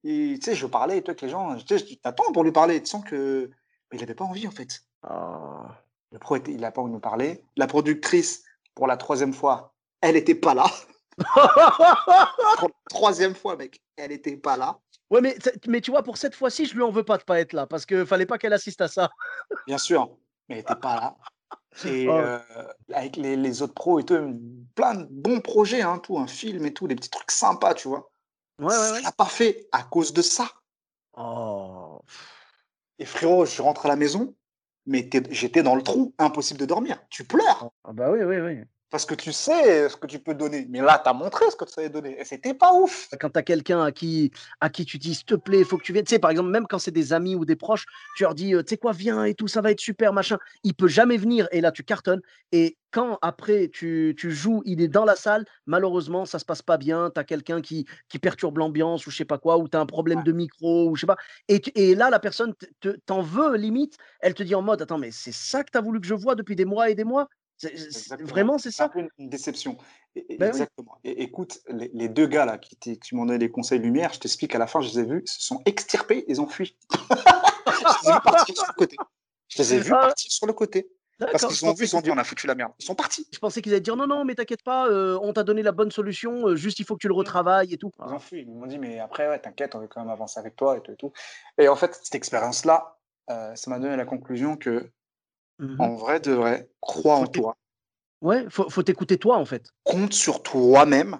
Et 0.10 0.40
tu 0.40 0.46
sais, 0.46 0.56
je 0.56 0.66
parlais 0.66 1.00
et 1.00 1.02
toi 1.02 1.12
avec 1.12 1.22
les 1.22 1.28
gens, 1.28 1.58
tu 1.58 1.78
sais, 1.78 2.00
t'attends 2.02 2.32
pour 2.32 2.46
lui 2.46 2.54
parler. 2.54 2.82
Tu 2.82 2.88
sens 2.88 3.04
que. 3.04 3.52
Mais 3.92 3.98
il 3.98 4.04
avait 4.04 4.16
pas 4.16 4.24
envie 4.24 4.48
en 4.48 4.52
fait. 4.52 4.82
Ah. 5.04 5.68
Le 6.14 6.20
pro, 6.20 6.38
était, 6.38 6.54
il 6.54 6.64
a 6.64 6.72
pas 6.72 6.82
envie 6.82 6.92
de 6.92 6.96
nous 6.96 7.02
parler. 7.02 7.44
La 7.58 7.68
productrice, 7.68 8.44
pour 8.74 8.88
la 8.88 8.96
troisième 8.96 9.34
fois, 9.34 9.76
elle 10.00 10.16
était 10.16 10.36
pas 10.36 10.54
là. 10.54 10.66
Pour 11.18 12.70
la 12.70 12.90
troisième 12.90 13.34
fois, 13.34 13.56
mec, 13.58 13.82
elle 13.98 14.12
était 14.12 14.38
pas 14.38 14.56
là. 14.56 14.80
ouais, 15.10 15.20
mais, 15.20 15.36
mais 15.68 15.82
tu 15.82 15.90
vois, 15.90 16.04
pour 16.04 16.18
cette 16.18 16.36
fois-ci, 16.36 16.68
je 16.68 16.76
lui 16.76 16.84
en 16.84 16.92
veux 16.92 17.04
pas 17.04 17.18
de 17.18 17.24
pas 17.24 17.40
être 17.40 17.54
là, 17.54 17.66
parce 17.66 17.88
que 17.88 18.06
fallait 18.06 18.28
pas 18.28 18.38
qu'elle 18.38 18.54
assiste 18.54 18.82
à 18.82 18.88
ça. 18.88 19.10
Bien 19.66 19.80
sûr, 19.80 20.16
mais 20.48 20.56
elle 20.56 20.62
était 20.62 20.76
pas 20.76 20.96
là. 20.96 21.18
Et 21.86 22.08
Oh. 22.08 22.12
euh, 22.14 22.40
avec 22.94 23.16
les, 23.16 23.36
les 23.36 23.62
autres 23.64 23.74
pros 23.74 24.00
et 24.00 24.06
tout, 24.06 24.40
plein 24.76 24.94
de 24.94 25.08
bons 25.10 25.42
projets, 25.42 25.82
hein, 25.82 25.98
tout, 25.98 26.20
un 26.20 26.28
film 26.28 26.66
et 26.68 26.74
tout, 26.74 26.88
des 26.88 26.96
petits 26.96 27.10
trucs 27.10 27.32
sympas, 27.32 27.74
tu 27.74 27.88
vois. 27.88 28.10
Ouais, 28.60 28.66
ouais, 28.66 28.92
ouais. 28.92 28.98
Ça 28.98 29.02
l'a 29.02 29.12
pas 29.12 29.26
fait 29.26 29.68
à 29.72 29.84
cause 29.84 30.14
de 30.14 30.22
ça. 30.22 30.50
Oh. 31.14 32.00
Et 33.00 33.06
frérot, 33.06 33.46
je 33.46 33.62
rentre 33.62 33.86
à 33.86 33.90
la 33.90 33.96
maison, 33.96 34.36
mais 34.86 35.10
j'étais 35.30 35.64
dans 35.64 35.76
le 35.76 35.84
trou, 35.84 36.14
impossible 36.18 36.60
de 36.60 36.66
dormir. 36.66 37.00
Tu 37.10 37.24
pleures 37.24 37.70
Ah 37.84 37.94
bah 37.94 38.12
oui, 38.12 38.24
oui, 38.24 38.38
oui. 38.40 38.64
Parce 38.90 39.06
que 39.06 39.16
tu 39.16 39.34
sais 39.34 39.90
ce 39.90 39.98
que 39.98 40.08
tu 40.08 40.20
peux 40.20 40.34
donner. 40.34 40.66
Mais 40.70 40.80
là, 40.82 41.00
tu 41.04 41.10
as 41.10 41.14
montré 41.14 41.50
ce 41.52 41.56
que 41.56 41.66
tu 41.66 41.72
savais 41.72 41.90
donner. 41.90 42.20
Et 42.20 42.24
c'était 42.26 42.54
pas 42.54 42.74
ouf. 42.74 43.10
Quand 43.20 43.30
tu 43.30 43.40
as 43.40 43.44
quelqu'un 43.44 43.84
à 43.84 43.92
qui, 43.92 44.32
à 44.62 44.70
qui 44.70 44.86
tu 44.86 44.98
dis, 44.98 45.14
s'il 45.16 45.26
te 45.26 45.36
plaît, 45.36 45.60
il 45.60 45.66
faut 45.66 45.78
que 45.78 45.84
tu 45.84 45.92
viennes. 45.92 46.06
Tu 46.06 46.12
sais, 46.12 46.20
par 46.20 46.32
exemple, 46.32 46.50
même 46.50 46.68
quand 46.68 46.80
c'est 46.80 46.92
des 46.92 47.12
amis 47.12 47.36
ou 47.36 47.44
des 47.44 47.58
proches, 47.58 47.86
tu 48.16 48.24
leur 48.24 48.34
dis, 48.34 48.54
euh, 48.54 48.64
tu 48.64 48.70
sais 48.70 48.78
quoi, 48.78 48.94
viens 48.94 49.26
et 49.26 49.34
tout, 49.36 49.48
ça 49.48 49.62
va 49.62 49.72
être 49.72 49.82
super, 49.82 50.14
machin. 50.14 50.38
Il 50.64 50.74
peut 50.74 50.88
jamais 50.88 51.18
venir 51.18 51.48
et 51.52 51.60
là, 51.60 51.72
tu 51.72 51.84
cartonnes. 51.84 52.22
Et 52.54 52.78
quand 52.92 53.20
après, 53.22 53.70
tu, 53.74 54.16
tu 54.18 54.32
joues, 54.32 54.62
il 54.66 54.82
est 54.82 54.88
dans 54.88 55.04
la 55.06 55.18
salle, 55.18 55.46
malheureusement, 55.66 56.26
ça 56.26 56.40
se 56.40 56.46
passe 56.46 56.62
pas 56.62 56.78
bien. 56.78 57.12
Tu 57.14 57.20
as 57.20 57.26
quelqu'un 57.26 57.62
qui, 57.62 57.86
qui 58.08 58.20
perturbe 58.20 58.58
l'ambiance 58.58 59.06
ou 59.06 59.12
je 59.12 59.18
sais 59.18 59.26
pas 59.26 59.38
quoi, 59.38 59.58
ou 59.58 59.68
tu 59.68 59.76
as 59.76 59.82
un 59.82 59.86
problème 59.86 60.24
de 60.24 60.32
micro 60.32 60.90
ou 60.90 60.96
je 60.96 61.02
sais 61.02 61.08
pas. 61.08 61.18
Et, 61.50 61.62
et 61.76 61.94
là, 61.96 62.10
la 62.10 62.20
personne 62.20 62.54
te- 62.56 62.66
te- 62.80 62.98
t'en 63.06 63.22
veut 63.22 63.58
limite. 63.58 63.98
Elle 64.22 64.34
te 64.34 64.44
dit 64.44 64.56
en 64.56 64.62
mode, 64.62 64.82
attends, 64.82 64.98
mais 64.98 65.12
c'est 65.12 65.34
ça 65.34 65.64
que 65.64 65.72
tu 65.72 65.78
as 65.78 65.82
voulu 65.82 66.00
que 66.00 66.08
je 66.08 66.14
vois 66.14 66.36
depuis 66.36 66.56
des 66.56 66.66
mois 66.66 66.90
et 66.90 66.96
des 66.96 67.04
mois? 67.04 67.28
C'est- 67.58 67.76
c'est- 67.78 67.86
Exactement. 67.86 68.30
Vraiment, 68.30 68.58
c'est 68.58 68.72
ça? 68.72 68.90
peu 68.90 69.00
une, 69.00 69.10
une 69.18 69.30
déception. 69.30 69.78
Et- 70.16 70.38
Ben 70.38 70.46
oui. 70.46 70.50
exactement. 70.50 70.98
Et 71.04 71.24
écoute, 71.24 71.60
les, 71.70 71.90
les 71.94 72.10
deux 72.10 72.28
gars 72.28 72.46
là 72.46 72.58
qui, 72.58 72.78
qui 73.00 73.16
m'ont 73.16 73.26
donné 73.26 73.40
des 73.40 73.50
conseils 73.52 73.80
lumière, 73.80 74.14
je 74.14 74.20
t'explique 74.20 74.54
à 74.56 74.60
la 74.60 74.68
fin, 74.68 74.82
je 74.82 74.90
les 74.90 75.00
ai 75.00 75.04
vus, 75.06 75.24
ils 75.26 75.30
se 75.30 75.42
sont 75.42 75.62
extirpés, 75.66 76.24
ils 76.28 76.40
ont 76.42 76.48
fui. 76.48 76.78
je 76.92 78.08
les 78.08 78.10
ai 78.10 78.14
vus 78.14 78.22
partir 78.24 78.56
sur 78.56 78.66
le 78.68 78.74
côté. 78.74 78.96
Je 79.50 79.58
les 79.60 79.74
ai 79.74 79.80
vus 79.80 79.90
partir 79.90 80.32
sur 80.32 80.48
le 80.48 80.54
côté. 80.54 80.90
Parce 81.20 81.48
qu'ils 81.48 81.66
ont 81.68 81.74
vu, 81.74 81.86
ils 81.86 81.96
ont 81.96 82.02
dit 82.02 82.12
on 82.12 82.18
a 82.20 82.24
foutu 82.24 82.46
la 82.46 82.54
merde. 82.54 82.72
Ils 82.78 82.86
sont 82.86 82.94
partis. 82.94 83.28
Je 83.34 83.40
pensais 83.40 83.64
qu'ils 83.64 83.72
allaient 83.72 83.82
dire 83.82 83.96
non, 83.96 84.06
non, 84.06 84.24
mais 84.24 84.36
t'inquiète 84.36 84.62
pas, 84.64 84.88
euh, 84.88 85.18
on 85.24 85.34
t'a 85.34 85.44
donné 85.44 85.64
la 85.64 85.72
bonne 85.72 85.90
solution, 85.90 86.48
euh, 86.50 86.56
juste 86.56 86.80
il 86.80 86.86
faut 86.86 86.94
que 86.94 87.00
tu 87.00 87.08
le 87.08 87.16
retravailles 87.16 87.74
et 87.74 87.78
tout. 87.78 87.92
Ils 88.06 88.14
ont 88.14 88.20
fui. 88.20 88.42
Ils 88.42 88.48
m'ont 88.54 88.68
dit, 88.68 88.78
mais 88.78 89.00
après, 89.00 89.28
ouais, 89.28 89.40
t'inquiète, 89.40 89.74
on 89.74 89.80
veut 89.80 89.88
quand 89.88 90.00
même 90.02 90.12
avancer 90.12 90.40
avec 90.40 90.56
toi 90.56 90.78
et 90.78 90.82
tout 90.82 90.92
et 90.92 90.96
tout. 90.96 91.12
Et 91.58 91.68
en 91.70 91.76
fait, 91.76 92.00
cette 92.04 92.14
expérience-là, 92.14 93.00
euh, 93.32 93.56
ça 93.56 93.70
m'a 93.72 93.80
donné 93.80 93.96
la 93.98 94.06
conclusion 94.06 94.58
que, 94.58 94.92
Mhm. 95.60 95.82
en 95.82 95.96
vrai 95.96 96.20
de 96.20 96.32
vrai, 96.32 96.70
crois 96.82 97.16
en 97.16 97.22
Faut 97.22 97.28
toi. 97.28 97.58
Ouais, 98.22 98.46
faut, 98.50 98.70
faut 98.70 98.84
t'écouter 98.84 99.18
toi 99.18 99.38
en 99.38 99.46
fait. 99.46 99.70
Compte 99.84 100.14
sur 100.14 100.44
toi-même. 100.44 101.20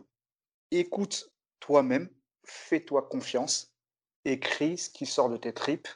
Écoute 0.72 1.32
toi-même. 1.60 2.10
Fais-toi 2.44 3.04
confiance. 3.04 3.74
Écris 4.26 4.78
ce 4.78 4.90
qui 4.90 5.06
sort 5.06 5.30
de 5.30 5.38
tes 5.38 5.54
tripes. 5.54 5.88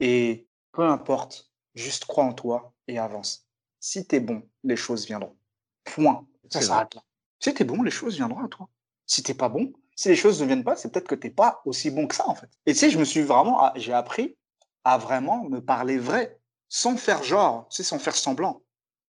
Et 0.00 0.46
peu 0.72 0.82
importe, 0.82 1.50
juste 1.74 2.04
crois 2.04 2.24
en 2.24 2.32
toi 2.32 2.72
et 2.88 2.98
avance. 2.98 3.46
Si 3.80 4.06
t'es 4.06 4.20
bon, 4.20 4.42
les 4.62 4.76
choses 4.76 5.06
viendront. 5.06 5.36
Point. 5.84 6.26
Ça 6.50 6.60
s'arrête 6.60 6.94
là. 6.94 7.02
Si 7.38 7.52
t'es 7.52 7.64
bon, 7.64 7.82
les 7.82 7.90
choses 7.90 8.16
viendront 8.16 8.44
à 8.44 8.48
toi. 8.48 8.68
Si 9.06 9.22
t'es 9.22 9.34
pas 9.34 9.48
bon, 9.48 9.72
si 9.96 10.08
les 10.08 10.16
choses 10.16 10.40
ne 10.40 10.46
viennent 10.46 10.64
pas, 10.64 10.76
c'est 10.76 10.90
peut-être 10.90 11.08
que 11.08 11.14
t'es 11.14 11.30
pas 11.30 11.60
aussi 11.64 11.90
bon 11.90 12.06
que 12.06 12.14
ça, 12.14 12.28
en 12.28 12.34
fait. 12.34 12.48
Et 12.66 12.72
tu 12.72 12.78
sais, 12.78 12.90
je 12.90 12.98
me 12.98 13.04
suis 13.04 13.22
vraiment, 13.22 13.60
ah, 13.60 13.72
j'ai 13.76 13.92
appris 13.92 14.36
à 14.84 14.98
vraiment 14.98 15.44
me 15.44 15.60
parler 15.60 15.98
vrai, 15.98 16.40
sans 16.74 16.96
faire 16.96 17.22
genre, 17.22 17.68
tu 17.68 17.76
sais, 17.76 17.82
sans 17.84 18.00
faire 18.00 18.16
semblant. 18.16 18.60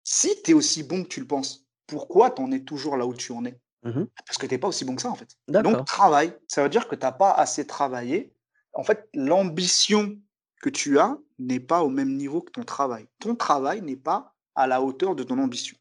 Si 0.03 0.43
t'es 0.43 0.55
aussi 0.55 0.83
bon 0.83 1.05
que 1.05 1.09
tu 1.09 1.21
le 1.21 1.27
penses, 1.29 1.65
pourquoi 1.87 2.31
t'en 2.31 2.51
es 2.51 2.65
toujours 2.65 2.97
là 2.97 3.07
où 3.07 3.15
tu 3.15 3.31
en 3.31 3.45
es? 3.45 3.57
Mhm. 3.85 4.09
Parce 4.27 4.39
que 4.39 4.47
t'es 4.47 4.59
pas 4.59 4.67
aussi 4.67 4.85
bon 4.85 4.97
que 4.97 5.03
ça, 5.03 5.09
en 5.09 5.15
fait. 5.15 5.37
Donc, 5.47 5.87
travaille. 5.87 6.37
Ça 6.49 6.65
veut 6.65 6.69
dire 6.69 6.89
que 6.89 6.97
t'as 6.97 7.13
pas 7.13 7.31
assez 7.31 7.65
travaillé. 7.65 8.35
En 8.73 8.83
fait, 8.83 9.09
l'ambition 9.15 10.19
que 10.63 10.69
tu 10.69 10.99
as 10.99 11.17
n'est 11.39 11.61
pas 11.61 11.85
au 11.85 11.91
même 11.91 12.17
niveau 12.17 12.41
que 12.41 12.51
ton 12.51 12.65
travail. 12.65 13.07
Ton 13.21 13.37
travail 13.37 13.83
n'est 13.83 13.95
pas 13.95 14.35
à 14.57 14.67
la 14.67 14.83
hauteur 14.83 15.15
de 15.15 15.23
ton 15.23 15.39
ambition. 15.39 15.77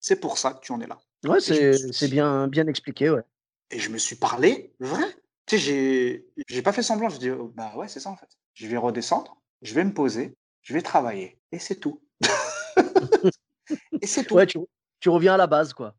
C'est 0.00 0.16
pour 0.16 0.38
ça 0.38 0.54
que 0.54 0.60
tu 0.60 0.72
en 0.72 0.80
es 0.80 0.88
là. 0.88 0.98
Ouais, 1.24 1.38
c'est 1.38 1.92
suis 1.92 2.08
bien, 2.08 2.48
bien 2.48 2.66
expliqué, 2.66 3.10
ouais. 3.10 3.22
Et 3.70 3.78
je 3.78 3.90
me 3.90 3.98
suis 3.98 4.16
parlé 4.16 4.74
vrai. 4.80 5.06
Tu 5.46 5.60
sais, 5.60 6.26
j'ai 6.48 6.62
pas 6.62 6.72
fait 6.72 6.82
semblant. 6.82 7.10
Je 7.10 7.18
dis, 7.18 7.30
oh, 7.30 7.52
bah 7.54 7.72
ouais, 7.76 7.86
c'est 7.86 8.00
ça 8.00 8.10
en 8.10 8.16
fait. 8.16 8.28
Je 8.54 8.66
vais 8.66 8.76
redescendre, 8.76 9.40
je 9.62 9.72
vais 9.72 9.84
me 9.84 9.94
poser, 9.94 10.36
je 10.66 10.74
vais 10.74 10.82
travailler. 10.82 11.38
Et 11.52 11.60
c'est 11.60 11.76
tout. 11.76 12.02
et 14.02 14.06
c'est 14.06 14.24
tout. 14.24 14.34
Ouais, 14.34 14.46
tu, 14.46 14.58
tu 15.00 15.08
reviens 15.08 15.34
à 15.34 15.36
la 15.36 15.46
base, 15.46 15.72
quoi. 15.72 15.94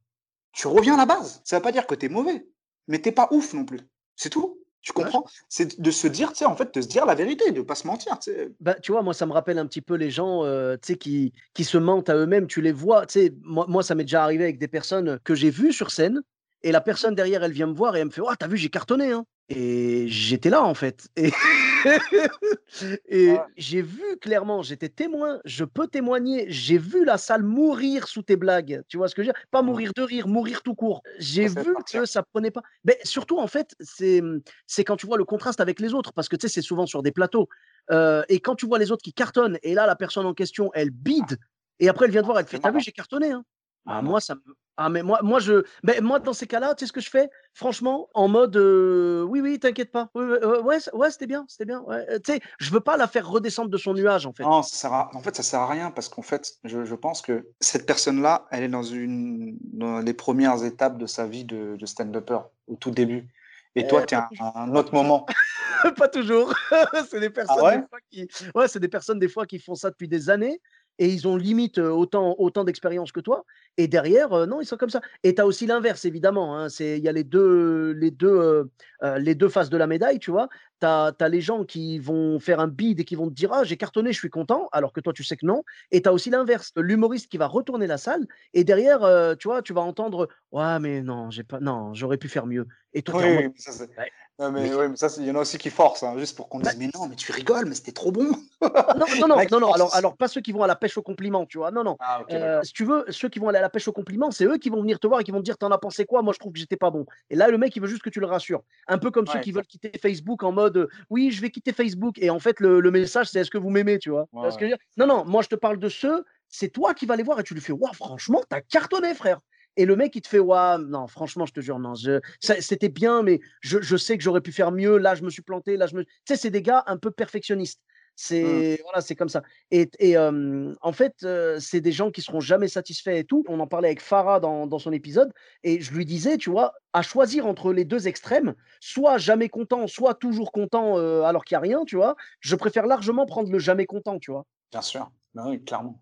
Tu 0.52 0.68
reviens 0.68 0.96
à 0.96 0.98
la 0.98 1.06
base. 1.06 1.42
Ça 1.46 1.56
veut 1.58 1.62
pas 1.62 1.72
dire 1.72 1.88
que 1.88 1.96
t'es 1.96 2.10
mauvais, 2.10 2.46
mais 2.88 3.00
t'es 3.00 3.14
pas 3.14 3.30
ouf 3.32 3.54
non 3.54 3.64
plus. 3.64 3.80
C'est 4.18 4.30
tout. 4.30 4.60
Tu 4.82 4.92
Ouais, 4.96 5.04
comprends? 5.04 5.26
C'est 5.48 5.80
de 5.82 5.92
se 5.92 6.08
dire, 6.08 6.32
tu 6.32 6.40
sais, 6.40 6.46
en 6.46 6.56
fait, 6.56 6.74
de 6.76 6.82
se 6.82 6.88
dire 6.88 7.06
la 7.06 7.16
vérité, 7.16 7.52
de 7.52 7.62
pas 7.62 7.76
se 7.76 7.88
mentir. 7.88 8.20
tu. 8.20 8.32
Bah, 8.60 8.76
tu 8.76 8.92
vois, 8.92 9.02
moi, 9.04 9.14
ça 9.14 9.26
me 9.26 9.32
rappelle 9.34 9.58
un 9.58 9.66
petit 9.68 9.82
peu 9.82 9.96
les 9.96 10.12
gens 10.12 10.44
euh, 10.44 10.76
tu 10.76 10.94
sais, 10.94 10.98
qui, 10.98 11.34
qui 11.54 11.64
se 11.64 11.78
mentent 11.78 12.10
à 12.10 12.16
eux-mêmes. 12.16 12.48
Tu 12.48 12.62
les 12.62 12.72
vois. 12.74 13.06
tu 13.06 13.20
sais, 13.20 13.34
Moi, 13.42 13.66
moi, 13.70 13.84
ça 13.84 13.96
m'est 13.96 14.04
déjà 14.04 14.24
arrivé 14.24 14.44
avec 14.44 14.60
des 14.60 14.68
personnes 14.68 15.20
que 15.24 15.34
j'ai 15.34 15.50
vues 15.50 15.72
sur 15.74 15.92
scène. 15.92 16.22
Et 16.64 16.72
la 16.74 16.82
personne 16.82 17.16
derrière, 17.16 17.44
elle 17.44 17.52
vient 17.54 17.68
me 17.68 17.74
voir 17.74 17.96
et 17.96 18.00
elle 18.00 18.08
me 18.08 18.12
fait 18.12 18.22
Oh, 18.22 18.34
t'as 18.38 18.48
vu, 18.48 18.58
j'ai 18.58 18.70
cartonné. 18.70 19.12
Hein. 19.14 19.26
Et 19.50 20.08
j'étais 20.10 20.50
là, 20.50 20.64
en 20.64 20.74
fait. 20.74 21.08
Et, 21.16 21.32
et 23.08 23.30
Ouais. 23.32 23.40
j'ai 23.56 23.82
vu 23.82 24.18
clairement, 24.20 24.62
j'étais 24.62 24.90
témoin, 24.90 25.40
je 25.46 25.64
peux 25.64 25.88
témoigner. 25.88 26.46
J'ai 26.50 26.78
vu 26.78 27.06
la 27.06 27.18
salle 27.18 27.44
mourir 27.44 28.08
sous 28.08 28.24
tes 28.24 28.36
blagues. 28.36 28.82
Tu 28.90 28.98
vois 28.98 29.08
ce 29.08 29.16
que 29.16 29.24
je 29.24 29.28
veux 29.28 29.34
dire? 29.34 29.42
Pas 29.52 29.62
mourir 29.62 29.92
de 29.96 30.02
rire, 30.02 30.28
mourir 30.28 30.62
tout 30.64 30.76
court. 30.76 31.02
J'ai 31.20 31.48
vu 31.48 31.74
partir. 31.74 32.02
que 32.02 32.06
ça 32.06 32.24
prenait 32.24 32.52
pas. 32.52 32.62
Mais 32.84 32.98
surtout, 33.04 33.38
en 33.40 33.48
fait, 33.48 33.74
c'est 33.80 34.22
c'est 34.66 34.84
quand 34.84 34.98
tu 34.98 35.06
vois 35.06 35.18
le 35.18 35.26
contraste 35.26 35.62
avec 35.62 35.80
les 35.80 35.94
autres. 35.94 36.12
Parce 36.14 36.28
que 36.28 36.36
tu 36.36 36.48
sais, 36.48 36.54
c'est 36.54 36.62
souvent 36.62 36.86
sur 36.86 37.02
des 37.02 37.12
plateaux. 37.12 37.48
Euh, 37.90 38.24
et 38.28 38.40
quand 38.42 38.56
tu 38.56 38.66
vois 38.66 38.80
les 38.80 38.92
autres 38.92 39.04
qui 39.04 39.14
cartonnent, 39.14 39.58
et 39.64 39.74
là, 39.74 39.86
la 39.88 39.96
personne 39.96 40.26
en 40.26 40.34
question, 40.34 40.72
elle 40.74 40.90
bide, 40.90 41.38
et 41.80 41.88
après, 41.90 42.06
elle 42.06 42.12
vient 42.12 42.22
te 42.22 42.26
voir, 42.26 42.40
elle 42.40 42.46
te 42.46 42.50
fait 42.50 42.60
T'as 42.60 42.72
vu, 42.72 42.82
j'ai 42.82 42.92
cartonné. 42.92 43.32
Hein. 43.32 43.44
Ah, 43.88 44.02
moi, 44.02 44.20
ça 44.22 44.36
me. 44.36 44.42
Ah, 44.80 44.90
mais 44.90 45.02
moi, 45.02 45.20
moi, 45.24 45.40
je... 45.40 45.64
ben, 45.84 46.04
moi, 46.04 46.20
dans 46.20 46.34
ces 46.34 46.46
cas-là, 46.46 46.76
tu 46.76 46.86
sais 46.86 46.88
ce 46.90 46.94
que 46.94 47.02
je 47.02 47.10
fais? 47.10 47.30
Franchement, 47.56 48.10
en 48.14 48.28
mode 48.28 48.56
euh, 48.58 49.24
Oui, 49.24 49.42
oui, 49.42 49.60
t'inquiète 49.60 49.92
pas. 49.92 50.12
Oui, 50.14 50.24
euh, 50.24 50.62
ouais, 50.62 50.78
ouais 50.94 51.10
c'était 51.10 51.26
bien, 51.26 51.46
c'était 51.48 51.66
bien. 51.66 51.82
Ouais. 51.82 52.06
Euh, 52.12 52.20
Tu 52.24 52.34
sais, 52.34 52.42
je 52.60 52.70
veux 52.72 52.80
pas 52.80 52.96
la 52.96 53.08
faire 53.08 53.28
redescendre 53.28 53.72
de 53.72 53.78
son 53.78 53.96
nuage, 53.96 54.28
en 54.28 54.34
fait. 54.34 54.44
Non, 54.44 54.62
ça 54.62 54.76
sert 54.76 54.94
à- 54.94 55.10
en 55.16 55.20
fait, 55.20 55.36
ça 55.36 55.42
sert 55.42 55.62
à 55.62 55.68
rien 55.68 55.90
parce 55.90 56.10
qu'en 56.10 56.22
fait, 56.22 56.52
je, 56.64 56.86
je 56.86 56.94
pense 56.94 57.24
que 57.24 57.48
cette 57.60 57.88
personne-là, 57.88 58.46
elle 58.52 58.64
est 58.66 58.70
dans 58.70 58.84
une 58.84 59.58
dans 59.62 59.98
les 60.00 60.14
premières 60.14 60.64
étapes 60.64 61.00
de 61.00 61.08
sa 61.08 61.26
vie 61.26 61.44
de, 61.44 61.76
de 61.76 61.86
stand-upper, 61.88 62.40
au 62.68 62.76
tout 62.76 62.92
début. 62.92 63.28
Et 63.76 63.88
toi, 63.88 64.02
Euh, 64.02 64.06
tu 64.06 64.16
es 64.16 64.18
à 64.18 64.62
un 64.64 64.76
autre 64.76 64.94
moment. 64.94 65.26
pas 65.98 66.08
toujours. 66.08 66.54
c'est 67.10 67.20
des 67.20 67.30
personnes 67.30 67.64
ouais? 67.64 67.78
des 67.80 67.88
fois 67.88 68.00
qui, 68.12 68.28
ouais, 68.56 68.68
c'est 68.68 68.80
des 68.80 68.88
personnes 68.88 69.20
des 69.20 69.28
fois 69.28 69.46
qui 69.46 69.60
font 69.60 69.76
ça 69.76 69.90
depuis 69.90 70.08
des 70.08 70.30
années 70.30 70.60
et 71.00 71.10
ils 71.10 71.28
ont 71.28 71.36
limite 71.36 71.78
autant, 71.78 72.36
autant 72.38 72.64
d'expérience 72.64 73.12
que 73.12 73.20
toi. 73.20 73.46
Et 73.78 73.88
derrière, 73.88 74.34
euh, 74.34 74.46
non, 74.46 74.62
ils 74.62 74.66
sont 74.66 74.78
comme 74.78 74.90
ça. 74.90 75.02
Et 75.24 75.36
tu 75.36 75.42
as 75.42 75.46
aussi 75.46 75.68
l'inverse, 75.68 76.06
évidemment. 76.06 76.58
hein, 76.58 76.70
c'est, 76.70 76.98
il 76.98 77.04
y 77.04 77.10
a 77.10 77.12
les 77.12 77.24
deux, 77.24 77.92
les 77.92 78.12
deux, 78.12 78.70
euh, 79.04 79.18
les 79.20 79.36
deux 79.36 79.50
faces 79.50 79.70
de 79.70 79.78
la 79.78 79.88
médaille, 79.88 80.20
tu 80.20 80.32
vois. 80.32 80.50
Tu 80.80 80.86
as, 80.86 81.14
les 81.30 81.42
gens 81.42 81.64
qui 81.64 82.00
vont 82.00 82.40
faire 82.40 82.60
un 82.60 82.68
bid 82.68 83.00
et 83.00 83.06
qui 83.06 83.16
vont 83.16 83.30
te 83.30 83.34
dire 83.34 83.52
ah 83.54 83.64
j'ai 83.64 83.78
cartonné, 83.78 84.12
je 84.14 84.20
suis 84.20 84.30
content, 84.30 84.70
alors 84.72 84.94
que 84.94 85.00
toi 85.00 85.14
tu 85.14 85.24
sais 85.24 85.38
que 85.38 85.46
non. 85.46 85.64
Et 85.92 86.02
tu 86.02 86.10
as 86.10 86.14
aussi 86.14 86.30
l'inverse, 86.30 86.72
l'humoriste 86.76 87.30
qui 87.30 87.38
va 87.38 87.48
retourner 87.48 87.88
la 87.88 87.98
salle 87.98 88.28
et 88.54 88.64
derrière, 88.64 89.04
euh, 89.04 89.36
tu 89.36 89.48
vois, 89.48 89.62
tu 89.62 89.74
vas 89.74 89.82
entendre 89.82 90.30
ouais 90.52 90.80
mais 90.80 91.02
non, 91.02 91.32
j'ai 91.32 91.44
pas, 91.44 91.60
non, 91.60 91.94
j'aurais 91.94 92.18
pu 92.18 92.30
faire 92.30 92.46
mieux. 92.46 92.68
Et 92.94 93.02
toi 93.02 93.22
Oui, 93.22 93.38
oui, 93.38 93.52
ça, 93.58 93.72
Ouais. 93.98 94.12
Non, 94.40 94.52
mais, 94.52 94.70
Mais- 94.70 94.76
oui, 94.76 94.88
mais 94.90 94.96
ça, 94.98 95.08
il 95.18 95.26
y 95.26 95.32
en 95.32 95.36
a 95.36 95.40
aussi 95.40 95.58
qui 95.58 95.72
forcent, 95.72 96.04
hein, 96.04 96.14
juste 96.18 96.36
pour 96.38 96.48
qu'on 96.48 96.60
Bah- 96.60 96.70
dise, 96.70 96.78
mais 96.80 96.90
non, 96.94 97.08
mais 97.08 97.16
tu 97.16 97.32
rigoles, 97.32 97.66
mais 97.66 97.74
c'était 97.74 97.92
trop 97.92 98.12
bon. 98.12 98.30
non, 98.62 99.06
non, 99.20 99.28
non, 99.28 99.36
non, 99.60 99.74
alors, 99.74 99.96
alors 99.96 100.16
pas 100.16 100.28
ceux 100.28 100.42
qui 100.42 100.52
vont 100.52 100.62
à 100.62 100.68
la 100.68 100.76
pêche 100.76 100.96
au 100.96 101.02
compliment, 101.02 101.48
tu 101.48 101.58
vois. 101.58 101.72
Non, 101.72 101.84
non. 101.84 101.98
Ah, 102.00 102.22
Euh, 102.30 102.62
si 102.62 102.72
tu 102.74 102.86
veux, 102.86 103.04
ceux 103.10 103.30
qui 103.30 103.40
vont 103.40 103.50
aller 103.50 103.58
à 103.58 103.62
la 103.62 103.70
pêche 103.70 103.88
au 103.88 103.92
compliment, 103.94 104.30
c'est 104.30 104.46
eux 104.46 104.58
qui 104.58 104.70
vont 104.70 104.82
venir 104.82 105.00
te 105.00 105.08
voir 105.08 105.22
et 105.22 105.24
qui 105.24 105.32
vont 105.32 105.40
te 105.40 105.44
dire 105.44 105.58
T'en 105.58 105.72
as 105.72 105.80
pensé 105.80 106.06
quoi? 106.06 106.22
Moi, 106.22 106.34
je 106.34 106.40
trouve 106.40 106.54
que 106.54 106.60
j'étais 106.60 106.78
pas 106.78 106.92
bon. 106.92 107.08
Et 107.32 107.36
là, 107.36 107.48
le 107.48 107.58
mec, 107.58 107.76
il 107.76 107.82
veut 107.82 107.88
juste 107.88 108.04
que 108.04 108.12
tu 108.12 108.20
le 108.20 108.28
rassures. 108.28 108.62
Un 108.88 109.00
peu 109.00 109.10
comme 109.10 109.26
ceux 109.26 109.40
qui 109.40 109.52
veulent 109.52 109.66
quitter 109.66 109.92
Facebook 110.00 110.44
en 110.44 110.52
mode 110.52 110.88
Oui, 111.10 111.32
je 111.32 111.42
vais 111.42 111.50
quitter 111.50 111.74
Facebook. 111.74 112.20
Et 112.20 112.30
en 112.30 112.40
fait, 112.40 112.60
le, 112.60 112.80
le 112.80 112.92
message, 112.92 113.30
c'est 113.30 113.40
Est-ce 113.40 113.50
que 113.50 113.58
vous 113.58 113.72
m'aimez? 113.72 113.98
Tu 113.98 114.12
vois, 114.12 114.28
Tu 114.32 114.38
vois 114.38 114.52
ce 114.52 114.58
que 114.60 114.66
je 114.68 114.72
veux 114.72 114.78
dire? 114.78 114.86
Non, 114.98 115.08
non, 115.08 115.26
moi, 115.26 115.42
je 115.42 115.48
te 115.48 115.56
parle 115.56 115.80
de 115.80 115.90
ceux, 115.90 116.24
c'est 116.48 116.70
toi 116.70 116.94
qui 116.94 117.08
vas 117.08 117.16
les 117.16 117.24
voir 117.24 117.40
et 117.40 117.44
tu 117.44 117.56
lui 117.56 117.62
fais 117.62 117.74
Waouh, 117.74 117.94
franchement, 117.94 118.44
t'as 118.48 118.62
cartonné, 118.62 119.16
frère. 119.16 119.40
Et 119.78 119.86
le 119.86 119.96
mec, 119.96 120.16
il 120.16 120.22
te 120.22 120.28
fait 120.28 120.40
Waouh, 120.40 120.80
non, 120.80 121.08
franchement, 121.08 121.46
je 121.46 121.54
te 121.54 121.62
jure, 121.62 121.80
non, 121.80 121.94
c'était 122.42 122.90
bien, 122.90 123.24
mais 123.24 123.40
je, 123.62 123.80
je 123.82 123.96
sais 123.96 124.18
que 124.18 124.24
j'aurais 124.24 124.42
pu 124.42 124.52
faire 124.52 124.72
mieux. 124.72 124.98
Là, 124.98 125.16
je 125.16 125.24
me 125.24 125.30
suis 125.30 125.42
planté. 125.44 125.78
Là, 125.78 125.88
je 125.88 125.96
me. 125.96 126.04
Tu 126.04 126.12
sais, 126.28 126.36
c'est 126.36 126.52
des 126.52 126.62
gars 126.62 126.84
un 126.88 126.98
peu 126.98 127.12
perfectionnistes. 127.12 127.82
C'est 128.20 128.80
voilà, 128.82 129.02
c'est 129.02 129.16
comme 129.16 129.30
ça. 129.30 129.44
Et, 129.70 129.92
et, 130.00 130.18
euh, 130.18 130.74
en 130.82 130.92
fait, 130.92 131.14
euh, 131.22 131.60
c'est 131.60 131.82
des 131.82 131.92
gens 131.92 132.10
qui 132.10 132.24
seront 132.24 132.40
jamais 132.40 132.68
satisfaits 132.68 133.12
et 133.12 133.24
tout. 133.24 133.44
On 133.48 133.60
en 133.60 133.68
parlait 133.68 133.90
avec 133.90 134.02
Farah 134.02 134.40
dans, 134.40 134.66
dans 134.66 134.80
son 134.80 134.92
épisode, 134.92 135.32
et 135.62 135.80
je 135.80 135.94
lui 135.94 136.04
disais, 136.04 136.38
tu 136.38 136.50
vois, 136.50 136.74
à 136.94 137.04
choisir 137.04 137.46
entre 137.46 137.72
les 137.74 137.86
deux 137.86 138.08
extrêmes, 138.08 138.56
soit 138.80 139.20
jamais 139.20 139.50
content, 139.50 139.86
soit 139.86 140.16
toujours 140.16 140.52
content 140.52 140.98
euh, 140.98 141.22
alors 141.22 141.46
qu'il 141.46 141.54
n'y 141.54 141.58
a 141.60 141.62
rien, 141.62 141.86
tu 141.86 141.96
vois. 141.96 142.16
Je 142.40 142.56
préfère 142.56 142.88
largement 142.88 143.28
prendre 143.28 143.52
le 143.52 143.60
jamais 143.60 143.86
content, 143.86 144.18
tu 144.18 144.32
vois, 144.32 144.48
Bien 144.72 144.82
sûr. 144.82 145.12
Ben 145.36 145.48
oui, 145.50 145.64
clairement. 145.64 146.02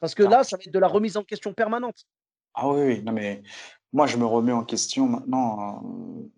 parce 0.00 0.16
que 0.16 0.24
Clairement. 0.24 0.38
là, 0.38 0.44
ça 0.44 0.56
va 0.56 0.62
être 0.66 0.74
de 0.74 0.78
la 0.80 0.88
remise 0.88 1.16
en 1.16 1.22
question 1.22 1.54
permanente. 1.54 2.04
Ah 2.54 2.68
oui, 2.68 2.82
oui, 2.82 3.02
non, 3.02 3.12
mais 3.12 3.42
moi, 3.92 4.06
je 4.06 4.16
me 4.16 4.26
remets 4.26 4.52
en 4.52 4.64
question 4.64 5.06
maintenant. 5.08 5.82
euh, 5.84 6.28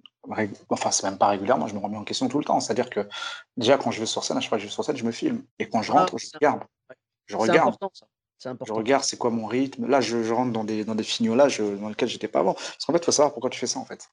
Enfin, 0.71 0.91
c'est 0.91 1.05
même 1.05 1.19
pas 1.19 1.29
régulièrement, 1.29 1.69
je 1.69 1.75
me 1.75 1.79
remets 1.79 1.97
en 1.97 2.03
question 2.05 2.29
tout 2.29 2.39
le 2.39 2.45
temps. 2.45 2.59
C'est-à-dire 2.59 2.91
que 2.91 3.09
déjà, 3.57 3.79
quand 3.79 3.93
je 3.93 4.01
vais 4.01 4.07
sur 4.07 4.25
scène, 4.25 4.37
à 4.37 4.41
chaque 4.41 4.49
fois 4.49 4.59
que 4.59 4.63
je 4.63 4.67
vais 4.69 4.73
sur 4.73 4.83
scène, 4.85 4.97
je 4.97 5.05
me 5.05 5.13
filme. 5.13 5.45
Et 5.61 5.69
quand 5.69 5.83
je 5.83 5.93
Ah, 5.93 6.01
rentre, 6.01 6.19
je 6.19 6.27
c'est 6.27 6.37
regarde. 6.37 6.63
Ouais. 6.91 6.97
Je 7.27 7.37
C'est 7.37 7.43
regarde. 7.43 7.69
important, 7.69 7.91
ça. 7.95 8.07
C'est 8.39 8.49
Je 8.49 8.53
important. 8.55 8.75
regarde 8.75 9.05
c'est 9.05 9.17
quoi 9.19 9.31
mon 9.31 9.47
rythme. 9.47 9.87
Là, 9.87 10.01
je, 10.01 10.23
je 10.25 10.33
rentre 10.33 10.53
dans 10.53 10.65
des, 10.65 10.85
dans 10.85 10.97
des 10.97 11.05
fignolages 11.05 11.61
euh, 11.61 11.77
dans 11.77 11.89
lesquels 11.89 12.09
j'étais 12.09 12.27
pas 12.29 12.41
avant. 12.41 12.55
Parce 12.55 12.85
qu'en 12.85 12.93
fait, 12.93 12.99
il 12.99 13.05
faut 13.05 13.13
savoir 13.13 13.33
pourquoi 13.35 13.51
tu 13.51 13.61
fais 13.61 13.69
ça, 13.69 13.79
en 13.79 13.85
fait. 13.85 14.09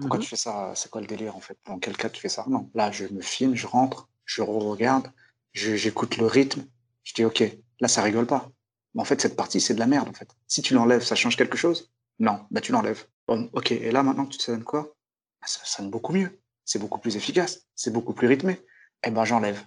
Pourquoi 0.00 0.18
Mhm. 0.18 0.22
tu 0.24 0.28
fais 0.28 0.36
ça? 0.36 0.72
C'est 0.74 0.90
quoi 0.90 1.00
le 1.00 1.06
délire, 1.06 1.36
en 1.36 1.40
fait? 1.40 1.58
Dans 1.66 1.78
quel 1.78 1.96
cas 1.96 2.10
tu 2.10 2.20
fais 2.20 2.28
ça? 2.28 2.44
Non. 2.48 2.70
Là, 2.74 2.90
je 2.90 3.06
me 3.06 3.22
filme, 3.22 3.54
je 3.54 3.66
rentre, 3.66 4.08
je 4.26 4.42
regarde, 4.42 5.12
je- 5.52 5.76
j'écoute 5.76 6.18
le 6.18 6.26
rythme. 6.26 6.66
Je 7.04 7.14
dis, 7.14 7.24
OK, 7.24 7.42
là, 7.80 7.88
ça 7.88 8.02
rigole 8.02 8.26
pas. 8.26 8.50
Mais 8.94 9.02
en 9.02 9.04
fait, 9.04 9.20
cette 9.20 9.36
partie, 9.36 9.60
c'est 9.60 9.74
de 9.74 9.78
la 9.78 9.86
merde, 9.86 10.08
en 10.08 10.12
fait. 10.12 10.28
Si 10.46 10.62
tu 10.62 10.74
l'enlèves, 10.74 11.02
ça 11.02 11.14
change 11.14 11.36
quelque 11.36 11.56
chose? 11.56 11.92
Non. 12.18 12.40
Bah, 12.50 12.60
tu 12.60 12.72
l'enlèves. 12.72 13.06
Bon, 13.26 13.50
OK. 13.52 13.72
Et 13.72 13.90
là, 13.90 14.02
maintenant 14.02 14.26
tu 14.26 14.38
te 14.38 14.50
donnes 14.50 14.64
quoi? 14.64 14.94
Bah, 15.40 15.46
ça 15.46 15.60
sonne 15.64 15.90
beaucoup 15.90 16.12
mieux. 16.12 16.40
C'est 16.64 16.78
beaucoup 16.78 16.98
plus 16.98 17.16
efficace. 17.16 17.66
C'est 17.74 17.92
beaucoup 17.92 18.12
plus 18.12 18.26
rythmé. 18.26 18.60
Eh 19.04 19.10
ben, 19.10 19.24
j'enlève. 19.24 19.62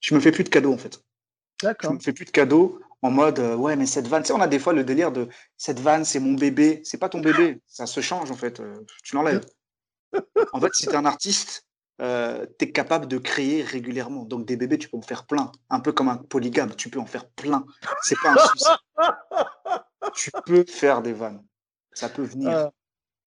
Je 0.00 0.14
me 0.14 0.20
fais 0.20 0.32
plus 0.32 0.44
de 0.44 0.50
cadeaux, 0.50 0.72
en 0.72 0.78
fait. 0.78 1.00
Je 1.60 1.66
D'accord. 1.66 1.94
me 1.94 1.98
fais 1.98 2.12
plus 2.12 2.26
de 2.26 2.30
cadeaux 2.30 2.80
en 3.04 3.10
mode 3.10 3.38
euh, 3.38 3.54
ouais 3.54 3.76
mais 3.76 3.84
cette 3.84 4.08
vanne, 4.08 4.22
tu 4.22 4.28
sais, 4.28 4.32
on 4.32 4.40
a 4.40 4.48
des 4.48 4.58
fois 4.58 4.72
le 4.72 4.82
délire 4.82 5.12
de 5.12 5.28
cette 5.58 5.78
vanne 5.78 6.06
c'est 6.06 6.20
mon 6.20 6.32
bébé, 6.32 6.80
c'est 6.84 6.96
pas 6.96 7.10
ton 7.10 7.20
bébé, 7.20 7.60
ça 7.66 7.86
se 7.86 8.00
change 8.00 8.30
en 8.30 8.34
fait, 8.34 8.60
euh, 8.60 8.74
tu 9.02 9.14
l'enlèves. 9.14 9.44
En 10.52 10.60
fait, 10.60 10.72
si 10.72 10.86
tu 10.86 10.92
es 10.92 10.96
un 10.96 11.06
artiste, 11.06 11.66
euh, 12.00 12.46
tu 12.58 12.66
es 12.66 12.72
capable 12.72 13.06
de 13.06 13.18
créer 13.18 13.62
régulièrement. 13.62 14.24
Donc 14.24 14.46
des 14.46 14.56
bébés, 14.56 14.78
tu 14.78 14.88
peux 14.88 14.96
en 14.96 15.02
faire 15.02 15.26
plein, 15.26 15.52
un 15.70 15.80
peu 15.80 15.92
comme 15.92 16.08
un 16.08 16.16
polygame, 16.16 16.74
tu 16.74 16.90
peux 16.90 16.98
en 17.00 17.06
faire 17.06 17.28
plein. 17.28 17.64
C'est 18.02 18.18
pas 18.20 18.32
un 18.32 18.36
souci. 18.38 18.64
tu 20.14 20.30
peux 20.46 20.64
faire 20.66 21.02
des 21.02 21.12
vannes. 21.12 21.44
Ça 21.92 22.08
peut 22.08 22.22
venir. 22.22 22.50
Euh, 22.50 22.68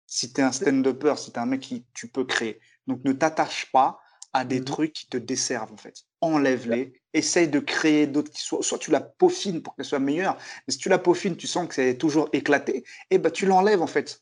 Si 0.10 0.32
tu 0.32 0.39
es 0.39 0.43
un 0.43 0.51
stand-upper, 0.53 1.15
si 1.17 1.32
tu 1.32 1.38
es 1.38 1.41
un 1.41 1.45
mec 1.45 1.60
qui 1.62 1.86
tu 1.93 2.08
peux 2.08 2.23
créer. 2.23 2.60
Donc 2.88 3.03
ne 3.03 3.12
t'attache 3.12 3.69
pas 3.71 3.99
à 4.34 4.45
des 4.45 4.60
Mhm. 4.60 4.65
trucs 4.65 4.93
qui 4.93 5.08
te 5.08 5.17
desservent 5.17 5.73
en 5.73 5.77
fait. 5.77 6.03
enlève-les, 6.21 6.93
essaye 7.13 7.47
de 7.47 7.60
créer 7.60 8.08
d'autres 8.08 8.32
qui 8.32 8.41
soient, 8.41 8.62
soit 8.63 8.77
tu 8.80 8.89
la 8.91 9.01
peaufines 9.01 9.62
pour 9.62 9.75
qu'elle 9.75 9.86
soit 9.86 9.99
meilleure, 9.99 10.36
mais 10.67 10.71
si 10.73 10.77
tu 10.80 10.89
la 10.89 10.97
peaufines, 10.97 11.36
tu 11.38 11.45
sens 11.47 11.67
que 11.67 11.75
c'est 11.75 11.97
toujours 11.97 12.27
éclaté, 12.34 12.77
et 12.77 12.84
eh 13.12 13.17
ben 13.19 13.32
tu 13.32 13.45
l'enlèves 13.45 13.82
en 13.82 13.88
fait. 13.88 14.21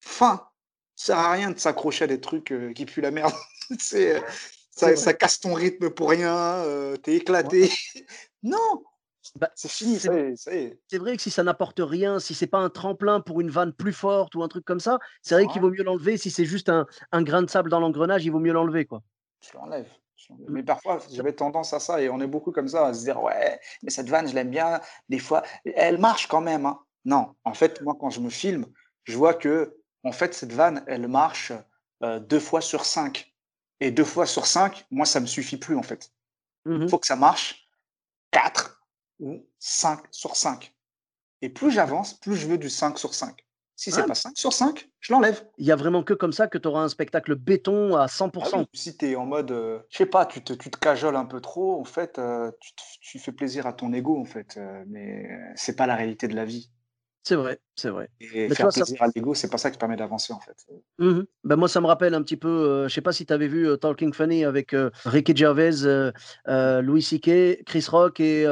Fin. 0.00 0.48
Ça 0.96 1.06
sert 1.14 1.18
à 1.18 1.32
rien 1.32 1.50
de 1.50 1.58
s'accrocher 1.58 2.04
à 2.04 2.06
des 2.06 2.20
trucs 2.20 2.52
euh, 2.52 2.72
qui 2.72 2.86
puent 2.86 3.00
la 3.00 3.10
merde. 3.10 3.32
c'est, 3.78 4.22
ça, 4.70 4.96
ça, 4.96 5.12
casse 5.14 5.40
ton 5.40 5.54
rythme 5.54 5.90
pour 5.90 6.10
rien, 6.10 6.36
euh, 6.36 6.96
t'es 6.96 7.16
éclaté. 7.16 7.70
non, 8.42 8.82
bah, 9.36 9.50
c'est 9.54 9.70
fini, 9.70 9.98
c'est 9.98 10.98
vrai 10.98 11.16
que 11.16 11.22
si 11.22 11.30
ça 11.30 11.42
n'apporte 11.42 11.80
rien, 11.80 12.18
si 12.18 12.34
c'est 12.34 12.46
pas 12.46 12.58
un 12.58 12.70
tremplin 12.70 13.20
pour 13.20 13.40
une 13.40 13.50
vanne 13.50 13.72
plus 13.72 13.92
forte 13.92 14.34
ou 14.34 14.42
un 14.42 14.48
truc 14.48 14.64
comme 14.64 14.80
ça, 14.80 14.98
c'est 15.22 15.34
vrai 15.34 15.46
qu'il 15.46 15.62
vaut 15.62 15.70
mieux 15.70 15.82
l'enlever. 15.82 16.16
Si 16.16 16.30
c'est 16.30 16.44
juste 16.44 16.68
un, 16.68 16.86
un, 17.12 17.22
grain 17.22 17.42
de 17.42 17.50
sable 17.50 17.70
dans 17.70 17.80
l'engrenage, 17.80 18.24
il 18.24 18.30
vaut 18.30 18.40
mieux 18.40 18.52
l'enlever. 18.52 18.84
quoi. 18.84 19.02
Tu 19.40 19.56
l'enlèves. 19.56 19.90
Mmh. 20.30 20.34
Mais 20.48 20.62
parfois, 20.62 21.00
j'avais 21.10 21.32
tendance 21.32 21.72
à 21.72 21.80
ça, 21.80 22.00
et 22.00 22.08
on 22.08 22.20
est 22.20 22.26
beaucoup 22.26 22.52
comme 22.52 22.68
ça, 22.68 22.86
à 22.86 22.94
se 22.94 23.04
dire, 23.04 23.22
ouais, 23.22 23.58
mais 23.82 23.90
cette 23.90 24.08
vanne, 24.08 24.28
je 24.28 24.34
l'aime 24.34 24.50
bien. 24.50 24.80
Des 25.08 25.18
fois, 25.18 25.42
elle 25.64 25.98
marche 25.98 26.28
quand 26.28 26.40
même. 26.40 26.66
Hein. 26.66 26.80
Non, 27.04 27.34
en 27.44 27.54
fait, 27.54 27.80
moi, 27.82 27.96
quand 27.98 28.10
je 28.10 28.20
me 28.20 28.30
filme, 28.30 28.66
je 29.04 29.16
vois 29.16 29.34
que, 29.34 29.76
en 30.02 30.12
fait, 30.12 30.34
cette 30.34 30.52
vanne, 30.52 30.84
elle 30.86 31.08
marche 31.08 31.52
euh, 32.02 32.20
deux 32.20 32.40
fois 32.40 32.60
sur 32.60 32.84
cinq. 32.84 33.33
Et 33.80 33.90
deux 33.90 34.04
fois 34.04 34.26
sur 34.26 34.46
cinq, 34.46 34.86
moi, 34.90 35.06
ça 35.06 35.20
me 35.20 35.26
suffit 35.26 35.56
plus, 35.56 35.76
en 35.76 35.82
fait. 35.82 36.12
Il 36.66 36.72
mmh 36.72 36.88
faut 36.88 36.98
que 36.98 37.06
ça 37.06 37.16
marche 37.16 37.68
quatre 38.30 38.82
ou 39.18 39.46
cinq 39.58 40.00
sur 40.10 40.36
cinq. 40.36 40.74
Et 41.44 41.50
plus 41.50 41.70
j'avance, 41.70 42.14
plus 42.14 42.36
je 42.36 42.46
veux 42.46 42.56
du 42.56 42.70
5 42.70 42.98
sur 42.98 43.12
5. 43.12 43.36
Si 43.76 43.90
c'est 43.90 44.06
pas 44.06 44.14
5 44.14 44.32
sur 44.34 44.54
5, 44.54 44.88
je 44.98 45.12
l'enlève. 45.12 45.46
Il 45.58 45.66
y 45.66 45.72
a 45.72 45.76
vraiment 45.76 46.02
que 46.02 46.14
comme 46.14 46.32
ça 46.32 46.46
que 46.46 46.56
tu 46.56 46.66
auras 46.68 46.80
un 46.80 46.88
spectacle 46.88 47.34
béton 47.34 47.96
à 47.96 48.06
100%. 48.06 48.30
Ah 48.54 48.64
si 48.72 48.96
tu 48.96 49.10
es 49.10 49.16
en 49.16 49.26
mode, 49.26 49.50
euh, 49.50 49.80
je 49.90 49.98
sais 49.98 50.06
pas, 50.06 50.24
tu 50.24 50.42
te, 50.42 50.54
tu 50.54 50.70
te 50.70 50.78
cajoles 50.78 51.16
un 51.16 51.26
peu 51.26 51.42
trop, 51.42 51.78
en 51.78 51.84
fait, 51.84 52.18
euh, 52.18 52.50
tu, 52.60 52.72
tu, 53.02 53.18
fais 53.18 53.32
plaisir 53.32 53.66
à 53.66 53.74
ton 53.74 53.92
ego, 53.92 54.18
en 54.18 54.24
fait. 54.24 54.56
Euh, 54.56 54.84
mais 54.86 55.28
c'est 55.54 55.76
pas 55.76 55.86
la 55.86 55.96
réalité 55.96 56.28
de 56.28 56.34
la 56.34 56.46
vie. 56.46 56.70
C'est 57.26 57.36
vrai, 57.36 57.58
c'est 57.74 57.88
vrai. 57.88 58.10
Et 58.20 58.50
faire 58.54 58.68
plaisir 58.68 59.02
à 59.02 59.06
l'ego, 59.14 59.34
c'est 59.34 59.48
pas 59.48 59.56
ça 59.56 59.70
qui 59.70 59.78
permet 59.78 59.96
d'avancer 59.96 60.34
en 60.34 60.40
fait. 60.40 60.54
Mmh 60.98 61.22
ben 61.42 61.56
moi, 61.56 61.68
ça 61.68 61.80
me 61.80 61.86
rappelle 61.86 62.14
un 62.14 62.22
petit 62.22 62.36
peu, 62.36 62.48
euh, 62.48 62.88
je 62.88 62.94
sais 62.94 63.00
pas 63.00 63.12
si 63.12 63.24
tu 63.24 63.32
avais 63.32 63.48
vu 63.48 63.66
euh, 63.66 63.76
Talking 63.76 64.12
Funny 64.12 64.44
avec 64.44 64.74
euh, 64.74 64.90
Ricky 65.06 65.34
Gervais, 65.34 65.70
Louis 66.82 67.02
C.K., 67.02 67.64
Chris 67.64 67.86
Rock 67.88 68.20
et, 68.20 68.42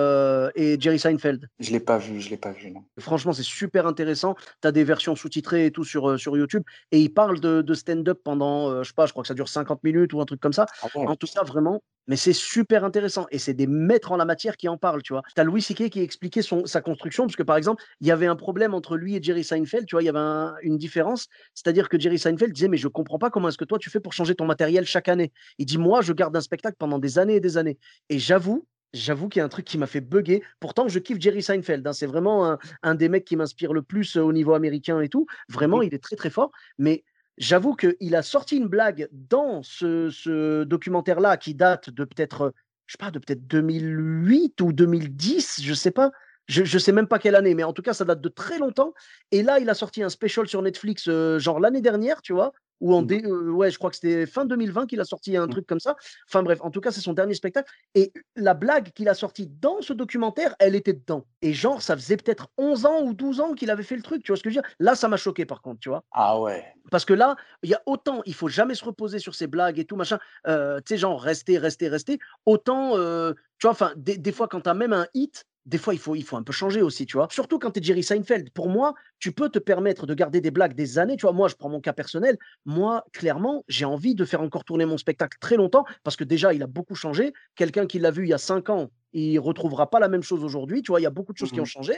et 0.54 0.80
Jerry 0.80 0.98
Seinfeld. 0.98 1.48
Je 1.58 1.70
l'ai 1.70 1.80
pas 1.80 1.98
vu, 1.98 2.20
je 2.20 2.30
l'ai 2.30 2.38
pas 2.38 2.52
vu, 2.52 2.70
non. 2.70 2.82
Franchement, 2.98 3.35
c'est 3.35 3.42
super 3.42 3.87
intéressant. 3.87 4.37
Tu 4.62 4.68
as 4.68 4.72
des 4.72 4.85
versions 4.85 5.16
sous-titrées 5.16 5.66
et 5.66 5.70
tout 5.70 5.85
sur, 5.85 6.18
sur 6.18 6.37
YouTube. 6.37 6.62
Et 6.92 7.00
ils 7.00 7.12
parlent 7.12 7.40
de, 7.40 7.61
de 7.61 7.74
stand-up 7.74 8.20
pendant, 8.24 8.82
je 8.82 8.88
sais 8.88 8.94
pas, 8.94 9.04
je 9.04 9.12
crois 9.12 9.22
que 9.22 9.28
ça 9.28 9.35
dure 9.35 9.48
50 9.48 9.85
minutes 9.85 10.14
ou 10.14 10.20
un 10.22 10.24
truc 10.24 10.40
comme 10.40 10.54
ça. 10.54 10.66
Ah 10.82 10.88
en 10.94 11.16
tout 11.16 11.26
cas, 11.26 11.42
vraiment, 11.44 11.82
mais 12.06 12.16
c'est 12.16 12.32
super 12.32 12.85
intéressant 12.85 13.26
et 13.30 13.38
c'est 13.38 13.54
des 13.54 13.66
maîtres 13.66 14.12
en 14.12 14.16
la 14.16 14.24
matière 14.24 14.56
qui 14.56 14.68
en 14.68 14.76
parlent, 14.76 15.02
tu 15.02 15.12
vois. 15.12 15.22
Tu 15.35 15.40
as 15.40 15.44
Louis 15.44 15.62
C.K. 15.62 15.88
qui 15.88 16.00
expliquait 16.00 16.42
son, 16.42 16.66
sa 16.66 16.80
construction, 16.80 17.24
parce 17.26 17.37
que 17.37 17.42
par 17.42 17.56
exemple, 17.56 17.82
il 18.00 18.06
y 18.06 18.11
avait 18.11 18.26
un 18.26 18.37
problème 18.37 18.62
entre 18.70 18.96
lui 18.96 19.16
et 19.16 19.22
Jerry 19.22 19.44
Seinfeld, 19.44 19.87
tu 19.87 19.94
vois, 19.94 20.03
il 20.03 20.07
y 20.07 20.09
avait 20.09 20.51
une 20.62 20.79
différence. 20.79 21.27
C'est-à-dire 21.55 21.88
que 21.88 21.98
Jerry 21.98 22.18
Seinfeld 22.18 22.53
disait, 22.53 22.68
mais 22.68 22.77
je 22.77 22.88
comprends 22.88 23.18
pas 23.18 23.31
comment 23.31 23.48
est-ce 23.48 23.59
que 23.59 23.64
toi 23.64 23.79
tu 23.79 23.90
fais 23.90 24.01
pour 24.01 24.12
changer 24.12 24.35
ton 24.35 24.46
matériel 24.46 24.85
chaque 24.85 25.09
année. 25.09 25.33
Il 25.59 25.66
dit, 25.66 25.79
moi, 25.79 26.01
je 26.03 26.12
garde 26.12 26.37
un 26.37 26.40
spectacle 26.40 26.77
pendant 26.79 26.98
des 26.98 27.18
années 27.18 27.37
et 27.37 27.40
des 27.40 27.57
années. 27.57 27.79
Et 28.09 28.18
j'avoue, 28.18 28.66
J'avoue 28.94 29.31
qu'il 29.31 29.40
y 29.40 29.42
a 29.42 29.46
un 29.46 29.48
truc 29.48 29.64
qui 29.64 29.79
m'a 29.79 29.87
fait 29.87 30.03
bugger. 30.03 30.42
Pourtant, 30.61 30.87
je 30.87 30.98
kiffe 30.98 31.18
Jerry 31.18 31.42
Seinfeld. 31.42 31.87
Hein. 31.87 31.94
C'est 31.94 32.05
vraiment 32.05 32.46
un, 32.46 32.59
un, 32.83 32.94
des 32.94 33.09
mecs 33.09 33.25
qui 33.25 33.37
m'inspire 33.37 33.72
le 33.72 33.81
plus 33.81 34.18
au 34.18 34.35
niveau 34.35 34.53
américain 34.53 35.01
et 35.01 35.09
tout. 35.09 35.27
Vraiment, 35.48 35.81
il 35.81 35.94
est 35.94 36.03
très 36.03 36.14
très 36.14 36.29
fort. 36.29 36.51
Mais 36.77 37.03
j'avoue 37.38 37.75
qu'il 37.75 38.14
a 38.14 38.22
sorti 38.22 38.57
une 38.57 38.68
blague 38.68 39.09
dans 39.12 39.62
ce, 39.62 40.64
documentaire-là 40.64 41.37
qui 41.37 41.55
date 41.55 41.90
de 41.90 42.05
peut-être, 42.05 42.55
je 42.87 42.92
sais 42.92 42.98
pas, 42.98 43.11
de 43.11 43.18
peut-être 43.18 43.46
2008 43.46 44.61
ou 44.61 44.72
2010, 44.72 45.61
je 45.62 45.75
sais 45.75 45.90
pas. 45.90 46.12
Je 46.52 46.74
ne 46.74 46.78
sais 46.78 46.92
même 46.92 47.06
pas 47.06 47.18
quelle 47.18 47.34
année, 47.34 47.54
mais 47.54 47.64
en 47.64 47.72
tout 47.72 47.82
cas, 47.82 47.94
ça 47.94 48.04
date 48.04 48.20
de 48.20 48.28
très 48.28 48.58
longtemps. 48.58 48.92
Et 49.30 49.42
là, 49.42 49.58
il 49.58 49.70
a 49.70 49.74
sorti 49.74 50.02
un 50.02 50.08
special 50.08 50.46
sur 50.46 50.60
Netflix, 50.62 51.08
euh, 51.08 51.38
genre 51.38 51.60
l'année 51.60 51.80
dernière, 51.80 52.20
tu 52.20 52.32
vois, 52.32 52.52
ou 52.82 52.94
en 52.94 53.02
mmh. 53.02 53.12
euh, 53.24 53.50
ouais, 53.50 53.70
je 53.70 53.78
crois 53.78 53.90
que 53.90 53.96
c'était 53.96 54.26
fin 54.26 54.44
2020 54.44 54.86
qu'il 54.86 55.00
a 55.00 55.04
sorti 55.04 55.36
un 55.36 55.46
mmh. 55.46 55.50
truc 55.50 55.66
comme 55.66 55.80
ça. 55.80 55.96
Enfin 56.28 56.42
bref, 56.42 56.58
en 56.62 56.70
tout 56.70 56.80
cas, 56.80 56.90
c'est 56.90 57.00
son 57.00 57.14
dernier 57.14 57.34
spectacle. 57.34 57.72
Et 57.94 58.12
la 58.36 58.54
blague 58.54 58.90
qu'il 58.90 59.08
a 59.08 59.14
sortie 59.14 59.46
dans 59.46 59.80
ce 59.80 59.92
documentaire, 59.92 60.54
elle 60.58 60.74
était 60.74 60.92
dedans. 60.92 61.24
Et 61.40 61.54
genre, 61.54 61.80
ça 61.80 61.96
faisait 61.96 62.16
peut-être 62.16 62.48
11 62.58 62.84
ans 62.84 63.02
ou 63.02 63.14
12 63.14 63.40
ans 63.40 63.54
qu'il 63.54 63.70
avait 63.70 63.84
fait 63.84 63.96
le 63.96 64.02
truc. 64.02 64.24
Tu 64.24 64.32
vois 64.32 64.36
ce 64.36 64.42
que 64.42 64.50
je 64.50 64.56
veux 64.56 64.62
dire? 64.62 64.70
Là, 64.80 64.96
ça 64.96 65.08
m'a 65.08 65.16
choqué 65.16 65.46
par 65.46 65.62
contre, 65.62 65.78
tu 65.78 65.88
vois. 65.88 66.02
Ah 66.10 66.40
ouais. 66.40 66.64
Parce 66.90 67.04
que 67.04 67.14
là, 67.14 67.36
il 67.62 67.70
y 67.70 67.74
a 67.74 67.82
autant, 67.86 68.20
il 68.26 68.34
faut 68.34 68.48
jamais 68.48 68.74
se 68.74 68.84
reposer 68.84 69.20
sur 69.20 69.36
ses 69.36 69.46
blagues 69.46 69.78
et 69.78 69.84
tout, 69.84 69.96
machin. 69.96 70.18
Euh, 70.48 70.78
tu 70.78 70.94
sais, 70.94 70.96
genre, 70.98 71.22
rester, 71.22 71.58
rester, 71.58 71.88
rester. 71.88 72.18
Autant, 72.46 72.96
euh, 72.96 73.32
tu 73.62 73.68
vois, 73.68 73.75
enfin, 73.75 73.92
des, 73.96 74.33
fois, 74.33 74.48
quand 74.48 74.62
tu 74.62 74.68
as 74.68 74.75
même 74.75 74.92
un 74.92 75.07
hit, 75.14 75.44
des 75.66 75.79
fois, 75.79 75.94
il 75.94 76.01
faut, 76.01 76.37
un 76.37 76.42
peu 76.42 76.53
changer 76.53 76.83
aussi, 76.83 77.07
tu 77.07 77.16
vois. 77.16 77.29
Surtout 77.31 77.61
quand 77.61 77.70
tu 77.70 77.79
es 77.79 77.83
Jerry 77.85 78.03
Seinfeld. 78.03 78.51
Pour 78.51 78.68
moi, 78.68 78.92
tu 79.20 79.31
peux 79.31 79.51
te 79.51 79.61
permettre 79.61 80.05
de 80.05 80.14
garder 80.14 80.40
des 80.40 80.51
blagues 80.51 80.75
des 80.75 80.98
années. 80.98 81.16
Tu 81.16 81.22
vois, 81.22 81.33
moi, 81.33 81.46
je 81.46 81.55
prends 81.55 81.68
mon 81.68 81.81
cas 81.81 81.92
personnel. 81.92 82.38
Moi, 82.64 83.05
clairement, 83.12 83.64
j'ai 83.68 83.85
envie 83.85 84.16
de 84.16 84.25
faire 84.25 84.42
encore 84.42 84.64
tourner 84.64 84.85
mon 84.85 84.98
spectacle 84.98 85.38
très 85.40 85.55
longtemps 85.55 85.85
parce 86.03 86.16
que 86.16 86.25
déjà, 86.25 86.53
il 86.53 86.64
a 86.64 86.66
beaucoup 86.66 86.96
changé. 86.96 87.35
Quelqu'un 87.55 87.87
qui 87.87 88.01
l'a 88.01 88.11
vu 88.11 88.25
il 88.25 88.31
y 88.31 88.35
a 88.35 88.38
cinq 88.38 88.68
ans, 88.68 88.90
il 89.12 89.38
retrouvera 89.38 89.90
pas 89.90 90.01
la 90.01 90.09
même 90.09 90.22
chose 90.22 90.44
aujourd'hui. 90.44 90.83
Tu 90.83 90.90
vois, 90.90 91.01
il 91.01 91.03
y 91.03 91.07
a 91.07 91.11
beaucoup 91.11 91.33
de 91.33 91.38
choses 91.38 91.51
qui 91.51 91.61
ont 91.61 91.64
mmh 91.64 91.66
changé. 91.66 91.94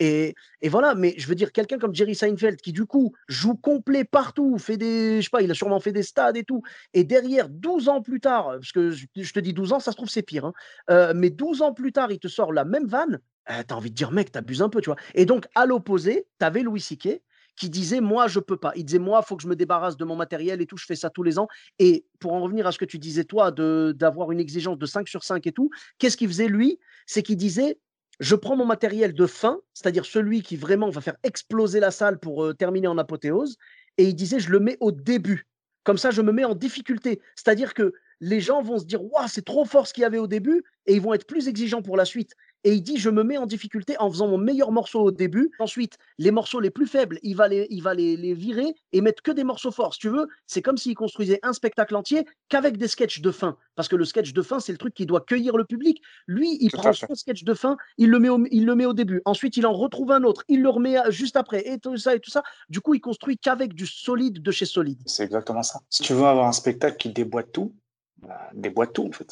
Et, 0.00 0.34
et, 0.62 0.68
voilà, 0.68 0.94
mais 0.94 1.14
je 1.18 1.26
veux 1.26 1.34
dire, 1.34 1.52
quelqu'un 1.52 1.78
comme 1.78 1.94
Jerry 1.94 2.14
Seinfeld 2.14 2.60
qui, 2.60 2.72
du 2.72 2.86
coup, 2.86 3.14
joue 3.28 3.54
complet 3.54 4.04
partout, 4.04 4.58
fait 4.58 4.76
des, 4.76 5.16
je 5.18 5.24
sais 5.24 5.30
pas, 5.30 5.42
il 5.42 5.50
a 5.50 5.54
sûrement 5.54 5.80
fait 5.80 5.92
des 5.92 6.02
stades 6.02 6.36
et 6.36 6.44
tout. 6.44 6.62
Et 6.94 7.04
derrière, 7.04 7.48
12 7.48 7.88
ans 7.88 8.02
plus 8.02 8.20
tard, 8.20 8.52
parce 8.52 8.72
que 8.72 8.90
je 8.90 9.32
te 9.32 9.40
dis 9.40 9.52
12 9.52 9.72
ans, 9.72 9.80
ça 9.80 9.92
se 9.92 9.96
trouve, 9.96 10.08
c'est 10.08 10.22
pire, 10.22 10.46
hein, 10.46 10.52
euh, 10.90 11.12
mais 11.14 11.30
12 11.30 11.62
ans 11.62 11.72
plus 11.72 11.92
tard, 11.92 12.12
il 12.12 12.18
te 12.18 12.28
sort 12.28 12.52
la 12.52 12.64
même 12.64 12.86
vanne. 12.86 13.20
Euh, 13.50 13.62
tu 13.66 13.72
as 13.72 13.76
envie 13.76 13.90
de 13.90 13.94
dire, 13.94 14.12
mec, 14.12 14.30
t'abuses 14.30 14.62
un 14.62 14.68
peu, 14.68 14.80
tu 14.80 14.90
vois. 14.90 14.98
Et 15.14 15.24
donc, 15.24 15.46
à 15.54 15.66
l'opposé, 15.66 16.26
tu 16.38 16.46
avais 16.46 16.62
Louis 16.62 16.80
C.K 16.80 17.20
qui 17.58 17.70
disait 17.70 18.00
moi 18.00 18.28
je 18.28 18.40
peux 18.40 18.56
pas. 18.56 18.72
Il 18.76 18.84
disait 18.84 18.98
moi 18.98 19.22
faut 19.22 19.36
que 19.36 19.42
je 19.42 19.48
me 19.48 19.56
débarrasse 19.56 19.96
de 19.96 20.04
mon 20.04 20.16
matériel 20.16 20.60
et 20.60 20.66
tout, 20.66 20.76
je 20.76 20.86
fais 20.86 20.96
ça 20.96 21.10
tous 21.10 21.22
les 21.22 21.38
ans. 21.38 21.48
Et 21.78 22.06
pour 22.20 22.32
en 22.32 22.40
revenir 22.40 22.66
à 22.66 22.72
ce 22.72 22.78
que 22.78 22.84
tu 22.84 22.98
disais 22.98 23.24
toi 23.24 23.50
d'avoir 23.50 24.32
une 24.32 24.40
exigence 24.40 24.78
de 24.78 24.86
5 24.86 25.08
sur 25.08 25.24
5 25.24 25.46
et 25.46 25.52
tout, 25.52 25.70
qu'est-ce 25.98 26.16
qu'il 26.16 26.28
faisait 26.28 26.48
lui? 26.48 26.78
C'est 27.06 27.22
qu'il 27.22 27.36
disait 27.36 27.78
je 28.20 28.34
prends 28.34 28.56
mon 28.56 28.66
matériel 28.66 29.14
de 29.14 29.26
fin, 29.26 29.60
c'est-à-dire 29.74 30.04
celui 30.04 30.42
qui 30.42 30.56
vraiment 30.56 30.90
va 30.90 31.00
faire 31.00 31.16
exploser 31.22 31.78
la 31.78 31.90
salle 31.90 32.18
pour 32.18 32.44
euh, 32.44 32.54
terminer 32.54 32.88
en 32.88 32.98
apothéose 32.98 33.56
et 33.96 34.04
il 34.04 34.14
disait 34.14 34.40
je 34.40 34.50
le 34.50 34.60
mets 34.60 34.76
au 34.80 34.92
début. 34.92 35.46
Comme 35.84 35.98
ça 35.98 36.10
je 36.10 36.22
me 36.22 36.32
mets 36.32 36.44
en 36.44 36.54
difficulté, 36.54 37.20
c'est-à-dire 37.36 37.74
que 37.74 37.92
les 38.20 38.40
gens 38.40 38.62
vont 38.62 38.78
se 38.78 38.84
dire 38.84 39.02
waouh, 39.02 39.28
c'est 39.28 39.44
trop 39.44 39.64
fort 39.64 39.86
ce 39.86 39.94
qu'il 39.94 40.02
y 40.02 40.04
avait 40.04 40.18
au 40.18 40.26
début 40.26 40.64
et 40.86 40.94
ils 40.94 41.00
vont 41.00 41.14
être 41.14 41.26
plus 41.26 41.48
exigeants 41.48 41.82
pour 41.82 41.96
la 41.96 42.04
suite 42.04 42.34
et 42.64 42.72
il 42.72 42.82
dit 42.82 42.96
je 42.98 43.10
me 43.10 43.22
mets 43.22 43.38
en 43.38 43.46
difficulté 43.46 43.96
en 43.98 44.10
faisant 44.10 44.28
mon 44.28 44.38
meilleur 44.38 44.72
morceau 44.72 45.00
au 45.00 45.10
début. 45.10 45.50
Ensuite, 45.58 45.96
les 46.18 46.30
morceaux 46.30 46.60
les 46.60 46.70
plus 46.70 46.86
faibles, 46.86 47.18
il 47.22 47.34
va 47.34 47.48
les, 47.48 47.66
il 47.70 47.82
va 47.82 47.94
les, 47.94 48.16
les 48.16 48.34
virer 48.34 48.74
et 48.92 49.00
mettre 49.00 49.22
que 49.22 49.30
des 49.30 49.44
morceaux 49.44 49.70
forts. 49.70 49.94
Si 49.94 50.00
tu 50.00 50.08
veux, 50.08 50.28
c'est 50.46 50.62
comme 50.62 50.76
s'il 50.76 50.94
construisait 50.94 51.38
un 51.42 51.52
spectacle 51.52 51.94
entier 51.94 52.26
qu'avec 52.48 52.76
des 52.76 52.88
sketchs 52.88 53.20
de 53.20 53.30
fin. 53.30 53.56
Parce 53.76 53.88
que 53.88 53.96
le 53.96 54.04
sketch 54.04 54.32
de 54.32 54.42
fin, 54.42 54.60
c'est 54.60 54.72
le 54.72 54.78
truc 54.78 54.94
qui 54.94 55.06
doit 55.06 55.20
cueillir 55.20 55.56
le 55.56 55.64
public. 55.64 56.02
Lui, 56.26 56.58
il 56.60 56.70
prend 56.70 56.92
son 56.92 57.14
sketch 57.14 57.44
de 57.44 57.54
fin, 57.54 57.76
il 57.96 58.10
le, 58.10 58.18
met 58.18 58.28
au, 58.28 58.44
il 58.50 58.66
le 58.66 58.74
met 58.74 58.86
au 58.86 58.94
début. 58.94 59.22
Ensuite, 59.24 59.56
il 59.56 59.66
en 59.66 59.72
retrouve 59.72 60.10
un 60.10 60.24
autre, 60.24 60.42
il 60.48 60.62
le 60.62 60.68
remet 60.68 60.96
juste 61.10 61.36
après 61.36 61.66
et 61.66 61.78
tout 61.78 61.96
ça 61.96 62.14
et 62.14 62.20
tout 62.20 62.30
ça. 62.30 62.42
Du 62.68 62.80
coup, 62.80 62.94
il 62.94 63.00
construit 63.00 63.38
qu'avec 63.38 63.74
du 63.74 63.86
solide 63.86 64.42
de 64.42 64.50
chez 64.50 64.66
solide. 64.66 65.00
C'est 65.06 65.24
exactement 65.24 65.62
ça. 65.62 65.80
Si 65.90 66.02
tu 66.02 66.12
veux 66.12 66.24
avoir 66.24 66.46
un 66.46 66.52
spectacle 66.52 66.96
qui 66.96 67.10
déboîte 67.10 67.52
tout, 67.52 67.74
bah, 68.22 68.50
déboîte 68.54 68.92
tout 68.92 69.06
en 69.06 69.12
fait. 69.12 69.30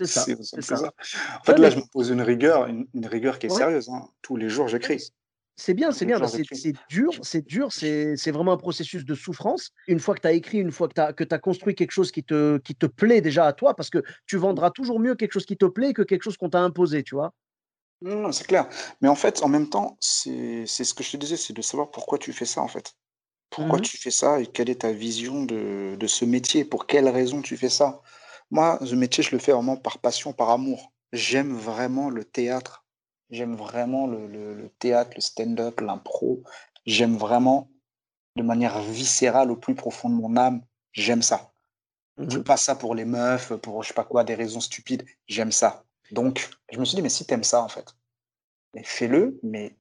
C'est 0.00 0.06
ça. 0.06 0.24
En 1.40 1.44
fait, 1.44 1.58
là, 1.58 1.70
je 1.70 1.76
me 1.76 1.82
pose 1.92 2.10
une 2.10 2.22
rigueur, 2.22 2.66
une, 2.66 3.06
rigueur 3.06 3.38
qui 3.38 3.46
est 3.46 3.50
sérieuse. 3.50 3.88
Hein. 3.88 4.08
Tous 4.22 4.36
les 4.36 4.48
jours, 4.48 4.68
j'écris. 4.68 5.12
C'est 5.56 5.74
bien, 5.74 5.92
c'est 5.92 6.06
bien. 6.06 6.18
C'est 6.26 6.72
dur, 6.88 7.12
c'est 7.22 7.46
dur, 7.46 7.70
c'est 7.70 8.30
vraiment 8.30 8.52
un 8.52 8.56
processus 8.56 9.04
de 9.04 9.14
souffrance. 9.14 9.72
Une 9.88 10.00
fois 10.00 10.14
que 10.14 10.22
tu 10.22 10.28
as 10.28 10.32
écrit, 10.32 10.58
une 10.58 10.70
fois 10.70 10.88
que 10.88 10.94
tu 10.94 11.00
as, 11.00 11.12
que 11.12 11.24
as 11.30 11.38
construit 11.38 11.74
quelque 11.74 11.90
chose 11.90 12.10
qui 12.10 12.24
te, 12.24 12.56
qui 12.58 12.74
te 12.74 12.86
plaît 12.86 13.20
déjà 13.20 13.46
à 13.46 13.52
toi, 13.52 13.74
parce 13.74 13.90
que 13.90 14.02
tu 14.26 14.38
vendras 14.38 14.70
toujours 14.70 15.00
mieux 15.00 15.14
quelque 15.14 15.32
chose 15.32 15.44
qui 15.44 15.58
te 15.58 15.66
plaît 15.66 15.92
que 15.92 16.02
quelque 16.02 16.22
chose 16.22 16.38
qu'on 16.38 16.48
t'a 16.48 16.60
imposé, 16.60 17.02
tu 17.02 17.14
vois. 17.14 17.34
Non, 18.00 18.32
c'est 18.32 18.46
clair. 18.46 18.68
Mais 19.02 19.08
en 19.08 19.14
fait, 19.14 19.42
en 19.42 19.48
même 19.48 19.68
temps, 19.68 19.98
c'est 20.00 20.66
ce 20.66 20.94
que 20.94 21.04
je 21.04 21.12
te 21.12 21.16
disais, 21.18 21.36
c'est 21.36 21.52
de 21.52 21.62
savoir 21.62 21.90
pourquoi 21.90 22.16
tu 22.16 22.32
fais 22.32 22.46
ça, 22.46 22.62
en 22.62 22.68
fait. 22.68 22.94
Pourquoi 23.50 23.78
mmh 23.78 23.82
tu 23.82 23.96
fais 23.98 24.10
ça 24.10 24.40
et 24.40 24.46
quelle 24.46 24.70
est 24.70 24.82
ta 24.82 24.92
vision 24.92 25.44
de, 25.44 25.96
de 25.98 26.06
ce 26.06 26.24
métier? 26.24 26.64
Pour 26.64 26.86
quelles 26.86 27.08
raisons 27.08 27.42
tu 27.42 27.56
fais 27.56 27.68
ça? 27.68 28.00
Moi, 28.50 28.78
ce 28.84 28.94
métier, 28.94 29.22
je 29.22 29.32
le 29.32 29.38
fais 29.38 29.52
vraiment 29.52 29.76
par 29.76 29.98
passion, 29.98 30.32
par 30.32 30.50
amour. 30.50 30.92
J'aime 31.12 31.52
vraiment 31.52 32.10
le 32.10 32.24
théâtre. 32.24 32.84
J'aime 33.30 33.54
vraiment 33.56 34.06
le, 34.06 34.26
le- 34.26 34.70
théâtre, 34.78 35.12
le 35.16 35.20
stand-up, 35.20 35.80
l'impro. 35.80 36.42
J'aime 36.86 37.16
vraiment 37.16 37.70
de 38.36 38.42
manière 38.42 38.80
viscérale, 38.82 39.50
au 39.50 39.56
plus 39.56 39.74
profond 39.74 40.08
de 40.10 40.14
mon 40.14 40.36
âme. 40.36 40.62
J'aime 40.92 41.22
ça. 41.22 41.52
Je 42.18 42.38
fais 42.38 42.44
pas 42.44 42.56
ça 42.56 42.74
pour 42.76 42.94
les 42.94 43.04
meufs, 43.04 43.52
pour 43.56 43.82
je 43.82 43.88
sais 43.88 43.94
pas 43.94 44.04
quoi, 44.04 44.24
des 44.24 44.34
raisons 44.34 44.60
stupides. 44.60 45.04
J'aime 45.26 45.52
ça. 45.52 45.84
Donc, 46.12 46.50
je 46.72 46.78
me 46.78 46.84
suis 46.84 46.96
dit, 46.96 47.02
mais 47.02 47.08
si 47.08 47.26
t'aimes 47.26 47.44
ça, 47.44 47.62
en 47.62 47.68
fait, 47.68 47.94
fais-le, 48.84 49.38
mais, 49.42 49.76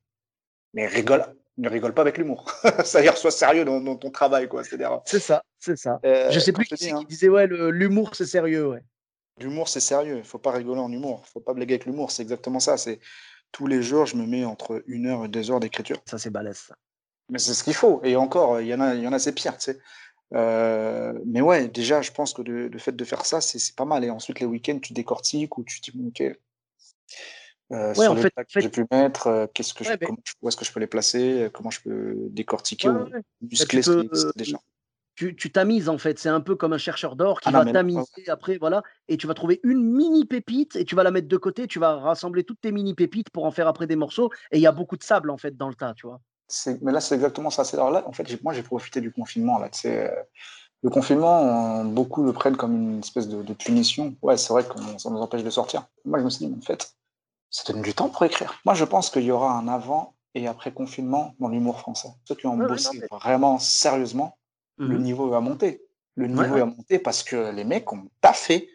mais 0.74 0.88
rigole 0.88 1.39
ne 1.60 1.70
rigole 1.70 1.94
pas 1.94 2.02
avec 2.02 2.18
l'humour. 2.18 2.46
C'est-à-dire, 2.84 3.18
sois 3.18 3.32
sérieux 3.32 3.66
dans, 3.66 3.96
ton 3.96 4.10
travail, 4.10 4.48
quoi. 4.48 4.64
C'est 5.06 5.20
ça, 5.20 5.44
c'est 5.60 5.76
ça. 5.76 6.00
Euh, 6.06 6.32
je 6.32 6.40
sais 6.40 6.54
plus 6.54 6.66
qui, 6.66 6.90
hein. 6.90 7.04
disait, 7.08 7.30
ouais, 7.30 7.48
l'humour, 7.48 8.16
c'est 8.16 8.26
sérieux, 8.26 8.68
ouais. 8.68 8.82
L'humour, 9.40 9.70
c'est 9.70 9.80
sérieux. 9.80 10.18
Il 10.18 10.24
faut 10.24 10.40
pas 10.40 10.52
rigoler 10.52 10.82
en 10.82 10.92
humour. 10.92 11.24
Il 11.28 11.32
faut 11.32 11.40
pas 11.40 11.54
blaguer 11.54 11.76
avec 11.76 11.86
l'humour. 11.86 12.12
C'est 12.12 12.24
exactement 12.24 12.60
ça. 12.60 12.78
C'est 12.78 13.00
tous 13.52 13.68
les 13.68 13.82
jours, 13.82 14.06
je 14.06 14.16
me 14.16 14.26
mets 14.26 14.46
entre 14.46 14.84
une 14.88 15.08
heure 15.08 15.26
et 15.26 15.28
deux 15.28 15.52
heures 15.52 15.60
d'écriture. 15.60 15.98
Ça, 16.06 16.18
c'est 16.18 16.30
balèze, 16.30 16.58
ça. 16.58 16.76
Mais 17.30 17.40
c'est 17.40 17.54
ce 17.54 17.64
qu'il 17.64 17.74
faut. 17.74 18.02
Et 18.04 18.16
encore, 18.16 18.60
il 18.60 18.68
y 18.68 18.74
en 18.74 18.82
a, 18.82 18.96
il 18.96 19.02
y 19.02 19.08
en 19.08 19.14
a, 19.14 19.20
c'est 19.20 19.34
pire, 19.34 19.58
tu 19.58 19.72
sais. 19.72 19.80
Euh, 20.34 21.14
mais 21.26 21.42
ouais, 21.42 21.68
déjà, 21.68 22.02
je 22.02 22.12
pense 22.12 22.34
que 22.34 22.42
le, 22.42 22.78
fait 22.78 22.96
de 22.96 23.04
faire 23.04 23.26
ça, 23.26 23.42
c'est 23.42 23.76
pas 23.76 23.86
mal. 23.86 24.04
Et 24.04 24.10
ensuite, 24.10 24.40
les 24.40 24.46
week-ends, 24.46 24.80
tu 24.80 24.94
décortiques 24.94 25.58
ou 25.58 25.64
tu 25.64 25.80
dis, 25.82 25.92
ok, 26.08 26.38
euh, 27.72 27.94
sur 27.94 28.12
en 28.12 28.16
les 28.16 28.22
fait, 28.22 28.32
que 28.32 28.60
j'ai 28.62 28.70
pu 28.70 28.86
mettre, 28.92 29.28
euh, 29.28 29.48
qu'est-ce 29.54 29.74
que 29.74 29.84
je, 29.84 29.92
où 30.42 30.48
est-ce 30.48 30.58
que 30.58 30.66
je 30.66 30.72
peux 30.72 30.80
les 30.80 30.88
placer, 30.88 31.50
comment 31.54 31.70
je 31.70 31.82
peux 31.82 32.16
décortiquer 32.30 32.90
ou 32.90 33.08
muscler 33.42 33.82
ce 33.82 34.32
qui 34.38 34.56
Tu, 35.16 35.52
tamises 35.52 35.90
en 35.90 35.98
fait, 35.98 36.18
c'est 36.18 36.30
un 36.30 36.42
peu 36.42 36.56
comme 36.56 36.74
un 36.74 36.78
chercheur 36.78 37.16
d'or 37.16 37.42
qui 37.42 37.50
ah 37.50 37.64
va 37.64 37.72
tamiser 37.72 38.30
après, 38.30 38.58
voilà, 38.58 38.82
et 39.08 39.18
tu 39.18 39.28
vas 39.28 39.34
trouver 39.34 39.60
une 39.64 39.84
mini 39.84 40.26
pépite 40.26 40.76
et 40.76 40.86
tu 40.86 40.96
vas 40.96 41.04
la 41.04 41.12
mettre 41.12 41.28
de 41.28 41.38
côté, 41.38 41.68
tu 41.68 41.80
vas 41.80 41.98
rassembler 41.98 42.44
toutes 42.44 42.62
tes 42.62 42.72
mini 42.72 42.94
pépites 42.94 43.30
pour 43.30 43.46
en 43.46 43.52
faire 43.52 43.68
après 43.68 43.88
des 43.88 43.96
morceaux, 43.96 44.32
et 44.52 44.58
il 44.58 44.62
y 44.62 44.68
a 44.68 44.72
beaucoup 44.72 44.98
de 44.98 45.04
sable 45.04 45.30
en 45.30 45.38
fait 45.38 45.56
dans 45.56 45.70
le 45.70 45.76
tas, 45.76 45.94
tu 45.94 46.08
vois 46.08 46.22
mais 46.82 46.92
là, 46.92 47.02
c'est 47.02 47.16
exactement 47.16 47.50
ça. 47.50 47.64
Alors 47.74 47.92
là, 47.92 48.04
en 48.08 48.12
fait, 48.12 48.44
moi, 48.44 48.54
j'ai 48.54 48.64
profité 48.64 49.02
du 49.02 49.12
confinement. 49.12 49.60
Là, 49.60 49.70
euh, 49.86 50.10
le 50.82 50.90
confinement, 50.90 51.84
beaucoup 51.86 52.24
le 52.24 52.34
prennent 52.34 52.58
comme 52.58 52.76
une 52.76 53.00
espèce 53.00 53.28
de, 53.28 53.54
punition. 53.54 54.16
Ouais, 54.22 54.38
c'est 54.38 54.54
vrai 54.54 54.64
que 54.64 54.80
ça 54.98 55.10
nous 55.10 55.20
empêche 55.20 55.44
de 55.44 55.50
sortir. 55.50 55.86
Moi, 56.06 56.20
je 56.20 56.24
me 56.26 56.30
suis 56.30 56.48
dit, 56.48 56.56
en 56.58 56.62
fait, 56.62 56.94
ça 57.50 57.72
donne 57.72 57.82
du 57.82 57.94
temps 57.94 58.10
pour 58.10 58.24
écrire. 58.24 58.60
Moi, 58.66 58.74
je 58.74 58.86
pense 58.86 59.10
qu'il 59.10 59.24
y 59.24 59.32
aura 59.32 59.54
un 59.54 59.68
avant 59.68 60.16
et 60.36 60.48
après 60.48 60.72
confinement 60.72 61.34
dans 61.40 61.48
l'humour 61.48 61.80
français. 61.80 62.10
Ceux 62.26 62.36
qui 62.36 62.48
ont 62.48 62.58
bossé 62.58 63.02
vraiment 63.12 63.60
sérieusement, 63.60 64.38
le 64.78 64.98
mmh 64.98 65.02
niveau 65.02 65.30
va 65.30 65.42
monter. 65.42 65.84
Le 66.16 66.28
niveau 66.28 66.58
va 66.58 66.66
monter 66.66 67.00
parce 67.00 67.24
que 67.24 67.52
les 67.52 67.64
mecs 67.64 67.92
ont 67.92 68.08
taffé. 68.22 68.70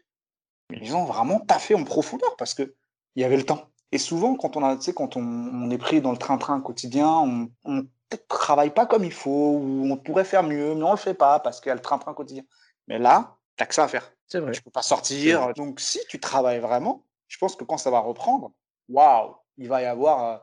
Ils 0.70 0.96
ont 0.96 1.04
vraiment 1.04 1.40
taffé 1.40 1.74
en 1.74 1.84
profondeur 1.84 2.36
parce 2.36 2.54
qu'il 2.54 2.72
y 3.16 3.24
avait 3.24 3.36
le 3.36 3.44
temps. 3.44 3.68
Et 3.92 3.98
souvent, 3.98 4.34
quand 4.34 4.56
on, 4.56 4.64
a, 4.64 4.76
quand 4.92 5.16
on, 5.16 5.70
est 5.70 5.78
pris 5.78 6.00
dans 6.00 6.10
le 6.10 6.16
train-train 6.16 6.60
quotidien, 6.60 7.08
on 7.08 7.48
ne 7.66 7.82
travaille 8.28 8.70
pas 8.70 8.86
comme 8.86 9.04
il 9.04 9.12
faut, 9.12 9.60
ou 9.62 9.88
on 9.90 9.96
pourrait 9.96 10.24
faire 10.24 10.42
mieux, 10.42 10.74
mais 10.74 10.82
on 10.82 10.88
ne 10.88 10.92
le 10.92 10.96
fait 10.96 11.14
pas 11.14 11.38
parce 11.38 11.60
qu'il 11.60 11.68
y 11.68 11.72
a 11.72 11.76
le 11.76 11.80
train-train 11.80 12.12
quotidien. 12.12 12.42
Mais 12.88 12.98
là, 12.98 13.36
tu 13.56 13.62
n'as 13.62 13.66
que 13.66 13.74
ça 13.74 13.84
à 13.84 13.88
faire. 13.88 14.10
C'est 14.26 14.40
vrai. 14.40 14.52
Tu 14.52 14.60
ne 14.60 14.64
peux 14.64 14.70
pas 14.70 14.82
sortir. 14.82 15.52
Donc, 15.54 15.78
si 15.80 16.00
tu 16.08 16.18
travailles 16.18 16.58
vraiment, 16.58 17.04
je 17.28 17.38
pense 17.38 17.54
que 17.54 17.62
quand 17.62 17.78
ça 17.78 17.90
va 17.90 18.00
reprendre, 18.00 18.52
waouh, 18.88 19.34
il 19.56 19.68
va 19.68 19.82
y 19.82 19.86
avoir, 19.86 20.24
euh, 20.24 20.38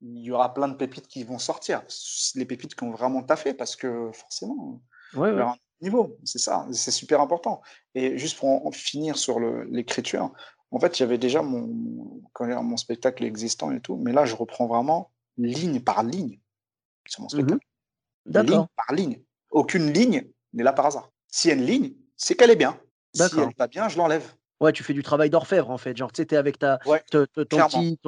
il 0.00 0.22
y 0.22 0.30
aura 0.30 0.52
plein 0.54 0.68
de 0.68 0.74
pépites 0.74 1.08
qui 1.08 1.24
vont 1.24 1.38
sortir. 1.38 1.82
Les 2.34 2.44
pépites 2.44 2.74
qui 2.74 2.84
ont 2.84 2.90
vraiment 2.90 3.22
taffé, 3.22 3.54
parce 3.54 3.76
que 3.76 4.10
forcément, 4.12 4.80
ouais, 5.14 5.32
ouais. 5.32 5.42
un 5.42 5.56
niveau, 5.80 6.16
c'est 6.24 6.38
ça, 6.38 6.66
c'est 6.72 6.90
super 6.90 7.20
important. 7.20 7.60
Et 7.94 8.18
juste 8.18 8.38
pour 8.38 8.66
en 8.66 8.70
finir 8.70 9.16
sur 9.16 9.40
l'écriture, 9.40 10.32
en 10.70 10.78
fait, 10.80 10.98
il 10.98 11.02
y 11.02 11.04
avait 11.04 11.18
déjà 11.18 11.42
mon, 11.42 12.22
mon 12.40 12.76
spectacle 12.76 13.24
existant 13.24 13.70
et 13.70 13.80
tout, 13.80 13.96
mais 13.96 14.12
là, 14.12 14.24
je 14.24 14.34
reprends 14.34 14.66
vraiment 14.66 15.10
ligne 15.36 15.80
par 15.80 16.02
ligne 16.02 16.38
sur 17.06 17.22
mon 17.22 17.26
mmh 17.26 17.30
spectacle. 17.30 17.66
Ligne 18.26 18.66
par 18.76 18.94
ligne. 18.94 19.22
Aucune 19.50 19.92
ligne 19.92 20.30
n'est 20.52 20.62
là 20.62 20.72
par 20.72 20.86
hasard. 20.86 21.10
S'il 21.28 21.50
y 21.50 21.52
a 21.52 21.56
une 21.56 21.64
ligne, 21.64 21.94
c'est 22.16 22.34
qu'elle 22.34 22.50
est 22.50 22.56
bien. 22.56 22.78
Si 23.14 23.22
elle 23.22 23.46
n'est 23.46 23.54
pas 23.54 23.68
bien, 23.68 23.88
je 23.88 23.96
l'enlève. 23.96 24.34
Ouais, 24.60 24.72
tu 24.72 24.82
fais 24.82 24.92
du 24.92 25.02
travail 25.02 25.30
d'orfèvre 25.30 25.70
en 25.70 25.78
fait. 25.78 25.96
Genre, 25.96 26.12
tu 26.12 26.22
sais, 26.22 26.36
avec 26.36 26.58
ta, 26.58 26.78
ton, 27.10 27.26
petit, 27.26 27.98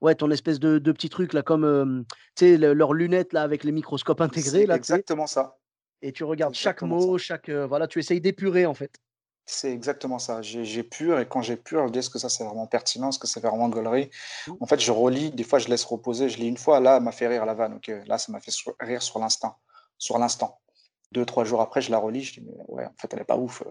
ouais, 0.00 0.14
ton 0.14 0.30
espèce 0.30 0.60
de, 0.60 0.78
de, 0.78 0.92
petit 0.92 1.08
truc 1.08 1.32
là, 1.32 1.42
comme 1.42 2.04
tu 2.36 2.44
sais, 2.44 2.56
leurs 2.56 2.92
lunettes 2.92 3.32
là 3.32 3.42
avec 3.42 3.64
les 3.64 3.72
microscopes 3.72 4.20
intégrés. 4.20 4.66
C'est 4.66 4.74
exactement 4.74 5.26
ça. 5.26 5.56
Et 6.02 6.12
tu 6.12 6.24
regardes 6.24 6.54
chaque 6.54 6.82
mot, 6.82 7.16
chaque. 7.16 7.48
voilà, 7.48 7.86
tu 7.88 7.98
essayes 7.98 8.20
d'épurer 8.20 8.66
en 8.66 8.74
fait. 8.74 8.98
C'est 9.46 9.72
exactement 9.72 10.18
ça. 10.18 10.40
J'ai 10.40 10.82
pur 10.82 11.18
et 11.20 11.28
quand 11.28 11.42
j'ai 11.42 11.56
pur, 11.56 11.86
je 11.86 11.92
dis 11.92 11.98
est-ce 11.98 12.08
que 12.08 12.18
ça 12.18 12.30
c'est 12.30 12.44
vraiment 12.44 12.66
pertinent, 12.66 13.10
est-ce 13.10 13.18
que 13.18 13.26
c'est 13.26 13.40
vraiment 13.40 13.68
gaulerie? 13.68 14.08
Mmh. 14.46 14.52
En 14.60 14.66
fait, 14.66 14.80
je 14.80 14.90
relis, 14.90 15.30
des 15.32 15.44
fois 15.44 15.58
je 15.58 15.68
laisse 15.68 15.84
reposer, 15.84 16.30
je 16.30 16.38
lis 16.38 16.48
une 16.48 16.56
fois, 16.56 16.80
là, 16.80 16.96
elle 16.96 17.02
m'a 17.02 17.12
fait 17.12 17.26
rire 17.26 17.44
la 17.44 17.52
vanne, 17.52 17.74
ok, 17.74 17.92
là, 18.06 18.16
ça 18.16 18.32
m'a 18.32 18.40
fait 18.40 18.52
rire 18.80 19.02
sur 19.02 19.18
l'instant, 19.18 19.58
sur 19.98 20.18
l'instant. 20.18 20.60
Deux, 21.12 21.26
trois 21.26 21.44
jours 21.44 21.60
après, 21.60 21.82
je 21.82 21.90
la 21.90 21.98
relis, 21.98 22.22
je 22.22 22.40
dis, 22.40 22.46
mais 22.46 22.54
ouais, 22.68 22.86
en 22.86 22.94
fait, 22.98 23.12
elle 23.12 23.20
est 23.20 23.24
pas 23.24 23.36
ouf. 23.36 23.62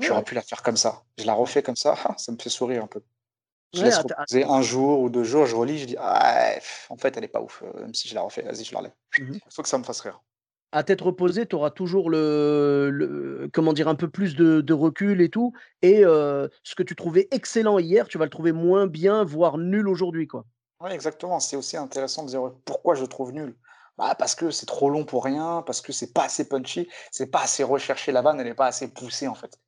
J'aurais 0.00 0.22
pu 0.22 0.34
la 0.34 0.42
faire 0.42 0.62
comme 0.62 0.76
ça. 0.76 1.02
Je 1.18 1.24
la 1.24 1.34
refais 1.34 1.62
comme 1.62 1.76
ça, 1.76 1.96
ah, 2.04 2.14
ça 2.18 2.32
me 2.32 2.38
fait 2.38 2.50
sourire 2.50 2.84
un 2.84 2.86
peu. 2.86 3.02
Je 3.72 3.84
laisse 3.84 3.98
reposer 3.98 4.44
un 4.44 4.62
jour 4.62 5.00
ou 5.00 5.10
deux 5.10 5.22
jours, 5.22 5.46
je 5.46 5.54
relis, 5.54 5.78
je 5.78 5.84
dis, 5.86 5.96
ah, 5.98 6.54
en 6.88 6.96
fait, 6.96 7.16
elle 7.16 7.24
est 7.24 7.28
pas 7.28 7.40
ouf, 7.40 7.62
euh, 7.62 7.80
même 7.82 7.94
si 7.94 8.08
je 8.08 8.14
la 8.14 8.22
refais, 8.22 8.42
vas-y, 8.42 8.64
je 8.64 8.74
l'enlève. 8.74 8.92
Mmh 9.18 9.34
Il 9.34 9.40
faut 9.54 9.62
que 9.62 9.68
ça 9.68 9.78
me 9.78 9.84
fasse 9.84 10.00
rire 10.00 10.20
à 10.72 10.84
tête 10.84 11.00
reposée, 11.00 11.46
tu 11.46 11.56
auras 11.56 11.70
toujours 11.70 12.10
le, 12.10 13.50
comment 13.52 13.72
dire, 13.72 13.88
un 13.88 13.96
peu 13.96 14.08
plus 14.08 14.36
de, 14.36 14.72
recul 14.72 15.20
et 15.20 15.28
tout. 15.28 15.52
Et 15.82 16.02
ce 16.02 16.74
que 16.76 16.84
tu 16.84 16.94
trouvais 16.94 17.26
excellent 17.32 17.80
hier, 17.80 18.06
tu 18.06 18.18
vas 18.18 18.24
le 18.24 18.30
trouver 18.30 18.52
moins 18.52 18.86
bien, 18.86 19.24
voire 19.24 19.58
nul 19.58 19.88
aujourd'hui, 19.88 20.28
quoi. 20.28 20.44
Oui, 20.80 20.90
exactement. 20.92 21.40
C'est 21.40 21.56
aussi 21.56 21.76
intéressant 21.76 22.22
de 22.22 22.28
dire 22.28 22.52
pourquoi 22.64 22.94
je 22.94 23.04
trouve 23.04 23.32
nul? 23.32 23.56
Bah, 23.98 24.14
parce 24.14 24.34
que 24.34 24.50
c'est 24.50 24.66
trop 24.66 24.88
long 24.88 25.04
pour 25.04 25.24
rien, 25.24 25.62
parce 25.66 25.82
que 25.82 25.92
c'est 25.92 26.14
pas 26.14 26.24
assez 26.24 26.48
punchy, 26.48 26.88
c'est 27.10 27.26
pas 27.26 27.42
assez 27.42 27.62
recherché. 27.62 28.12
La 28.12 28.22
vanne, 28.22 28.40
elle 28.40 28.46
n'est 28.46 28.54
pas 28.54 28.66
assez 28.66 28.88
poussée 28.88 29.28
en 29.28 29.34
fait. 29.34 29.58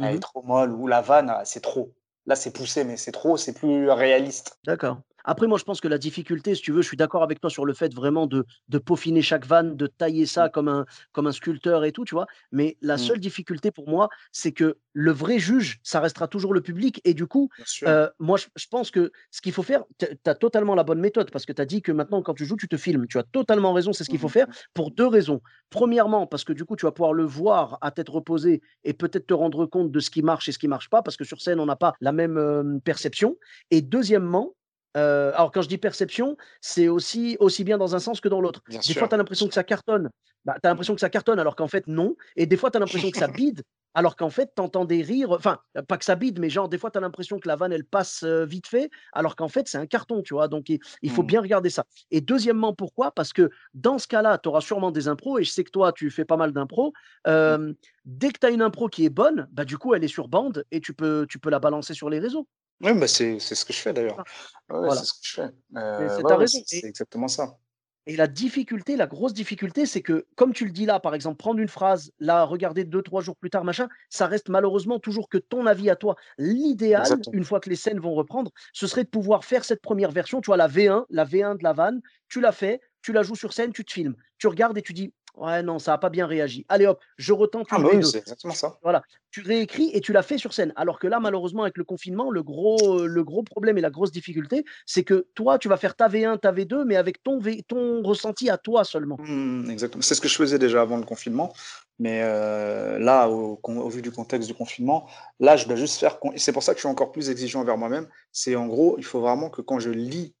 Elle 0.00 0.16
est 0.16 0.20
trop 0.20 0.42
molle 0.42 0.72
ou 0.72 0.86
la 0.86 1.00
vanne, 1.00 1.30
ah, 1.30 1.44
c'est 1.44 1.60
trop. 1.60 1.94
Là, 2.26 2.36
c'est 2.36 2.52
poussé, 2.52 2.84
mais 2.84 2.96
c'est 2.96 3.12
trop, 3.12 3.36
c'est 3.36 3.52
plus 3.54 3.90
réaliste. 3.90 4.58
D'accord. 4.64 5.00
Après, 5.24 5.46
moi, 5.46 5.58
je 5.58 5.64
pense 5.64 5.80
que 5.80 5.88
la 5.88 5.98
difficulté, 5.98 6.54
si 6.54 6.62
tu 6.62 6.72
veux, 6.72 6.82
je 6.82 6.88
suis 6.88 6.96
d'accord 6.96 7.22
avec 7.22 7.40
toi 7.40 7.50
sur 7.50 7.64
le 7.64 7.72
fait 7.72 7.94
vraiment 7.94 8.26
de, 8.26 8.44
de 8.68 8.78
peaufiner 8.78 9.22
chaque 9.22 9.46
vanne, 9.46 9.76
de 9.76 9.86
tailler 9.86 10.26
ça 10.26 10.46
mmh. 10.46 10.50
comme 10.50 10.68
un, 10.68 10.86
comme 11.12 11.26
un 11.26 11.32
sculpteur 11.32 11.84
et 11.84 11.92
tout, 11.92 12.04
tu 12.04 12.14
vois. 12.14 12.26
Mais 12.52 12.76
la 12.82 12.96
mmh. 12.96 12.98
seule 12.98 13.20
difficulté 13.20 13.70
pour 13.70 13.88
moi, 13.88 14.08
c'est 14.32 14.52
que 14.52 14.76
le 14.92 15.10
vrai 15.10 15.38
juge, 15.38 15.80
ça 15.82 16.00
restera 16.00 16.28
toujours 16.28 16.52
le 16.52 16.60
public. 16.60 17.00
Et 17.04 17.14
du 17.14 17.26
coup, 17.26 17.48
euh, 17.84 18.08
moi, 18.18 18.38
je, 18.38 18.66
pense 18.70 18.90
que 18.90 19.10
ce 19.30 19.40
qu'il 19.40 19.52
faut 19.52 19.62
faire, 19.62 19.84
tu 19.98 20.06
as 20.26 20.34
totalement 20.34 20.74
la 20.74 20.84
bonne 20.84 21.00
méthode 21.00 21.30
parce 21.30 21.46
que 21.46 21.52
tu 21.52 21.62
as 21.62 21.66
dit 21.66 21.82
que 21.82 21.92
maintenant, 21.92 22.22
quand 22.22 22.34
tu 22.34 22.44
joues, 22.44 22.56
tu 22.56 22.68
te 22.68 22.76
filmes. 22.76 23.06
Tu 23.08 23.18
as 23.18 23.24
totalement 23.24 23.72
raison, 23.72 23.92
c'est 23.92 24.04
ce 24.04 24.10
qu'il 24.10 24.18
faut 24.18 24.28
faire 24.28 24.48
mmh. 24.48 24.52
pour 24.74 24.90
deux 24.90 25.06
raisons. 25.06 25.40
Premièrement, 25.70 26.26
parce 26.26 26.44
que 26.44 26.52
du 26.52 26.64
coup, 26.64 26.76
tu 26.76 26.84
vas 26.84 26.92
pouvoir 26.92 27.14
le 27.14 27.24
voir 27.24 27.78
à 27.80 27.90
tête 27.90 28.08
reposée 28.08 28.60
et 28.84 28.92
peut-être 28.92 29.26
te 29.26 29.34
rendre 29.34 29.66
compte 29.66 29.90
de 29.90 30.00
ce 30.00 30.10
qui 30.10 30.22
marche 30.22 30.48
et 30.48 30.52
ce 30.52 30.58
qui 30.58 30.68
marche 30.68 30.90
pas 30.90 31.02
parce 31.02 31.16
que 31.16 31.24
sur 31.24 31.40
scène, 31.40 31.60
on 31.60 31.66
n'a 31.66 31.76
pas 31.76 31.94
la 32.00 32.12
même 32.12 32.36
euh, 32.36 32.78
perception. 32.84 33.36
Et 33.70 33.80
deuxièmement, 33.80 34.54
euh, 34.96 35.32
alors, 35.34 35.50
quand 35.50 35.62
je 35.62 35.68
dis 35.68 35.78
perception, 35.78 36.36
c'est 36.60 36.88
aussi, 36.88 37.36
aussi 37.40 37.64
bien 37.64 37.78
dans 37.78 37.94
un 37.94 37.98
sens 37.98 38.20
que 38.20 38.28
dans 38.28 38.40
l'autre. 38.40 38.62
Des 38.68 38.94
fois, 38.94 39.08
tu 39.08 39.14
as 39.14 39.18
l'impression 39.18 39.48
que 39.48 39.54
ça 39.54 39.64
cartonne. 39.64 40.10
Bah, 40.44 40.56
tu 40.62 40.66
as 40.66 40.70
l'impression 40.70 40.94
que 40.94 41.00
ça 41.00 41.10
cartonne 41.10 41.38
alors 41.38 41.56
qu'en 41.56 41.68
fait, 41.68 41.86
non. 41.86 42.16
Et 42.36 42.46
des 42.46 42.56
fois, 42.56 42.70
tu 42.70 42.76
as 42.76 42.80
l'impression 42.80 43.10
que 43.10 43.18
ça 43.18 43.28
bide 43.28 43.62
alors 43.96 44.16
qu'en 44.16 44.30
fait, 44.30 44.52
tu 44.56 44.60
entends 44.60 44.84
des 44.84 45.02
rires. 45.02 45.30
Enfin, 45.30 45.58
pas 45.88 45.96
que 45.96 46.04
ça 46.04 46.16
bide, 46.16 46.38
mais 46.40 46.50
genre, 46.50 46.68
des 46.68 46.78
fois, 46.78 46.90
tu 46.90 46.98
as 46.98 47.00
l'impression 47.00 47.38
que 47.38 47.48
la 47.48 47.56
vanne, 47.56 47.72
elle 47.72 47.84
passe 47.84 48.22
euh, 48.24 48.44
vite 48.44 48.66
fait 48.66 48.90
alors 49.12 49.36
qu'en 49.36 49.48
fait, 49.48 49.68
c'est 49.68 49.78
un 49.78 49.86
carton, 49.86 50.22
tu 50.22 50.34
vois. 50.34 50.48
Donc, 50.48 50.68
il, 50.68 51.10
faut 51.10 51.22
mmh. 51.22 51.26
bien 51.26 51.40
regarder 51.40 51.70
ça. 51.70 51.84
Et 52.10 52.20
deuxièmement, 52.20 52.74
pourquoi? 52.74 53.12
Parce 53.12 53.32
que 53.32 53.50
dans 53.72 53.98
ce 53.98 54.06
cas-là, 54.08 54.38
tu 54.38 54.48
auras 54.48 54.60
sûrement 54.60 54.90
des 54.90 55.08
impros. 55.08 55.38
Et 55.38 55.44
je 55.44 55.50
sais 55.50 55.64
que 55.64 55.70
toi, 55.70 55.92
tu 55.92 56.10
fais 56.10 56.24
pas 56.24 56.36
mal 56.36 56.52
d'impros. 56.52 56.92
Mmh. 57.26 57.72
dès 58.04 58.30
que 58.30 58.38
tu 58.38 58.46
as 58.46 58.50
une 58.50 58.62
impro 58.62 58.88
qui 58.88 59.04
est 59.04 59.10
bonne, 59.10 59.48
bah, 59.50 59.64
du 59.64 59.78
coup, 59.78 59.94
elle 59.94 60.04
est 60.04 60.08
sur 60.08 60.28
bande 60.28 60.64
et 60.70 60.80
tu 60.80 60.92
peux, 60.92 61.26
tu 61.28 61.38
peux 61.38 61.50
la 61.50 61.58
balancer 61.58 61.94
sur 61.94 62.10
les 62.10 62.18
réseaux. 62.18 62.46
Oui, 62.80 62.92
bah 62.94 63.06
c'est 63.08 63.38
ce 63.38 63.64
que 63.64 63.72
je 63.72 63.78
fais 63.78 63.92
d'ailleurs. 63.92 64.22
C'est 64.68 65.04
ce 65.04 65.12
que 65.12 65.18
je 65.22 65.34
fais. 65.34 65.50
Euh, 65.76 66.62
c'est 66.66 66.84
exactement 66.84 67.28
ça. 67.28 67.56
Et 68.06 68.16
la 68.16 68.26
difficulté, 68.26 68.96
la 68.96 69.06
grosse 69.06 69.32
difficulté, 69.32 69.86
c'est 69.86 70.02
que, 70.02 70.26
comme 70.36 70.52
tu 70.52 70.66
le 70.66 70.72
dis 70.72 70.84
là, 70.84 71.00
par 71.00 71.14
exemple, 71.14 71.38
prendre 71.38 71.58
une 71.60 71.68
phrase, 71.68 72.12
la 72.18 72.44
regarder 72.44 72.84
deux, 72.84 73.00
trois 73.00 73.22
jours 73.22 73.36
plus 73.36 73.48
tard, 73.48 73.64
machin, 73.64 73.88
ça 74.10 74.26
reste 74.26 74.50
malheureusement 74.50 74.98
toujours 74.98 75.30
que 75.30 75.38
ton 75.38 75.64
avis 75.64 75.88
à 75.88 75.96
toi. 75.96 76.16
L'idéal, 76.36 77.06
une 77.32 77.44
fois 77.44 77.60
que 77.60 77.70
les 77.70 77.76
scènes 77.76 78.00
vont 78.00 78.12
reprendre, 78.12 78.50
ce 78.74 78.86
serait 78.86 79.04
de 79.04 79.08
pouvoir 79.08 79.46
faire 79.46 79.64
cette 79.64 79.80
première 79.80 80.10
version, 80.10 80.42
tu 80.42 80.46
vois, 80.46 80.58
la 80.58 80.68
V1, 80.68 81.06
la 81.08 81.24
V1 81.24 81.56
de 81.56 81.64
la 81.64 81.72
vanne, 81.72 82.02
tu 82.28 82.42
la 82.42 82.52
fais, 82.52 82.82
tu 83.00 83.12
la 83.14 83.22
joues 83.22 83.36
sur 83.36 83.54
scène, 83.54 83.72
tu 83.72 83.86
te 83.86 83.92
filmes, 83.92 84.16
tu 84.36 84.48
regardes 84.48 84.76
et 84.76 84.82
tu 84.82 84.92
dis, 84.92 85.14
Ouais, 85.36 85.62
non, 85.64 85.80
ça 85.80 85.92
n'a 85.92 85.98
pas 85.98 86.10
bien 86.10 86.26
réagi. 86.26 86.64
Allez 86.68 86.86
hop, 86.86 87.00
je 87.16 87.32
retente 87.32 87.66
ah, 87.70 87.78
bah 87.80 87.88
oui, 87.92 88.04
c'est 88.04 88.18
exactement 88.18 88.54
ça. 88.54 88.78
Voilà, 88.82 89.02
tu 89.32 89.40
réécris 89.40 89.90
et 89.92 90.00
tu 90.00 90.12
l'as 90.12 90.22
fait 90.22 90.38
sur 90.38 90.52
scène. 90.52 90.72
Alors 90.76 91.00
que 91.00 91.08
là, 91.08 91.18
malheureusement, 91.18 91.62
avec 91.62 91.76
le 91.76 91.82
confinement, 91.82 92.30
le 92.30 92.44
gros, 92.44 93.00
euh, 93.00 93.06
le 93.06 93.24
gros 93.24 93.42
problème 93.42 93.76
et 93.76 93.80
la 93.80 93.90
grosse 93.90 94.12
difficulté, 94.12 94.64
c'est 94.86 95.02
que 95.02 95.26
toi, 95.34 95.58
tu 95.58 95.68
vas 95.68 95.76
faire 95.76 95.96
ta 95.96 96.08
V1, 96.08 96.38
ta 96.38 96.52
V2, 96.52 96.84
mais 96.84 96.94
avec 96.94 97.20
ton, 97.24 97.40
ton 97.66 98.02
ressenti 98.02 98.48
à 98.48 98.58
toi 98.58 98.84
seulement. 98.84 99.16
Mmh, 99.18 99.70
exactement. 99.70 100.02
C'est 100.02 100.14
ce 100.14 100.20
que 100.20 100.28
je 100.28 100.36
faisais 100.36 100.60
déjà 100.60 100.82
avant 100.82 100.98
le 100.98 101.04
confinement. 101.04 101.52
Mais 101.98 102.20
euh, 102.22 103.00
là, 103.00 103.28
au, 103.28 103.58
vu 103.88 104.02
du 104.02 104.12
contexte 104.12 104.48
du 104.48 104.54
confinement, 104.54 105.08
là, 105.40 105.56
je 105.56 105.66
dois 105.66 105.76
juste 105.76 105.98
faire. 105.98 106.18
Et 106.32 106.38
c'est 106.38 106.52
pour 106.52 106.62
ça 106.62 106.74
que 106.74 106.78
je 106.78 106.82
suis 106.82 106.88
encore 106.88 107.10
plus 107.10 107.28
exigeant 107.28 107.62
envers 107.62 107.76
moi-même. 107.76 108.06
C'est 108.30 108.54
en 108.54 108.66
gros, 108.66 108.96
il 108.98 109.04
faut 109.04 109.20
vraiment 109.20 109.50
que 109.50 109.62
quand 109.62 109.80
je 109.80 109.90
lis 109.90 110.32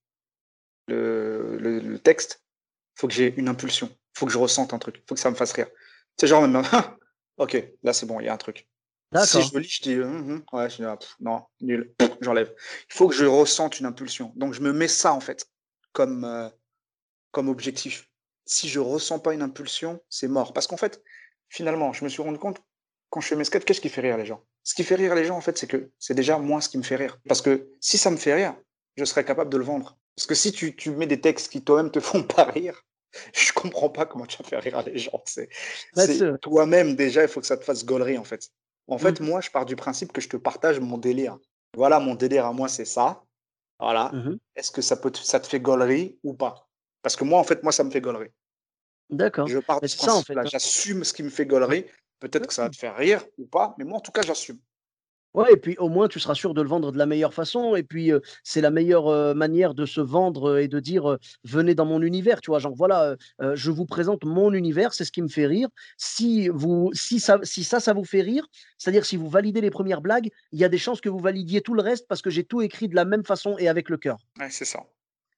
le, 0.86 1.56
le 1.58 1.98
texte, 1.98 2.43
faut 2.94 3.08
que 3.08 3.14
j'ai 3.14 3.34
une 3.36 3.48
impulsion 3.48 3.90
faut 4.14 4.26
que 4.26 4.32
je 4.32 4.38
ressente 4.38 4.72
un 4.72 4.78
truc, 4.78 5.02
faut 5.08 5.14
que 5.14 5.20
ça 5.20 5.30
me 5.30 5.34
fasse 5.34 5.52
rire. 5.52 5.68
C'est 6.18 6.26
genre 6.26 6.46
même, 6.46 6.62
ok, 7.36 7.62
là 7.82 7.92
c'est 7.92 8.06
bon, 8.06 8.20
il 8.20 8.26
y 8.26 8.28
a 8.28 8.34
un 8.34 8.38
truc. 8.38 8.68
Si 9.26 9.42
je 9.42 9.54
me 9.54 9.60
lis, 9.60 9.68
je 9.68 9.82
dis, 9.82 10.00
hum, 10.00 10.30
hum, 10.30 10.44
ouais, 10.52 10.68
je 10.70 10.76
dis, 10.76 10.84
ah, 10.84 10.98
non, 11.20 11.44
nul, 11.60 11.94
j'enlève. 12.20 12.52
Il 12.90 12.94
faut 12.94 13.08
que 13.08 13.14
je 13.14 13.24
ressente 13.24 13.78
une 13.78 13.86
impulsion. 13.86 14.32
Donc 14.34 14.54
je 14.54 14.60
me 14.60 14.72
mets 14.72 14.88
ça 14.88 15.12
en 15.12 15.20
fait 15.20 15.46
comme, 15.92 16.24
euh, 16.24 16.48
comme 17.30 17.48
objectif. 17.48 18.10
Si 18.44 18.68
je 18.68 18.80
ressens 18.80 19.20
pas 19.20 19.34
une 19.34 19.42
impulsion, 19.42 20.02
c'est 20.08 20.26
mort. 20.26 20.52
Parce 20.52 20.66
qu'en 20.66 20.76
fait, 20.76 21.00
finalement, 21.48 21.92
je 21.92 22.04
me 22.04 22.08
suis 22.08 22.22
rendu 22.22 22.38
compte, 22.38 22.60
quand 23.08 23.20
je 23.20 23.28
fais 23.28 23.36
mes 23.36 23.44
sketchs, 23.44 23.64
qu'est-ce 23.64 23.80
qui 23.80 23.88
fait 23.88 24.00
rire 24.00 24.16
les 24.16 24.26
gens? 24.26 24.44
Ce 24.64 24.74
qui 24.74 24.82
fait 24.82 24.96
rire 24.96 25.14
les 25.14 25.24
gens, 25.24 25.36
en 25.36 25.40
fait, 25.40 25.56
c'est 25.56 25.68
que 25.68 25.92
c'est 26.00 26.14
déjà 26.14 26.38
moi 26.38 26.60
ce 26.60 26.68
qui 26.68 26.76
me 26.76 26.82
fait 26.82 26.96
rire. 26.96 27.18
Parce 27.28 27.40
que 27.40 27.70
si 27.80 27.96
ça 27.96 28.10
me 28.10 28.16
fait 28.16 28.34
rire, 28.34 28.56
je 28.96 29.04
serais 29.04 29.24
capable 29.24 29.50
de 29.50 29.56
le 29.56 29.64
vendre. 29.64 29.96
Parce 30.16 30.26
que 30.26 30.34
si 30.34 30.52
tu, 30.52 30.76
tu 30.76 30.90
mets 30.90 31.06
des 31.06 31.20
textes 31.20 31.50
qui 31.50 31.62
toi-même 31.62 31.90
te 31.90 32.00
font 32.22 32.22
pas 32.22 32.44
rire, 32.44 32.82
je 33.32 33.52
comprends 33.52 33.90
pas 33.90 34.06
comment 34.06 34.26
tu 34.26 34.42
vas 34.42 34.48
faire 34.48 34.62
rire 34.62 34.82
les 34.86 34.98
gens. 34.98 35.22
C'est 35.26 35.48
Bah, 35.94 36.06
c'est- 36.06 36.38
toi-même 36.40 36.96
déjà, 36.96 37.22
il 37.22 37.28
faut 37.28 37.40
que 37.40 37.46
ça 37.46 37.56
te 37.56 37.64
fasse 37.64 37.84
gaulerie 37.84 38.18
en 38.18 38.24
fait. 38.24 38.48
En 38.86 38.98
fait, 38.98 39.20
Mhm. 39.20 39.26
moi, 39.28 39.40
je 39.40 39.50
pars 39.50 39.64
du 39.64 39.76
principe 39.76 40.12
que 40.12 40.20
je 40.20 40.28
te 40.28 40.36
partage 40.36 40.78
mon 40.80 40.98
délire. 40.98 41.38
Voilà, 41.74 41.98
mon 42.00 42.14
délire 42.14 42.44
à 42.46 42.52
moi, 42.52 42.68
c'est 42.68 42.84
ça. 42.84 43.22
Voilà. 43.80 44.10
Mhm. 44.12 44.38
Est-ce 44.56 44.70
que 44.70 44.82
ça 44.82 44.96
peut 44.96 45.10
te- 45.10 45.18
ça 45.18 45.40
te 45.40 45.46
fait 45.46 45.58
gaulerie 45.60 46.18
ou 46.22 46.34
pas? 46.34 46.68
Parce 47.02 47.16
que 47.16 47.24
moi, 47.24 47.38
en 47.40 47.44
fait, 47.44 47.62
moi, 47.62 47.72
ça 47.72 47.82
me 47.82 47.90
fait 47.90 48.00
gaulerie. 48.00 48.30
D'accord. 49.10 49.46
Je 49.48 49.58
pars 49.58 49.80
de 49.80 49.86
ce 49.86 49.96
c'est 49.98 50.04
ça, 50.04 50.12
en 50.12 50.22
fait, 50.22 50.34
principe-là. 50.34 50.42
hein. 50.42 50.48
J'assume 50.50 51.04
ce 51.04 51.12
qui 51.12 51.22
me 51.22 51.30
fait 51.30 51.46
gaulerie. 51.46 51.86
Peut-être 52.20 52.46
que 52.46 52.54
ça 52.54 52.62
va 52.64 52.70
te 52.70 52.76
faire 52.76 52.96
rire 52.96 53.24
ou 53.38 53.46
pas, 53.46 53.74
mais 53.78 53.84
moi, 53.84 53.98
en 53.98 54.00
tout 54.00 54.12
cas, 54.12 54.22
j'assume. 54.22 54.58
Ouais, 55.34 55.52
et 55.52 55.56
puis 55.56 55.76
au 55.78 55.88
moins 55.88 56.08
tu 56.08 56.20
seras 56.20 56.34
sûr 56.34 56.54
de 56.54 56.62
le 56.62 56.68
vendre 56.68 56.92
de 56.92 56.98
la 56.98 57.06
meilleure 57.06 57.34
façon. 57.34 57.76
Et 57.76 57.82
puis 57.82 58.12
c'est 58.42 58.60
la 58.60 58.70
meilleure 58.70 59.34
manière 59.34 59.74
de 59.74 59.84
se 59.86 60.00
vendre 60.00 60.58
et 60.58 60.68
de 60.68 60.80
dire 60.80 61.18
venez 61.44 61.74
dans 61.74 61.86
mon 61.86 62.02
univers. 62.02 62.40
Tu 62.40 62.50
vois, 62.50 62.58
genre 62.58 62.74
voilà, 62.74 63.16
je 63.54 63.70
vous 63.70 63.84
présente 63.84 64.24
mon 64.24 64.52
univers, 64.52 64.94
c'est 64.94 65.04
ce 65.04 65.12
qui 65.12 65.22
me 65.22 65.28
fait 65.28 65.46
rire. 65.46 65.68
Si 65.98 66.48
vous, 66.48 66.90
si 66.94 67.20
ça, 67.20 67.40
ça, 67.44 67.92
vous 67.92 68.04
fait 68.04 68.22
rire, 68.22 68.46
c'est-à-dire 68.78 69.04
si 69.04 69.16
vous 69.16 69.28
validez 69.28 69.60
les 69.60 69.70
premières 69.70 70.00
blagues, 70.00 70.30
il 70.52 70.58
y 70.58 70.64
a 70.64 70.68
des 70.68 70.78
chances 70.78 71.00
que 71.00 71.08
vous 71.08 71.18
validiez 71.18 71.60
tout 71.60 71.74
le 71.74 71.82
reste 71.82 72.06
parce 72.08 72.22
que 72.22 72.30
j'ai 72.30 72.44
tout 72.44 72.62
écrit 72.62 72.88
de 72.88 72.94
la 72.94 73.04
même 73.04 73.24
façon 73.24 73.56
et 73.58 73.68
avec 73.68 73.88
le 73.88 73.96
cœur. 73.96 74.18
C'est 74.50 74.64
ça. 74.64 74.80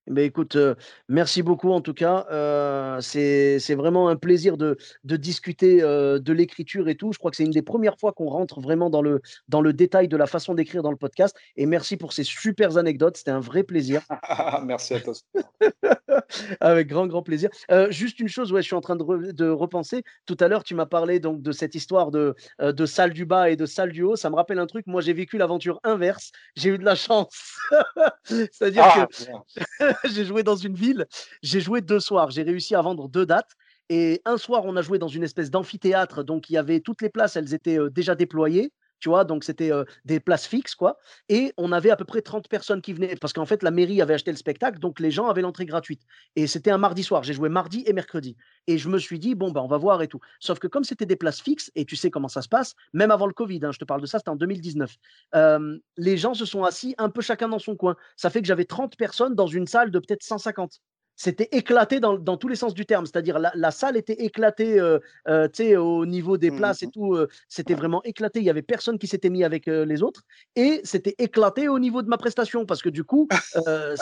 Ben 0.08 0.24
écoute, 0.24 0.54
euh, 0.56 0.74
merci 1.08 1.42
beaucoup 1.42 1.72
en 1.72 1.80
tout 1.80 1.94
cas. 1.94 2.26
Euh, 2.30 3.00
c'est 3.00 3.74
vraiment 3.74 4.08
un 4.08 4.16
plaisir 4.16 4.56
de, 4.56 4.76
de 5.04 5.16
discuter 5.16 5.82
euh, 5.82 6.18
de 6.20 6.32
l'écriture 6.32 6.88
et 6.88 6.94
tout. 6.94 7.12
Je 7.12 7.18
crois 7.18 7.30
que 7.30 7.36
c'est 7.36 7.44
une 7.44 7.50
des 7.50 7.62
premières 7.62 7.98
fois 7.98 8.12
qu'on 8.12 8.28
rentre 8.28 8.60
vraiment 8.60 8.88
dans 8.88 9.02
le, 9.02 9.20
dans 9.48 9.60
le 9.60 9.72
détail 9.72 10.06
de 10.08 10.16
la 10.16 10.26
façon 10.26 10.54
d'écrire 10.54 10.82
dans 10.82 10.90
le 10.92 10.96
podcast. 10.96 11.36
Et 11.56 11.66
merci 11.66 11.96
pour 11.96 12.12
ces 12.12 12.22
super 12.24 12.76
anecdotes. 12.76 13.16
C'était 13.16 13.32
un 13.32 13.40
vrai 13.40 13.64
plaisir. 13.64 14.00
Merci 14.64 14.94
à 14.94 15.00
toi. 15.00 15.12
Avec 16.60 16.88
grand, 16.88 17.06
grand 17.06 17.22
plaisir. 17.22 17.50
Juste 17.90 18.20
une 18.20 18.28
chose, 18.28 18.52
ouais, 18.52 18.62
je 18.62 18.66
suis 18.66 18.76
en 18.76 18.80
train 18.80 18.96
de, 18.96 19.02
re- 19.02 19.32
de 19.32 19.48
repenser. 19.48 20.02
Tout 20.24 20.36
à 20.40 20.48
l'heure, 20.48 20.64
tu 20.64 20.74
m'as 20.74 20.86
parlé 20.86 21.20
donc 21.20 21.42
de 21.42 21.52
cette 21.52 21.74
histoire 21.74 22.10
de, 22.10 22.34
de 22.60 22.86
salle 22.86 23.12
du 23.12 23.24
bas 23.26 23.50
et 23.50 23.56
de 23.56 23.66
salle 23.66 23.92
du 23.92 24.02
haut. 24.02 24.16
Ça 24.16 24.30
me 24.30 24.36
rappelle 24.36 24.58
un 24.58 24.66
truc. 24.66 24.86
Moi, 24.86 25.00
j'ai 25.00 25.12
vécu 25.12 25.36
l'aventure 25.38 25.80
inverse. 25.84 26.30
J'ai 26.54 26.70
eu 26.70 26.78
de 26.78 26.84
la 26.84 26.94
chance. 26.94 27.56
C'est-à-dire 28.24 28.84
Ah, 28.86 29.06
que. 29.06 29.95
j'ai 30.04 30.24
joué 30.24 30.42
dans 30.42 30.56
une 30.56 30.74
ville, 30.74 31.06
j'ai 31.42 31.60
joué 31.60 31.80
deux 31.80 32.00
soirs, 32.00 32.30
j'ai 32.30 32.42
réussi 32.42 32.74
à 32.74 32.82
vendre 32.82 33.08
deux 33.08 33.26
dates. 33.26 33.52
Et 33.88 34.20
un 34.24 34.36
soir, 34.36 34.64
on 34.64 34.76
a 34.76 34.82
joué 34.82 34.98
dans 34.98 35.08
une 35.08 35.22
espèce 35.22 35.50
d'amphithéâtre, 35.50 36.24
donc 36.24 36.50
il 36.50 36.54
y 36.54 36.56
avait 36.56 36.80
toutes 36.80 37.02
les 37.02 37.08
places, 37.08 37.36
elles 37.36 37.54
étaient 37.54 37.78
euh, 37.78 37.88
déjà 37.88 38.16
déployées, 38.16 38.72
tu 39.00 39.08
vois, 39.08 39.24
donc 39.24 39.44
c'était 39.44 39.70
des 40.04 40.20
places 40.20 40.46
fixes, 40.46 40.74
quoi. 40.74 40.98
Et 41.28 41.52
on 41.56 41.72
avait 41.72 41.90
à 41.90 41.96
peu 41.96 42.04
près 42.04 42.22
30 42.22 42.48
personnes 42.48 42.82
qui 42.82 42.92
venaient, 42.92 43.14
parce 43.16 43.32
qu'en 43.32 43.46
fait, 43.46 43.62
la 43.62 43.70
mairie 43.70 44.00
avait 44.00 44.14
acheté 44.14 44.30
le 44.30 44.36
spectacle, 44.36 44.78
donc 44.78 45.00
les 45.00 45.10
gens 45.10 45.28
avaient 45.28 45.42
l'entrée 45.42 45.66
gratuite. 45.66 46.02
Et 46.34 46.46
c'était 46.46 46.70
un 46.70 46.78
mardi 46.78 47.02
soir, 47.02 47.22
j'ai 47.22 47.34
joué 47.34 47.48
mardi 47.48 47.84
et 47.86 47.92
mercredi. 47.92 48.36
Et 48.66 48.78
je 48.78 48.88
me 48.88 48.98
suis 48.98 49.18
dit, 49.18 49.34
bon, 49.34 49.50
ben, 49.50 49.60
on 49.60 49.68
va 49.68 49.78
voir 49.78 50.02
et 50.02 50.08
tout. 50.08 50.20
Sauf 50.40 50.58
que 50.58 50.66
comme 50.66 50.84
c'était 50.84 51.06
des 51.06 51.16
places 51.16 51.40
fixes, 51.40 51.70
et 51.74 51.84
tu 51.84 51.96
sais 51.96 52.10
comment 52.10 52.28
ça 52.28 52.42
se 52.42 52.48
passe, 52.48 52.74
même 52.92 53.10
avant 53.10 53.26
le 53.26 53.32
Covid, 53.32 53.60
hein, 53.62 53.72
je 53.72 53.78
te 53.78 53.84
parle 53.84 54.00
de 54.00 54.06
ça, 54.06 54.18
c'était 54.18 54.30
en 54.30 54.36
2019, 54.36 54.94
euh, 55.34 55.78
les 55.96 56.16
gens 56.16 56.34
se 56.34 56.44
sont 56.44 56.64
assis 56.64 56.94
un 56.98 57.10
peu 57.10 57.20
chacun 57.20 57.48
dans 57.48 57.58
son 57.58 57.76
coin. 57.76 57.96
Ça 58.16 58.30
fait 58.30 58.40
que 58.40 58.48
j'avais 58.48 58.64
30 58.64 58.96
personnes 58.96 59.34
dans 59.34 59.46
une 59.46 59.66
salle 59.66 59.90
de 59.90 59.98
peut-être 59.98 60.22
150. 60.22 60.80
C'était 61.16 61.48
éclaté 61.52 61.98
dans, 61.98 62.18
dans 62.18 62.36
tous 62.36 62.48
les 62.48 62.56
sens 62.56 62.74
du 62.74 62.84
terme, 62.86 63.06
c'est-à-dire 63.06 63.38
la, 63.38 63.50
la 63.54 63.70
salle 63.70 63.96
était 63.96 64.24
éclatée 64.24 64.78
euh, 64.78 64.98
euh, 65.28 65.48
au 65.78 66.06
niveau 66.06 66.36
des 66.36 66.50
places 66.50 66.82
et 66.82 66.86
Mhm. 66.86 66.92
tout. 66.92 67.14
euh, 67.14 67.28
c'était 67.48 67.74
vraiment 67.74 68.02
éclaté. 68.04 68.40
Il 68.40 68.44
y 68.44 68.50
avait 68.50 68.62
personne 68.62 68.98
qui 68.98 69.06
s'était 69.06 69.30
mis 69.30 69.42
avec 69.44 69.66
euh, 69.68 69.84
les 69.84 70.02
autres 70.02 70.22
et 70.54 70.80
c'était 70.84 71.14
éclaté 71.18 71.68
au 71.68 71.78
niveau 71.78 72.02
de 72.02 72.08
ma 72.08 72.18
prestation 72.18 72.66
parce 72.66 72.82
que 72.82 72.88
du 72.90 73.02
coup, 73.04 73.26
euh, 73.66 73.96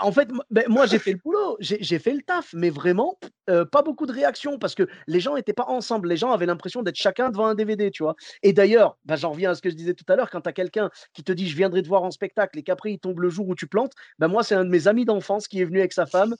en 0.00 0.12
fait, 0.12 0.28
ben, 0.50 0.64
moi 0.68 0.86
j'ai 0.86 0.98
fait 0.98 1.12
le 1.12 1.18
boulot, 1.24 1.56
j'ai 1.60 1.78
j'ai 1.82 1.98
fait 1.98 2.12
le 2.12 2.22
taf, 2.22 2.52
mais 2.54 2.70
vraiment 2.70 3.18
pas 3.72 3.82
beaucoup 3.82 4.06
de 4.06 4.12
réactions 4.12 4.58
parce 4.60 4.76
que 4.76 4.86
les 5.08 5.18
gens 5.18 5.34
n'étaient 5.34 5.52
pas 5.52 5.64
ensemble. 5.66 6.08
Les 6.08 6.16
gens 6.16 6.30
avaient 6.30 6.46
l'impression 6.46 6.82
d'être 6.84 6.94
chacun 6.94 7.30
devant 7.30 7.46
un 7.46 7.56
DVD, 7.56 7.90
tu 7.90 8.04
vois. 8.04 8.14
Et 8.44 8.52
d'ailleurs, 8.52 8.96
ben, 9.04 9.16
j'en 9.16 9.32
reviens 9.32 9.50
à 9.50 9.54
ce 9.56 9.60
que 9.62 9.70
je 9.70 9.74
disais 9.74 9.94
tout 9.94 10.04
à 10.08 10.14
l'heure, 10.14 10.30
quand 10.30 10.42
tu 10.42 10.48
as 10.48 10.52
quelqu'un 10.52 10.88
qui 11.14 11.24
te 11.24 11.32
dit 11.32 11.48
je 11.48 11.56
viendrai 11.56 11.82
te 11.82 11.88
voir 11.88 12.04
en 12.04 12.12
spectacle 12.12 12.56
et 12.60 12.62
qu'après 12.62 12.92
il 12.92 13.00
tombe 13.00 13.18
le 13.18 13.28
jour 13.28 13.48
où 13.48 13.56
tu 13.56 13.66
plantes, 13.66 13.92
ben 14.20 14.28
moi 14.28 14.44
c'est 14.44 14.54
un 14.54 14.64
de 14.64 14.70
mes 14.70 14.86
amis 14.86 15.04
d'enfance 15.04 15.48
qui 15.48 15.60
est 15.60 15.64
venu 15.64 15.80
avec 15.80 15.92
sa 15.92 16.06
femme. 16.10 16.34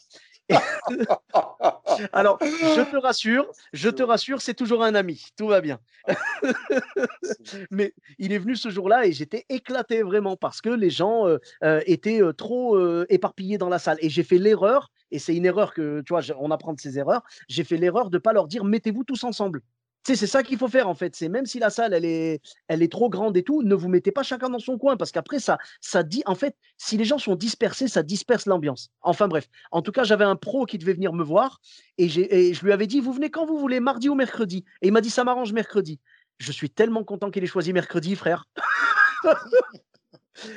Alors, 2.12 2.38
je 2.40 2.90
te 2.90 2.96
rassure, 2.96 3.46
je 3.72 3.88
te 3.88 4.02
rassure, 4.02 4.40
c'est 4.40 4.54
toujours 4.54 4.82
un 4.82 4.94
ami, 4.94 5.24
tout 5.36 5.48
va 5.48 5.60
bien. 5.60 5.78
Mais 7.70 7.94
il 8.18 8.32
est 8.32 8.38
venu 8.38 8.56
ce 8.56 8.70
jour-là 8.70 9.06
et 9.06 9.12
j'étais 9.12 9.44
éclaté 9.48 10.02
vraiment 10.02 10.36
parce 10.36 10.60
que 10.60 10.70
les 10.70 10.90
gens 10.90 11.26
euh, 11.26 11.38
euh, 11.62 11.80
étaient 11.86 12.22
euh, 12.22 12.32
trop 12.32 12.78
éparpillés 13.08 13.58
dans 13.58 13.68
la 13.68 13.78
salle. 13.78 13.98
Et 14.00 14.08
j'ai 14.08 14.22
fait 14.22 14.38
l'erreur, 14.38 14.90
et 15.10 15.18
c'est 15.18 15.34
une 15.34 15.46
erreur 15.46 15.74
que, 15.74 16.02
tu 16.02 16.12
vois, 16.12 16.22
on 16.38 16.50
apprend 16.50 16.72
de 16.72 16.80
ses 16.80 16.98
erreurs, 16.98 17.22
j'ai 17.48 17.64
fait 17.64 17.76
l'erreur 17.76 18.10
de 18.10 18.16
ne 18.16 18.20
pas 18.20 18.32
leur 18.32 18.46
dire 18.46 18.64
mettez-vous 18.64 19.04
tous 19.04 19.24
ensemble. 19.24 19.62
C'est 20.02 20.16
ça 20.26 20.42
qu'il 20.42 20.58
faut 20.58 20.68
faire 20.68 20.88
en 20.88 20.94
fait. 20.94 21.14
C'est 21.14 21.28
même 21.28 21.46
si 21.46 21.58
la 21.58 21.70
salle 21.70 21.92
elle 21.92 22.04
est, 22.04 22.90
trop 22.90 23.10
grande 23.10 23.36
et 23.36 23.42
tout, 23.42 23.62
ne 23.62 23.74
vous 23.74 23.88
mettez 23.88 24.10
pas 24.10 24.22
chacun 24.22 24.48
dans 24.48 24.58
son 24.58 24.78
coin 24.78 24.96
parce 24.96 25.12
qu'après 25.12 25.38
ça, 25.38 25.58
ça 25.80 26.02
dit 26.02 26.22
en 26.26 26.34
fait, 26.34 26.56
si 26.78 26.96
les 26.96 27.04
gens 27.04 27.18
sont 27.18 27.36
dispersés, 27.36 27.86
ça 27.86 28.02
disperse 28.02 28.46
l'ambiance. 28.46 28.90
Enfin 29.02 29.28
bref, 29.28 29.48
en 29.70 29.82
tout 29.82 29.92
cas, 29.92 30.04
j'avais 30.04 30.24
un 30.24 30.36
pro 30.36 30.64
qui 30.64 30.78
devait 30.78 30.94
venir 30.94 31.12
me 31.12 31.22
voir 31.22 31.60
et, 31.98 32.06
et 32.06 32.54
je 32.54 32.64
lui 32.64 32.72
avais 32.72 32.86
dit 32.86 33.00
vous 33.00 33.12
venez 33.12 33.30
quand 33.30 33.46
vous 33.46 33.58
voulez, 33.58 33.80
mardi 33.80 34.08
ou 34.08 34.14
mercredi? 34.14 34.64
Et 34.82 34.88
il 34.88 34.92
m'a 34.92 35.00
dit 35.00 35.10
ça 35.10 35.24
m'arrange 35.24 35.52
mercredi. 35.52 36.00
Je 36.38 36.52
suis 36.52 36.70
tellement 36.70 37.04
content 37.04 37.30
qu'il 37.30 37.44
ait 37.44 37.46
choisi 37.46 37.72
mercredi, 37.72 38.16
frère. 38.16 38.46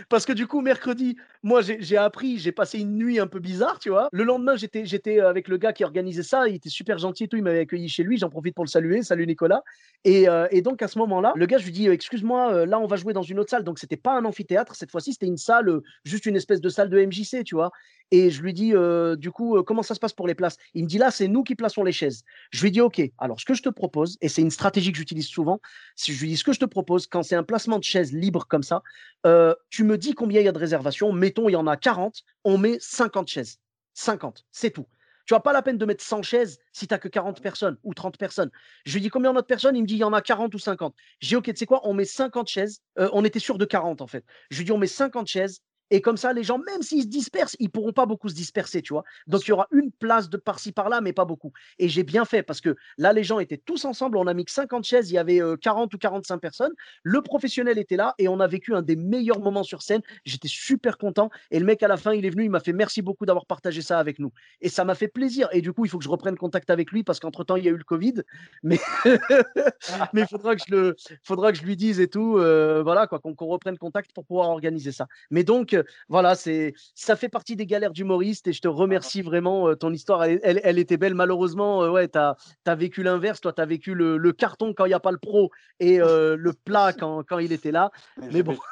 Parce 0.10 0.26
que 0.26 0.34
du 0.34 0.48
coup, 0.48 0.62
mercredi, 0.62 1.18
moi, 1.42 1.62
j'ai 1.62 1.98
appris, 1.98 2.38
j'ai 2.38 2.52
passé 2.52 2.80
une 2.80 2.96
nuit 2.98 3.20
un 3.20 3.28
peu 3.28 3.40
bizarre, 3.40 3.80
tu 3.80 3.90
vois. 3.90 4.10
Le 4.12 4.24
lendemain, 4.24 4.56
j'étais 4.56 4.86
j'étais 4.86 5.20
avec 5.20 5.48
le 5.48 5.58
gars 5.58 5.74
qui 5.74 5.84
organisait 5.84 6.24
ça. 6.24 6.48
Il 6.48 6.56
était 6.56 6.70
super 6.70 6.98
gentil 6.98 7.26
et 7.26 7.28
tout. 7.28 7.38
Il 7.38 7.44
m'avait 7.44 7.60
accueilli 7.60 7.90
chez 7.90 8.04
lui. 8.04 8.18
J'en 8.18 8.30
profite 8.30 8.56
pour 8.56 8.64
le 8.64 8.70
saluer. 8.70 9.04
Salut 9.04 9.28
Nicolas. 9.28 9.64
Et, 10.06 10.28
euh, 10.28 10.48
et 10.52 10.62
donc, 10.62 10.82
à 10.82 10.88
ce 10.88 10.98
moment-là, 11.00 11.34
le 11.36 11.46
gars, 11.46 11.58
je 11.58 11.66
lui 11.66 11.72
dis 11.72 11.88
Excuse-moi, 11.88 12.54
euh, 12.54 12.66
là, 12.66 12.80
on 12.80 12.88
va 12.88 12.96
jouer 12.96 13.14
dans 13.14 13.22
une 13.22 13.40
autre 13.40 13.50
salle. 13.50 13.64
Donc, 13.64 13.80
c'était 13.80 13.98
pas 13.98 14.14
un 14.18 14.26
amphithéâtre. 14.26 14.76
Cette 14.76 14.92
fois-ci, 14.92 15.14
c'était 15.14 15.28
une 15.28 15.38
salle, 15.38 15.70
euh, 15.70 15.84
juste 16.06 16.26
une 16.26 16.36
espèce 16.36 16.62
de 16.62 16.70
salle 16.70 16.90
de 16.90 17.00
MJC, 17.00 17.44
tu 17.44 17.56
vois. 17.56 17.72
Et 18.14 18.30
je 18.30 18.44
lui 18.44 18.54
dis 18.54 18.76
euh, 18.76 19.16
Du 19.16 19.32
coup, 19.32 19.58
euh, 19.58 19.64
comment 19.64 19.82
ça 19.82 19.96
se 19.96 20.00
passe 20.00 20.14
pour 20.14 20.28
les 20.28 20.36
places? 20.36 20.58
Il 20.76 20.84
me 20.84 20.88
dit 20.88 21.00
Là, 21.00 21.10
c'est 21.10 21.28
nous 21.28 21.42
qui 21.42 21.56
plaçons 21.56 21.84
les 21.84 21.92
chaises. 21.92 22.22
Je 22.52 22.62
lui 22.62 22.70
dis 22.70 22.80
OK. 22.80 23.02
Alors, 23.18 23.40
ce 23.40 23.46
que 23.46 23.56
je 23.56 23.64
te 23.64 23.70
propose, 23.70 24.20
et 24.22 24.30
c'est 24.30 24.44
une 24.44 24.52
stratégie 24.52 24.92
que 24.92 25.00
j'utilise 25.00 25.26
souvent, 25.26 25.60
si 25.96 26.14
je 26.14 26.22
lui 26.22 26.30
dis 26.30 26.38
ce 26.38 26.44
que 26.44 26.54
je 26.54 26.60
te 26.60 26.66
propose, 26.66 27.08
quand 27.08 27.24
c'est 27.24 27.36
un 27.36 27.42
placement 27.42 27.80
de 27.80 27.84
chaise 27.84 28.14
libre 28.14 28.46
comme 28.48 28.62
ça, 28.62 28.84
euh, 29.26 29.56
tu 29.72 29.84
me 29.84 29.98
dis 29.98 30.14
combien 30.14 30.42
il 30.42 30.46
y 30.46 30.48
a 30.48 30.52
de 30.52 30.60
réservations. 30.60 31.12
Mettons, 31.12 31.50
il 31.50 31.54
y 31.54 31.56
en 31.56 31.66
a 31.66 31.76
40, 31.76 32.22
on 32.44 32.60
met 32.60 32.78
50 32.80 33.28
chaises. 33.28 33.58
50, 33.96 34.46
c'est 34.52 34.70
tout. 34.70 34.86
Tu 35.26 35.34
n'as 35.34 35.40
pas 35.40 35.54
la 35.54 35.64
peine 35.64 35.80
de 35.80 35.86
mettre 35.86 36.04
100 36.04 36.22
chaises 36.22 36.60
si 36.72 36.88
tu 36.88 36.94
n'as 36.94 37.00
que 37.00 37.08
40 37.08 37.42
personnes 37.42 37.78
ou 37.84 37.96
30 37.96 38.20
personnes. 38.20 38.52
Je 38.86 38.94
lui 38.94 39.02
dis 39.02 39.10
combien 39.10 39.34
d'autres 39.34 39.48
personnes? 39.48 39.76
Il 39.76 39.82
me 39.82 39.88
dit 39.88 39.96
il 39.96 40.02
y 40.02 40.04
en 40.04 40.14
a 40.14 40.22
40 40.22 40.54
ou 40.54 40.60
50. 40.60 40.94
J'ai 41.20 41.36
ok, 41.36 41.46
tu 41.46 41.56
sais 41.56 41.66
quoi? 41.66 41.82
On 41.88 41.96
met 41.96 42.06
50 42.06 42.48
chaises. 42.48 42.82
On 42.96 43.26
était 43.26 43.40
sûr 43.40 43.58
de 43.58 43.66
40 43.66 44.02
en 44.02 44.08
fait. 44.08 44.24
Je 44.52 44.60
lui 44.60 44.66
dis 44.66 44.72
on 44.72 44.78
met 44.78 44.86
50 44.86 45.26
chaises. 45.26 45.64
Et 45.92 46.02
comme 46.02 46.18
ça, 46.18 46.34
les 46.34 46.44
gens, 46.44 46.58
même 46.58 46.82
s'ils 46.82 47.04
se 47.04 47.08
dispersent, 47.08 47.56
ils 47.60 47.70
pourront 47.70 47.94
pas 47.94 48.06
beaucoup 48.06 48.30
se 48.30 48.36
disperser, 48.36 48.82
tu 48.82 48.94
vois. 48.94 49.04
Donc, 49.28 49.46
il 49.46 49.50
y 49.50 49.52
aura 49.52 49.68
une 49.72 49.92
place 49.92 50.30
de 50.30 50.38
par-ci, 50.38 50.72
par-là, 50.72 51.02
mais 51.02 51.14
pas 51.14 51.26
beaucoup. 51.26 51.52
Et 51.80 51.90
j'ai 51.90 52.04
bien 52.04 52.26
fait 52.26 52.44
parce 52.44 52.62
que 52.62 52.76
là, 52.98 53.14
les 53.14 53.24
gens 53.24 53.40
étaient 53.40 53.58
tous 53.58 53.86
ensemble. 53.86 54.18
On 54.18 54.28
a 54.28 54.34
mis 54.34 54.46
que 54.46 54.52
50 54.52 54.84
chaises. 54.84 55.12
Il 55.12 55.16
y 55.16 55.18
avait 55.18 55.42
euh, 55.42 55.58
40 55.58 55.94
ou 55.94 55.98
45 55.98 56.38
personnes. 56.40 56.74
Le 57.04 57.22
professionnel 57.22 57.78
était 57.78 57.98
là 57.98 58.16
et 58.18 58.28
on 58.28 58.40
a 58.40 58.48
vécu 58.48 58.74
un 58.74 58.82
des 58.82 58.96
meilleurs 58.96 59.40
moments 59.40 59.64
sur 59.64 59.82
scène. 59.82 60.02
J'étais 60.26 60.48
super 60.48 60.98
content. 60.98 61.30
Et 61.52 61.60
le 61.60 61.66
mec, 61.66 61.84
à 61.84 61.88
la 61.88 61.98
fin, 61.98 62.14
il 62.14 62.26
est 62.26 62.30
venu. 62.30 62.46
Il 62.46 62.50
m'a 62.50 62.60
fait 62.60 62.74
merci 62.74 63.02
beaucoup 63.02 63.26
d'avoir 63.26 63.46
partagé 63.46 63.82
ça 63.82 64.00
avec 64.00 64.20
nous. 64.20 64.32
Et 64.62 64.70
ça 64.70 64.86
m'a 64.86 64.96
fait 64.96 65.08
plaisir. 65.08 65.48
Et 65.52 65.62
du 65.62 65.74
coup, 65.74 65.86
il 65.86 65.90
faut 65.90 65.98
que 65.98 66.04
je 66.04 66.10
reprenne 66.10 66.38
contact 66.38 66.70
avec 66.70 66.92
lui 66.92 67.04
parce 67.04 67.20
qu'entre-temps, 67.20 67.56
il 67.56 67.66
y 67.66 67.68
a 67.68 67.72
eu 67.72 67.78
le 67.78 67.84
Covid. 67.84 68.24
Mais 68.64 68.80
il 70.14 70.28
faudra 70.28 70.56
que 70.56 70.62
je 70.68 70.74
le, 70.74 70.96
faudra 71.24 71.52
que 71.52 71.58
je 71.58 71.64
lui 71.64 71.76
dise 71.76 72.00
et 72.00 72.08
tout, 72.08 72.38
euh, 72.38 72.82
voilà 72.84 73.08
quoi, 73.08 73.20
qu'on 73.20 73.34
reprenne 73.46 73.78
contact 73.78 74.12
pour 74.14 74.26
pouvoir 74.26 74.50
organiser 74.50 74.92
ça. 74.92 75.08
Mais 75.30 75.44
donc 75.44 75.73
voilà, 76.10 76.36
c'est, 76.36 76.74
ça 76.96 77.16
fait 77.16 77.30
partie 77.30 77.56
des 77.56 77.66
galères 77.66 77.92
d'humoriste 77.92 78.48
et 78.48 78.54
je 78.54 78.62
te 78.62 78.68
remercie 78.68 79.22
vraiment. 79.22 79.70
euh, 79.70 79.76
ton 79.76 79.92
histoire, 79.94 80.24
elle, 80.24 80.40
elle- 80.44 80.62
elle 80.64 80.80
était 80.80 80.98
belle. 80.98 81.16
Malheureusement, 81.16 81.84
euh, 81.84 81.90
ouais, 81.90 82.08
t'as 82.08 82.36
as 82.66 82.76
vécu 82.76 83.04
l'inverse. 83.04 83.42
Toi, 83.42 83.54
t'as 83.54 83.66
vécu 83.66 83.94
le, 83.94 84.18
le 84.18 84.32
carton 84.34 84.74
quand 84.74 84.86
il 84.86 84.90
n'y 84.90 84.94
a 84.94 85.00
pas 85.00 85.12
le 85.12 85.18
pro 85.18 85.50
et 85.80 86.02
euh, 86.02 86.36
le 86.38 86.54
plat 86.54 86.94
quand, 86.94 87.24
quand 87.24 87.40
il 87.40 87.52
était 87.52 87.72
là. 87.72 87.92
Mais 88.32 88.44
bon. 88.44 88.52
vécu, 88.54 88.64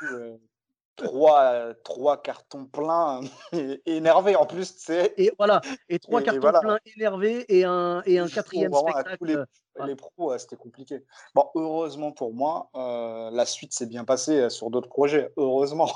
trois, 0.96 1.42
euh, 1.42 1.74
trois 1.84 2.22
cartons 2.22 2.66
pleins 2.66 3.22
énervés 3.86 4.36
en 4.36 4.46
plus, 4.46 4.76
sais. 4.78 5.14
Et 5.18 5.32
voilà, 5.38 5.62
et 5.90 6.00
trois 6.00 6.20
Et- 6.20 6.24
et 6.24 6.26
cartons 6.26 6.42
voilà. 6.42 6.60
pleins 6.60 6.80
énervés 6.96 7.46
et 7.50 7.64
un, 7.66 8.02
et 8.06 8.20
un 8.20 8.28
quatrième 8.28 8.72
vraiment 8.72 8.88
à 8.90 9.04
tous 9.04 9.10
spectacle. 9.10 9.26
les, 9.26 9.36
euh, 9.36 9.86
les 9.88 9.96
pros, 9.96 10.12
ouais, 10.18 10.38
c'était 10.40 10.58
compliqué. 10.58 11.04
Bon, 11.34 11.50
heureusement 11.56 12.12
pour 12.12 12.34
moi, 12.34 12.70
euh, 12.76 13.30
la 13.32 13.46
suite 13.46 13.74
s'est 13.74 13.86
bien 13.88 14.04
passée 14.04 14.50
sur 14.50 14.70
d'autres 14.70 14.90
projets. 14.90 15.32
Heureusement. 15.38 15.90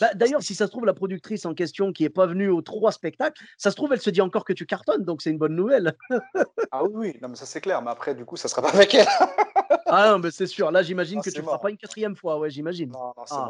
Bah, 0.00 0.14
D'ailleurs, 0.14 0.42
si 0.42 0.54
ça 0.54 0.66
se 0.66 0.70
trouve, 0.70 0.86
la 0.86 0.94
productrice 0.94 1.44
en 1.46 1.54
question 1.54 1.92
qui 1.92 2.02
n'est 2.04 2.08
pas 2.10 2.26
venue 2.26 2.48
aux 2.48 2.62
trois 2.62 2.92
spectacles, 2.92 3.42
ça 3.58 3.70
se 3.70 3.76
trouve, 3.76 3.92
elle 3.92 4.00
se 4.00 4.10
dit 4.10 4.20
encore 4.22 4.44
que 4.44 4.52
tu 4.52 4.66
cartonnes, 4.66 5.04
donc 5.04 5.20
c'est 5.22 5.30
une 5.30 5.38
bonne 5.38 5.54
nouvelle. 5.54 5.96
Ah 6.70 6.82
oui, 6.84 6.90
oui, 6.94 7.18
non, 7.22 7.28
mais 7.28 7.36
ça 7.36 7.46
c'est 7.46 7.60
clair. 7.60 7.82
Mais 7.82 7.90
après, 7.90 8.14
du 8.14 8.24
coup, 8.24 8.36
ça 8.36 8.48
sera 8.48 8.62
pas 8.62 8.70
avec 8.70 8.94
elle. 8.94 9.06
ah 9.86 10.10
non, 10.12 10.18
mais 10.18 10.30
c'est 10.30 10.46
sûr. 10.46 10.70
Là, 10.70 10.82
j'imagine 10.82 11.18
Ah, 11.20 11.22
que 11.22 11.30
tu 11.30 11.38
ne 11.38 11.44
feras 11.44 11.58
pas 11.58 11.70
une 11.70 11.76
quatrième 11.78 12.16
fois, 12.16 12.38
ouais, 12.38 12.50
j'imagine. 12.50 12.90
Non, 12.90 13.12
non, 13.16 13.24
c'est 13.26 13.34
Ah. 13.36 13.48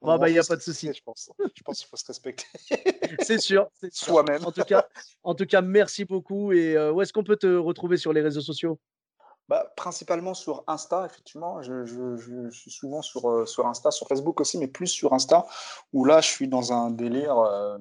bon. 0.00 0.16
Bah, 0.18 0.28
il 0.28 0.34
y 0.36 0.38
a 0.38 0.44
pas 0.44 0.54
de 0.54 0.60
souci. 0.60 0.92
Je 0.94 1.02
pense. 1.02 1.28
Je 1.56 1.62
pense 1.64 1.78
qu'il 1.80 1.88
faut 1.88 1.96
se 1.96 2.06
respecter. 2.06 2.44
C'est 3.20 3.38
sûr. 3.40 3.68
Soi-même. 3.90 4.44
En 4.44 4.52
tout 4.52 4.62
cas, 4.62 4.86
en 5.24 5.34
tout 5.34 5.44
cas, 5.46 5.60
merci 5.60 6.04
beaucoup. 6.04 6.52
Et 6.52 6.76
euh, 6.76 6.92
où 6.92 7.02
est-ce 7.02 7.12
qu'on 7.12 7.24
peut 7.24 7.36
te 7.36 7.56
retrouver 7.56 7.96
sur 7.96 8.12
les 8.12 8.20
réseaux 8.20 8.40
sociaux? 8.40 8.78
Bah, 9.48 9.72
principalement 9.76 10.34
sur 10.34 10.62
Insta, 10.68 11.04
effectivement. 11.06 11.62
Je, 11.62 11.84
je- 11.84 12.16
je 12.16 12.48
suis 12.50 12.70
souvent 12.70 13.02
sur, 13.02 13.28
euh, 13.28 13.44
sur 13.46 13.66
Insta, 13.66 13.90
sur 13.90 14.06
Facebook 14.06 14.40
aussi, 14.40 14.58
mais 14.58 14.68
plus 14.68 14.86
sur 14.86 15.12
Insta, 15.14 15.46
où 15.92 16.04
là, 16.04 16.20
je 16.20 16.28
suis 16.28 16.46
dans 16.46 16.72
un 16.72 16.90
délire 16.90 17.36
euh, 17.38 17.78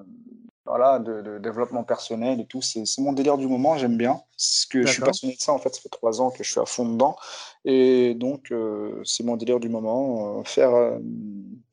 voilà, 0.68 1.00
de, 1.00 1.22
de 1.22 1.40
développement 1.40 1.84
personnel 1.84 2.40
et 2.42 2.46
tout. 2.46 2.62
C'est 2.62 2.84
mon 3.00 3.14
délire 3.14 3.38
du 3.38 3.48
moment, 3.48 3.78
j'aime 3.78 3.98
bien. 3.98 4.22
Parce 4.36 4.66
que 4.70 4.86
je 4.86 4.92
suis 4.94 5.02
passionné 5.08 5.36
de 5.36 5.40
ça, 5.42 5.54
en 5.54 5.60
fait, 5.60 5.74
ça 5.74 5.82
fait 5.82 5.90
trois 5.90 6.22
ans 6.22 6.30
que 6.32 6.44
je 6.44 6.52
suis 6.52 6.60
à 6.60 6.66
fond 6.66 6.88
dedans. 6.88 7.16
Et 7.66 8.14
donc, 8.16 8.52
euh, 8.52 9.02
c'est 9.04 9.24
mon 9.24 9.38
délire 9.38 9.60
du 9.60 9.70
moment. 9.70 10.40
euh, 10.40 10.44
faire 10.44 10.74
euh, 10.76 11.00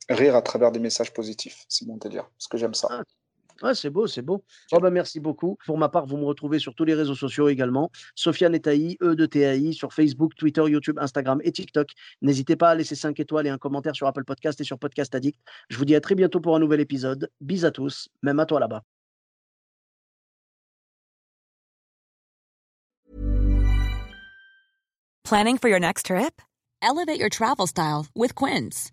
rire 0.08 0.36
à 0.36 0.42
travers 0.42 0.70
des 0.72 0.80
messages 0.80 1.12
positifs, 1.12 1.64
c'est 1.68 1.86
mon 1.86 1.96
délire, 1.96 2.28
parce 2.38 2.48
que 2.48 2.58
j'aime 2.58 2.74
ça. 2.74 2.88
Ah, 3.62 3.68
Ouais, 3.68 3.74
c'est 3.74 3.90
beau, 3.90 4.06
c'est 4.06 4.22
beau. 4.22 4.44
Oh, 4.72 4.80
bah, 4.80 4.90
merci 4.90 5.20
beaucoup. 5.20 5.58
Pour 5.66 5.78
ma 5.78 5.88
part, 5.88 6.06
vous 6.06 6.16
me 6.16 6.24
retrouvez 6.24 6.58
sur 6.58 6.74
tous 6.74 6.84
les 6.84 6.94
réseaux 6.94 7.14
sociaux 7.14 7.48
également. 7.48 7.90
Sofiane 8.14 8.54
Etaï, 8.54 8.96
E 9.02 9.14
de 9.14 9.26
TAI, 9.26 9.72
sur 9.72 9.92
Facebook, 9.92 10.34
Twitter, 10.36 10.62
YouTube, 10.66 10.98
Instagram 10.98 11.40
et 11.44 11.52
TikTok. 11.52 11.88
N'hésitez 12.22 12.56
pas 12.56 12.70
à 12.70 12.74
laisser 12.74 12.94
5 12.94 13.18
étoiles 13.20 13.46
et 13.46 13.50
un 13.50 13.58
commentaire 13.58 13.94
sur 13.94 14.06
Apple 14.06 14.24
Podcast 14.24 14.60
et 14.60 14.64
sur 14.64 14.78
Podcast 14.78 15.14
Addict. 15.14 15.38
Je 15.68 15.76
vous 15.78 15.84
dis 15.84 15.94
à 15.94 16.00
très 16.00 16.14
bientôt 16.14 16.40
pour 16.40 16.56
un 16.56 16.58
nouvel 16.58 16.80
épisode. 16.80 17.30
Bis 17.40 17.64
à 17.64 17.70
tous, 17.70 18.08
même 18.22 18.40
à 18.40 18.46
toi 18.46 18.60
là-bas. 18.60 18.82
Planning 25.24 25.56
for 25.58 25.68
your 25.68 25.80
next 25.80 26.06
trip? 26.06 26.42
Elevate 26.82 27.18
your 27.18 27.30
travel 27.30 27.66
style 27.66 28.06
with 28.14 28.34
Quince. 28.34 28.92